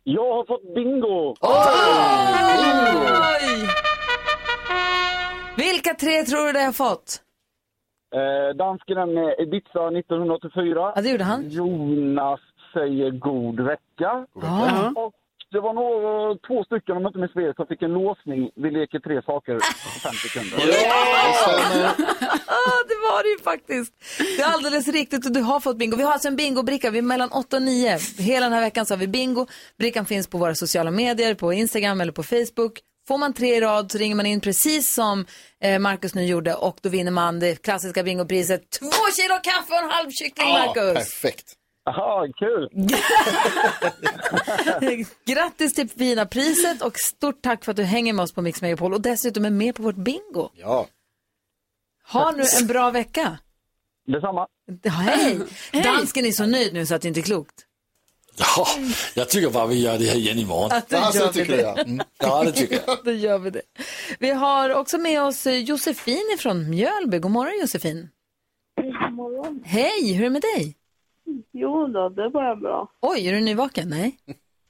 Jag 0.04 0.34
har 0.34 0.44
fått 0.46 0.74
bingo! 0.74 1.34
Oj! 1.40 1.58
Vilka 5.56 5.94
tre 5.94 6.22
tror 6.22 6.46
du 6.46 6.52
det 6.52 6.60
har 6.60 6.72
fått? 6.72 7.22
Eh, 8.14 8.56
dansken 8.56 9.14
med 9.14 9.34
Ibiza 9.38 9.88
1984. 9.98 10.92
Ja, 10.94 11.02
det 11.02 11.08
gjorde 11.10 11.24
han. 11.24 11.48
Jonas 11.48 12.40
säger 12.72 13.10
god 13.10 13.60
vecka. 13.60 14.26
Ja. 14.34 14.92
Och 14.96 15.12
det 15.52 15.60
var 15.60 15.72
nog 15.72 16.42
två 16.46 16.64
stycken, 16.64 16.96
om 16.96 17.02
jag 17.02 17.08
inte 17.10 17.18
minns 17.18 17.32
fel, 17.32 17.54
som 17.54 17.66
fick 17.66 17.82
en 17.82 17.92
låsning. 17.92 18.50
Vi 18.54 18.70
leker 18.70 18.98
tre 18.98 19.22
saker 19.22 19.54
på 19.54 20.00
fem 20.04 20.12
sekunder. 20.14 20.56
Ah, 22.46 22.78
det 22.90 22.98
var 23.08 23.22
det 23.22 23.28
ju 23.28 23.38
faktiskt. 23.38 23.92
Det 24.36 24.42
är 24.42 24.52
alldeles 24.52 24.88
riktigt 24.88 25.26
och 25.26 25.32
du 25.32 25.40
har 25.40 25.60
fått 25.60 25.78
bingo. 25.78 25.96
Vi 25.96 26.02
har 26.02 26.12
alltså 26.12 26.28
en 26.28 26.36
bingobricka. 26.36 26.90
Vi 26.90 26.98
är 26.98 27.02
mellan 27.02 27.32
8 27.32 27.56
och 27.56 27.62
9. 27.62 27.98
Hela 28.18 28.46
den 28.46 28.52
här 28.52 28.60
veckan 28.60 28.86
så 28.86 28.94
har 28.94 28.98
vi 28.98 29.08
bingo. 29.08 29.46
Brickan 29.78 30.06
finns 30.06 30.26
på 30.26 30.38
våra 30.38 30.54
sociala 30.54 30.90
medier, 30.90 31.34
på 31.34 31.52
Instagram 31.52 32.00
eller 32.00 32.12
på 32.12 32.22
Facebook. 32.22 32.80
Får 33.08 33.18
man 33.18 33.32
tre 33.32 33.56
i 33.56 33.60
rad 33.60 33.92
så 33.92 33.98
ringer 33.98 34.16
man 34.16 34.26
in 34.26 34.40
precis 34.40 34.94
som 34.94 35.26
eh, 35.62 35.78
Markus 35.78 36.14
nu 36.14 36.24
gjorde 36.24 36.54
och 36.54 36.78
då 36.82 36.88
vinner 36.88 37.10
man 37.10 37.40
det 37.40 37.62
klassiska 37.62 38.02
bingopriset. 38.02 38.70
Två 38.70 39.12
kilo 39.16 39.34
kaffe 39.42 39.72
och 39.72 39.82
en 39.82 39.90
halv 39.90 40.10
kyckling, 40.10 40.48
Markus. 40.48 40.94
Perfekt. 40.94 41.57
Jaha, 41.88 42.28
kul. 42.36 42.68
Grattis 45.24 45.74
till 45.74 45.88
fina 45.88 46.26
priset 46.26 46.82
och 46.82 46.98
stort 46.98 47.42
tack 47.42 47.64
för 47.64 47.72
att 47.72 47.76
du 47.76 47.82
hänger 47.82 48.12
med 48.12 48.22
oss 48.22 48.32
på 48.32 48.42
Mix 48.42 48.62
Megapol 48.62 48.94
och 48.94 49.00
dessutom 49.00 49.44
är 49.44 49.50
med 49.50 49.74
på 49.74 49.82
vårt 49.82 49.96
bingo. 49.96 50.50
Ja. 50.54 50.86
Ha 52.12 52.30
nu 52.30 52.42
en 52.60 52.66
bra 52.66 52.90
vecka. 52.90 53.38
Detsamma. 54.06 54.46
Ja, 54.82 54.90
Hej! 54.90 55.38
Dansken 55.72 56.26
är 56.26 56.32
så 56.32 56.46
nöjd 56.46 56.74
nu 56.74 56.86
så 56.86 56.94
att 56.94 57.02
det 57.02 57.08
inte 57.08 57.20
är 57.20 57.22
klokt. 57.22 57.64
Ja, 58.38 58.66
jag 59.14 59.28
tycker 59.28 59.50
bara 59.50 59.66
vi 59.66 59.82
gör 59.82 59.98
det 59.98 60.04
här 60.04 60.16
igen 60.16 60.38
imorgon. 60.38 60.72
Att 60.72 60.88
då 60.88 60.96
gör 60.96 61.32
vi 61.32 61.44
det. 61.44 61.66
Mm. 61.66 62.00
Ja, 62.18 62.44
det 62.44 62.52
tycker 62.52 62.80
jag. 62.86 62.98
Då 63.04 63.12
gör 63.12 63.38
vi 63.38 63.50
det. 63.50 63.62
Vi 64.18 64.30
har 64.30 64.70
också 64.70 64.98
med 64.98 65.22
oss 65.22 65.46
eh, 65.46 65.58
Josefin 65.58 66.36
från 66.38 66.70
Mjölby. 66.70 67.18
God 67.18 67.30
morgon 67.30 67.60
Josefin. 67.60 68.08
God 68.76 69.12
morgon. 69.12 69.62
Hej, 69.64 70.12
hur 70.12 70.20
är 70.20 70.24
det 70.24 70.30
med 70.30 70.42
dig? 70.42 70.74
Jo 71.52 71.86
då, 71.86 72.08
det 72.08 72.28
var 72.28 72.56
bra. 72.56 72.88
Oj, 73.00 73.28
är 73.28 73.32
du 73.32 73.40
nyvaken? 73.40 73.88
Nej. 73.88 74.18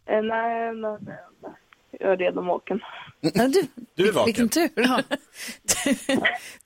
Eh, 0.07 0.23
nej, 0.23 0.75
nej, 0.75 0.97
nej, 1.01 1.17
nej. 1.43 1.53
Jag 1.91 2.13
är 2.13 2.17
redan 2.17 2.47
vaken. 2.47 2.81
Ja, 3.21 3.49
du, 3.49 3.63
Du 3.95 4.09
är 4.09 4.13
vaken. 4.13 4.25
Vilken 4.27 4.49
tur. 4.49 4.69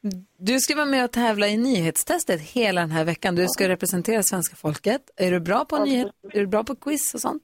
Du, 0.00 0.24
du 0.36 0.60
ska 0.60 0.74
vara 0.76 0.86
med 0.86 1.04
och 1.04 1.10
tävla 1.10 1.48
i 1.48 1.56
nyhetstestet 1.56 2.40
hela 2.40 2.80
den 2.80 2.90
här 2.90 3.04
veckan. 3.04 3.34
Du 3.34 3.46
ska 3.48 3.68
representera 3.68 4.22
svenska 4.22 4.56
folket. 4.56 5.10
Är 5.16 5.30
du 5.30 5.40
bra 5.40 5.64
på, 5.64 5.84
nyhet, 5.84 6.08
är 6.32 6.40
du 6.40 6.46
bra 6.46 6.64
på 6.64 6.74
quiz 6.76 7.14
och 7.14 7.20
sånt? 7.20 7.42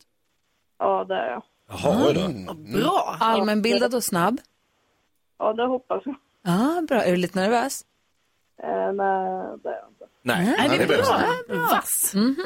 Ja, 0.78 1.04
det 1.04 1.14
är 1.14 1.30
jag. 1.30 1.42
Jaha, 1.68 2.06
oj 2.08 2.14
då. 2.46 2.54
Bra. 2.78 3.16
Allmänbildad 3.20 3.94
och 3.94 4.04
snabb? 4.04 4.40
Ja, 5.38 5.52
det 5.52 5.66
hoppas 5.66 6.02
jag. 6.04 6.14
Ja, 6.42 6.82
bra. 6.88 7.02
Är 7.04 7.10
du 7.10 7.16
lite 7.16 7.38
nervös? 7.40 7.84
Eh, 8.62 8.68
nej, 8.92 9.58
det 9.62 9.68
är 9.68 9.74
jag 9.74 9.88
inte. 9.90 9.97
Nej, 10.36 10.54
Nej, 10.68 10.78
det 10.78 10.86
bra. 10.86 10.98
inte. 10.98 11.54
Vass. 11.54 12.14
Mhm. 12.14 12.36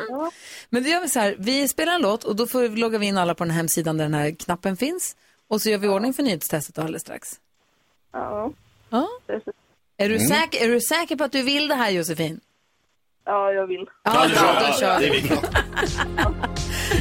Men 0.71 0.83
då 0.83 0.89
gör 0.89 1.01
vi 1.01 1.09
så 1.09 1.21
här, 1.21 1.35
vi 1.39 1.69
spelar 1.69 1.93
en 1.95 2.01
låt 2.03 2.25
och 2.25 2.37
då 2.37 2.47
får 2.47 2.61
vi 2.63 2.69
logga 2.69 2.99
vi 2.99 3.07
in 3.07 3.19
alla 3.19 3.35
på 3.35 3.45
den 3.45 3.51
här 3.51 3.57
hemsidan 3.57 3.97
där 3.97 4.05
den 4.05 4.15
här 4.15 4.31
knappen 4.31 4.77
finns. 4.77 5.17
Och 5.49 5.63
så 5.63 5.71
gör 5.71 5.79
vi 5.79 5.89
ordning 5.89 6.15
för 6.15 6.23
nyhetstestet 6.23 6.79
alldeles 6.79 7.03
strax. 7.03 7.29
Ja. 8.13 8.53
Ja. 8.91 9.09
Är 9.97 10.09
du, 10.09 10.15
Mm. 10.17 10.29
säker, 10.29 10.65
är 10.65 10.69
du 10.69 10.81
säker 10.81 11.17
på 11.17 11.25
att 11.25 11.33
du 11.33 11.43
vill 11.43 11.69
det 11.69 11.75
här 11.75 11.91
Josefin? 11.91 12.41
Ja, 13.25 13.53
jag 13.53 13.67
vill. 13.67 13.87
Ja, 14.03 14.13
då 14.13 14.67
vi. 14.67 14.73
kör 14.81 15.01
är 15.03 15.11
vi. 15.11 15.31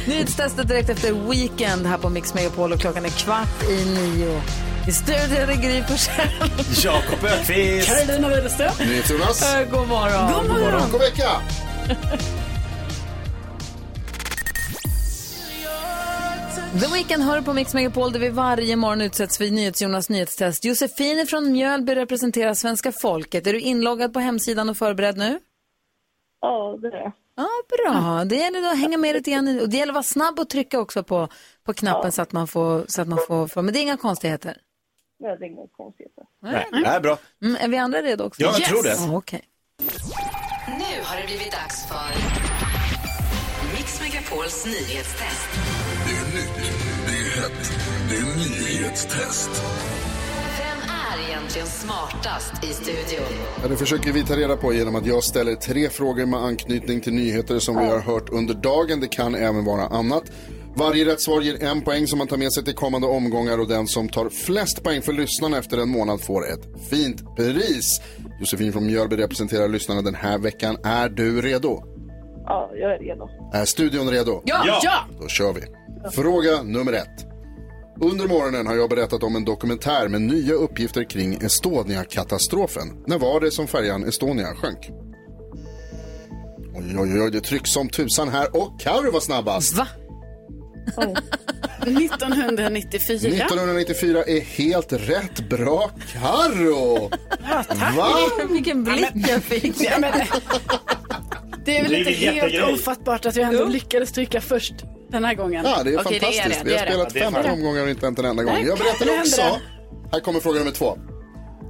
Nyhetstestet 0.12 0.68
direkt 0.68 0.88
efter 0.88 1.12
Weekend 1.30 1.86
här 1.86 1.98
på 1.98 2.08
Mix 2.08 2.34
Megapol 2.34 2.72
och 2.72 2.80
klockan 2.80 3.04
är 3.04 3.08
kvart 3.24 3.62
i 3.70 3.84
nio. 3.84 4.42
I 4.88 4.92
studion 4.92 5.48
är 5.48 5.62
Gry 5.62 5.82
Forssell. 5.82 6.28
Jakob 6.84 7.24
Öqvist. 7.24 7.88
Carolina 7.88 8.28
Widerström. 8.28 8.72
NyhetsJonas. 8.78 9.54
Eh, 9.54 9.70
God 9.70 9.88
morgon. 9.88 10.32
God 10.32 10.50
morgon. 10.50 10.90
God 10.90 11.00
vecka. 11.00 11.30
The 16.80 16.86
Weeknd 16.92 17.22
hör 17.22 17.40
på 17.40 17.52
Mix 17.52 17.74
Megapol 17.74 18.12
där 18.12 18.20
vi 18.20 18.28
varje 18.28 18.76
morgon 18.76 19.00
utsätts 19.00 19.38
för 19.38 19.44
NyhetsJonas 19.44 20.08
nyhetstest. 20.08 20.64
Josefin 20.64 21.26
från 21.26 21.52
Mjölby 21.52 21.94
representerar 21.94 22.54
svenska 22.54 22.92
folket. 22.92 23.46
Är 23.46 23.52
du 23.52 23.60
inloggad 23.60 24.12
på 24.12 24.20
hemsidan 24.20 24.68
och 24.68 24.76
förberedd 24.76 25.16
nu? 25.16 25.38
Ja, 26.40 26.78
det 26.82 26.88
är 26.88 26.92
jag. 26.92 27.12
Ja, 27.36 27.48
bra. 27.68 28.24
Det 28.24 28.36
gäller 28.36 28.62
då 28.62 28.68
att 28.68 28.78
hänga 28.78 28.98
med 28.98 29.14
lite 29.14 29.30
grann. 29.30 29.60
Och 29.60 29.68
det 29.68 29.76
gäller 29.76 29.92
att 29.92 29.94
vara 29.94 30.02
snabb 30.02 30.38
och 30.38 30.48
trycka 30.48 30.80
också 30.80 31.02
på, 31.02 31.28
på 31.64 31.74
knappen 31.74 32.12
så 32.12 32.22
att 32.22 32.32
man 32.32 32.48
får, 32.48 32.84
så 32.88 33.02
att 33.02 33.08
man 33.08 33.18
får, 33.28 33.46
får, 33.46 33.62
men 33.62 33.74
det 33.74 33.80
är 33.80 33.82
inga 33.82 33.96
konstigheter. 33.96 34.56
Nej, 35.22 35.36
det 35.38 35.44
är 35.46 35.48
inga 35.48 35.66
konstigheter. 35.76 36.24
Nej, 36.42 36.66
det 36.72 36.88
är 36.88 37.00
bra. 37.00 37.18
Mm, 37.42 37.56
är 37.60 37.68
vi 37.68 37.76
andra 37.76 38.02
redo 38.02 38.24
också? 38.24 38.42
Ja, 38.42 38.54
jag 38.58 38.68
tror 38.68 38.82
det. 38.82 38.88
Ja, 38.98 39.16
Okej. 39.16 39.42
Nu 40.66 40.92
har 41.04 41.16
det 41.20 41.26
blivit 41.26 41.52
dags 41.52 41.86
för 41.88 42.10
Mix 43.76 44.00
Megapols 44.00 44.66
nyhetstest. 44.66 45.48
Det 46.06 46.14
är 46.16 46.24
nytt, 46.36 46.72
det 47.06 47.12
är 47.12 47.42
hett, 47.42 47.72
det 48.10 48.16
är 48.16 48.36
nyhetstest. 48.36 49.50
Vem 50.58 50.78
är 51.22 51.28
egentligen 51.30 51.66
smartast 51.66 52.64
i 52.64 52.66
studion? 52.66 53.26
Ja, 53.62 53.68
det 53.68 53.76
försöker 53.76 54.12
vi 54.12 54.24
ta 54.24 54.36
reda 54.36 54.56
på 54.56 54.72
genom 54.72 54.96
att 54.96 55.06
jag 55.06 55.24
ställer 55.24 55.54
tre 55.54 55.88
frågor 55.88 56.26
med 56.26 56.40
anknytning 56.40 57.00
till 57.00 57.12
nyheter 57.14 57.58
som 57.58 57.78
vi 57.78 57.84
har 57.86 58.00
hört 58.00 58.28
under 58.28 58.54
dagen. 58.54 59.00
Det 59.00 59.08
kan 59.08 59.34
även 59.34 59.64
vara 59.64 59.82
annat. 59.86 60.22
Varje 60.76 61.04
rätt 61.04 61.20
svar 61.20 61.40
ger 61.40 61.62
en 61.62 61.82
poäng 61.82 62.06
som 62.06 62.18
man 62.18 62.26
tar 62.28 62.36
med 62.36 62.52
sig 62.52 62.64
till 62.64 62.74
kommande 62.74 63.06
omgångar 63.06 63.58
och 63.58 63.68
den 63.68 63.86
som 63.86 64.08
tar 64.08 64.28
flest 64.28 64.82
poäng 64.82 65.02
för 65.02 65.12
lyssnarna 65.12 65.58
efter 65.58 65.78
en 65.78 65.88
månad 65.88 66.20
får 66.20 66.52
ett 66.52 66.68
fint 66.90 67.36
pris. 67.36 68.00
Josefin 68.40 68.72
från 68.72 68.86
Mjölby 68.86 69.16
representerar 69.16 69.68
lyssnarna 69.68 70.02
den 70.02 70.14
här 70.14 70.38
veckan. 70.38 70.76
Är 70.84 71.08
du 71.08 71.42
redo? 71.42 71.82
Ja, 72.44 72.70
jag 72.74 72.94
är 72.94 72.98
redo. 72.98 73.28
Är 73.52 73.64
studion 73.64 74.10
redo? 74.10 74.42
Ja! 74.44 74.80
Ja! 74.82 74.98
Då 75.20 75.28
kör 75.28 75.52
vi. 75.52 75.60
Fråga 76.10 76.62
nummer 76.62 76.92
ett. 76.92 77.26
Under 78.00 78.28
morgonen 78.28 78.66
har 78.66 78.74
jag 78.74 78.90
berättat 78.90 79.22
om 79.22 79.36
en 79.36 79.44
dokumentär 79.44 80.08
med 80.08 80.22
nya 80.22 80.54
uppgifter 80.54 81.10
kring 81.10 81.34
Estonia-katastrofen. 81.34 83.04
När 83.06 83.18
var 83.18 83.40
det 83.40 83.50
som 83.50 83.66
färjan 83.66 84.04
Estonia 84.04 84.54
sjönk? 84.54 84.90
Oj, 86.74 86.96
oj, 86.98 87.22
oj, 87.22 87.30
det 87.30 87.40
trycks 87.40 87.72
som 87.72 87.88
tusan 87.88 88.28
här 88.28 88.56
och 88.56 88.80
Carro 88.80 89.12
var 89.12 89.20
snabbast. 89.20 89.76
Va? 89.76 89.86
1994. 91.86 93.16
1994 93.28 94.22
är 94.26 94.40
helt 94.40 94.92
rätt. 94.92 95.48
Bra, 95.48 95.90
Carro! 96.12 97.10
Va? 97.96 98.16
Vilken 98.50 98.84
blick 98.84 99.10
jag 99.14 99.42
fick. 99.42 99.74
Ja, 99.80 99.98
men, 99.98 100.12
det 101.64 101.78
är 101.78 101.82
väl 101.82 101.90
Det 101.92 101.96
är 101.96 101.98
inte 101.98 102.10
helt 102.12 102.36
jättegrej. 102.36 102.72
ofattbart 102.74 103.26
att 103.26 103.36
jag 103.36 103.48
ändå 103.48 103.64
lyckades 103.64 104.12
trycka 104.12 104.40
först 104.40 104.74
den 105.10 105.24
här 105.24 105.34
gången. 105.34 105.64
Ja, 105.64 105.82
det 105.84 105.90
är 105.94 106.00
Okej, 106.00 106.20
fantastiskt. 106.20 106.64
det 106.64 106.74
är 106.74 106.86
det, 106.86 106.90
Vi 106.90 106.90
det 106.90 106.96
har 106.96 107.00
är 107.00 107.04
det. 107.04 107.10
spelat 107.10 107.32
15 107.34 107.50
omgångar 107.52 107.82
och 107.82 107.90
inte 107.90 108.06
hänt 108.06 108.18
en 108.18 108.24
enda 108.24 108.42
gång. 108.42 108.54
Nej, 108.54 108.64
Jag 108.66 108.78
berättar 108.78 109.04
det 109.06 109.12
händer 109.12 109.20
också, 109.26 109.60
här 110.12 110.20
kommer 110.20 110.40
fråga 110.40 110.58
nummer 110.58 110.70
två. 110.72 110.98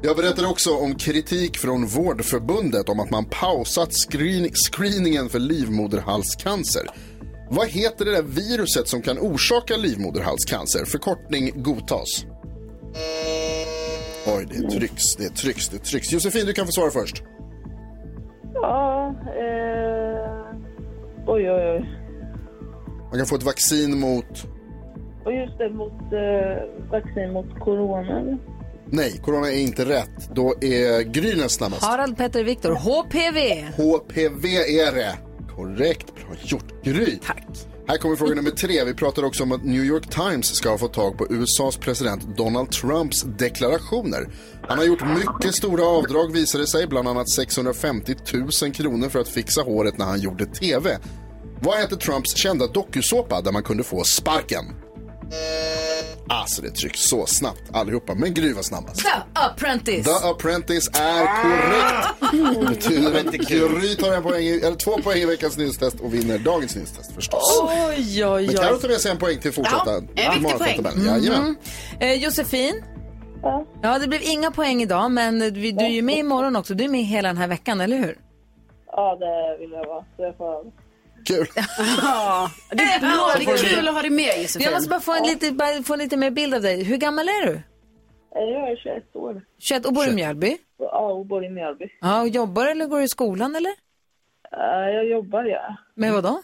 Jag 0.05 0.17
berättar 0.17 0.51
också 0.51 0.71
om 0.77 0.95
kritik 0.95 1.59
från 1.59 1.87
Vårdförbundet 1.87 2.89
om 2.89 3.01
att 3.01 3.11
man 3.11 3.25
pausat 3.25 3.93
screen 4.11 4.51
screeningen 4.55 5.29
för 5.29 5.39
livmoderhalscancer. 5.39 6.87
Vad 7.55 7.69
heter 7.69 8.05
det 8.05 8.11
där 8.11 8.23
viruset 8.23 8.89
som 8.89 9.03
kan 9.03 9.19
orsaka 9.19 9.77
livmoderhalscancer? 9.77 10.85
Förkortning 10.85 11.63
godtas. 11.63 12.27
Oj, 14.27 14.47
det 14.51 14.71
trycks, 14.71 15.17
det 15.17 15.29
trycks, 15.29 15.69
det 15.69 15.79
trycks. 15.79 16.13
Josefin, 16.13 16.47
du 16.47 16.53
kan 16.53 16.67
få 16.67 16.73
svara 16.73 16.91
först. 16.91 17.23
Ja, 18.55 19.15
eh... 19.27 20.57
Oj, 21.27 21.51
oj, 21.51 21.71
oj. 21.71 21.91
Man 23.11 23.19
kan 23.19 23.27
få 23.27 23.37
ett 23.37 23.43
vaccin 23.43 23.99
mot... 24.01 24.47
Och 25.25 25.33
just 25.33 25.59
det, 25.59 25.71
mot 25.71 25.93
eh, 25.93 26.91
vaccin 26.91 27.33
mot 27.33 27.61
corona. 27.61 28.21
eller? 28.21 28.39
Nej, 28.87 29.21
corona 29.25 29.53
är 29.53 29.61
inte 29.61 29.85
rätt. 29.85 30.35
Då 30.35 30.55
är 30.61 31.03
Gry 31.03 31.37
näst 31.37 31.55
snabbast. 31.55 31.85
Harald 31.85 32.17
Petter 32.17 32.45
Viktor, 32.45 32.71
HPV. 32.73 33.63
HPV 33.77 34.49
är 34.81 34.95
det. 34.95 35.32
Korrekt, 35.57 36.15
bra 36.15 36.37
gjort. 36.43 36.85
Gry. 36.85 37.19
Tack. 37.27 37.47
Här 37.89 37.97
kommer 37.97 38.17
fråga 38.17 38.35
nummer 38.35 38.51
tre. 38.51 38.85
Vi 38.85 38.95
pratar 38.95 39.23
också 39.23 39.43
om 39.43 39.53
att 39.53 39.65
New 39.65 39.85
York 39.85 40.11
Times 40.11 40.55
ska 40.55 40.71
ha 40.71 40.79
fått 40.79 40.93
tag 40.93 41.19
på 41.19 41.27
USAs 41.31 41.77
president 41.77 42.37
Donald 42.37 42.71
Trumps 42.71 43.23
deklarationer. 43.23 44.29
Han 44.69 44.79
har 44.79 44.85
gjort 44.85 45.03
mycket 45.07 45.55
stora 45.55 45.85
avdrag 45.85 46.33
visar 46.33 46.59
det 46.59 46.67
sig, 46.67 46.87
bland 46.87 47.09
annat 47.09 47.31
650 47.31 48.15
000 48.63 48.73
kronor 48.73 49.09
för 49.09 49.21
att 49.21 49.29
fixa 49.29 49.63
håret 49.63 49.99
när 49.99 50.05
han 50.05 50.21
gjorde 50.21 50.47
TV. 50.47 50.99
Vad 51.61 51.79
hette 51.79 51.97
Trumps 51.97 52.37
kända 52.37 52.67
dokusåpa 52.67 53.41
där 53.41 53.53
man 53.53 53.63
kunde 53.63 53.85
få 53.85 54.05
sparken? 54.05 54.65
Alltså 56.29 56.63
det 56.63 56.71
trycks 56.71 57.01
så 57.09 57.27
snabbt 57.27 57.63
allihopa, 57.73 58.15
men 58.15 58.35
Gry 58.35 58.53
var 58.53 58.63
snabbast. 58.63 58.97
The 59.05 59.09
Apprentice. 59.33 60.05
The 60.05 60.29
Apprentice 60.29 60.91
är 60.95 61.27
korrekt. 61.43 62.55
Det 62.61 62.67
betyder 62.69 63.21
att 63.21 63.33
Gry 63.35 63.97
tar 63.97 64.13
en 64.17 64.23
poäng, 64.23 64.43
i- 64.45 64.61
eller 64.65 64.77
två 64.77 64.99
poäng 64.99 65.19
i 65.19 65.27
veckans 65.27 65.57
nyhetstest 65.59 66.01
och 66.01 66.15
vinner 66.15 66.39
dagens 66.39 66.75
nyhetstest 66.77 67.13
förstås. 67.15 67.61
Oj, 67.63 68.27
oj, 68.27 68.47
Men 68.47 68.57
Carro 68.57 68.75
oj. 68.75 68.81
tar 68.81 68.89
med 68.89 69.01
sig 69.01 69.11
en 69.11 69.19
poäng 69.19 69.41
till 69.41 69.53
fortsätta 69.53 69.91
Ja, 70.15 70.23
en 70.35 70.43
viktig 70.43 70.59
poäng. 70.59 71.07
Jajamän. 71.07 71.43
Mhm. 71.43 71.57
Eh, 72.01 72.13
Josefin? 72.15 72.85
Ja. 73.83 73.99
det 73.99 74.09
blev 74.09 74.21
inga 74.23 74.51
poäng 74.51 74.83
idag, 74.83 75.11
men 75.11 75.53
vi- 75.55 75.73
du 75.73 75.85
är 75.85 75.89
ju 75.91 76.03
med 76.03 76.19
imorgon 76.19 76.57
också. 76.57 76.75
Du 76.75 76.85
är 76.85 76.89
med 76.89 77.05
hela 77.05 77.29
den 77.29 77.37
här 77.37 77.49
veckan, 77.49 77.81
eller 77.81 77.97
hur? 77.99 78.19
Ja, 78.87 79.17
det 79.21 79.57
vill 79.61 79.71
jag 79.73 79.87
vara. 79.87 80.05
Så 80.17 80.23
jag 80.23 80.37
får... 80.37 80.82
Kul. 81.25 81.47
Ja, 82.03 82.51
det 82.71 82.83
är 82.83 83.01
bra. 83.01 83.55
Det 83.55 83.63
är 83.63 83.77
kul 83.77 83.89
att 83.89 83.95
ha 83.95 84.03
dig 84.03 84.11
med 84.11 84.43
Josefin. 84.43 84.65
Jag 84.65 84.73
måste 84.73 84.89
bara 84.91 85.01
få 85.01 85.15
en, 85.15 85.23
lite, 85.23 85.53
bara 85.53 85.83
få 85.83 85.93
en 85.93 85.99
lite 85.99 86.17
mer 86.17 86.31
bild 86.31 86.55
av 86.55 86.63
dig. 86.63 86.85
Hur 86.85 86.97
gammal 86.97 87.29
är 87.29 87.47
du? 87.47 87.63
Jag 88.35 88.71
är 88.71 88.77
21 88.77 89.17
år. 89.17 89.43
21 89.59 89.87
och 89.87 89.93
bor 89.93 90.09
i 90.09 90.15
Mjölby? 90.15 90.59
Ja, 90.79 91.13
och 91.13 91.27
bor 91.27 91.45
i 91.45 91.49
Mjölby. 91.49 91.89
Ja, 92.01 92.21
och 92.21 92.29
jobbar 92.29 92.67
eller 92.67 92.87
går 92.87 92.99
du 92.99 93.05
i 93.05 93.09
skolan 93.09 93.57
eller? 93.57 93.73
Ja, 94.51 94.89
jag 94.89 95.07
jobbar, 95.07 95.45
ja. 95.45 95.77
Med 95.95 96.13
vad 96.13 96.25
då? 96.25 96.43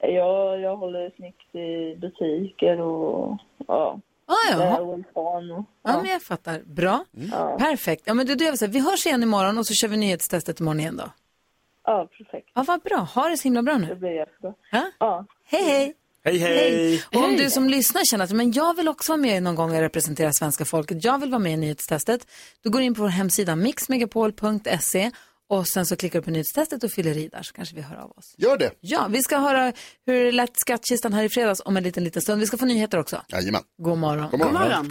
Jag, 0.00 0.60
jag 0.60 0.76
håller 0.76 1.10
snitt 1.10 1.54
i 1.54 1.96
butiker 1.96 2.80
och 2.80 3.38
ja. 3.68 4.00
Ah, 4.26 4.52
ja. 4.52 4.80
Och... 4.80 5.00
Ja, 5.82 5.96
men 6.02 6.06
jag 6.06 6.22
fattar. 6.22 6.60
Bra. 6.64 7.04
Perfekt. 7.58 8.02
Ja, 8.06 8.14
men 8.14 8.26
du, 8.26 8.34
du, 8.34 8.66
vi 8.66 8.80
hörs 8.80 9.06
igen 9.06 9.22
imorgon 9.22 9.58
och 9.58 9.66
så 9.66 9.74
kör 9.74 9.88
vi 9.88 9.96
nyhetstestet 9.96 10.60
imorgon 10.60 10.80
igen 10.80 10.96
då. 10.96 11.04
Ja, 11.84 12.08
perfekt. 12.18 12.48
Ja, 12.54 12.62
vad 12.62 12.80
bra. 12.82 12.98
Ha 12.98 13.28
det 13.28 13.36
så 13.36 13.42
himla 13.42 13.62
bra 13.62 13.78
nu. 13.78 13.86
Det 13.86 13.96
blir 13.96 14.10
jättebra. 14.10 14.54
Ja. 14.98 15.26
Hej, 15.44 15.64
hej. 15.64 15.94
Hej, 16.24 16.38
hej. 16.38 17.02
Och 17.14 17.24
om 17.24 17.36
du 17.36 17.50
som 17.50 17.68
lyssnar 17.68 18.02
känner 18.10 18.24
att 18.24 18.30
men 18.30 18.52
jag 18.52 18.76
vill 18.76 18.88
också 18.88 19.12
vara 19.12 19.20
med 19.20 19.42
någon 19.42 19.54
gång 19.54 19.70
och 19.70 19.80
representera 19.80 20.32
svenska 20.32 20.64
folket, 20.64 21.04
jag 21.04 21.18
vill 21.18 21.30
vara 21.30 21.38
med 21.38 21.52
i 21.52 21.56
nyhetstestet, 21.56 22.26
då 22.64 22.70
går 22.70 22.78
du 22.78 22.84
in 22.84 22.94
på 22.94 23.02
vår 23.02 23.08
hemsida 23.08 23.56
mixmegapol.se 23.56 25.10
och 25.48 25.68
sen 25.68 25.86
så 25.86 25.96
klickar 25.96 26.18
du 26.18 26.24
på 26.24 26.30
nyhetstestet 26.30 26.84
och 26.84 26.90
fyller 26.90 27.16
i 27.16 27.28
där 27.28 27.42
så 27.42 27.52
kanske 27.52 27.74
vi 27.76 27.82
hör 27.82 27.96
av 27.96 28.10
oss. 28.10 28.34
Gör 28.38 28.58
det. 28.58 28.70
Ja, 28.80 29.06
vi 29.10 29.22
ska 29.22 29.38
höra 29.38 29.72
hur 30.06 30.24
det 30.24 30.32
lät 30.32 30.60
skattkistan 30.60 31.12
här 31.12 31.24
i 31.24 31.28
fredags 31.28 31.62
om 31.64 31.76
en 31.76 31.82
liten, 31.82 32.04
liten 32.04 32.22
stund. 32.22 32.40
Vi 32.40 32.46
ska 32.46 32.56
få 32.56 32.64
nyheter 32.64 32.98
också. 32.98 33.22
Jajamän. 33.28 33.62
God 33.78 33.98
morgon. 33.98 34.30
God 34.30 34.40
morgon. 34.40 34.52
God 34.52 34.62
morgon. 34.62 34.90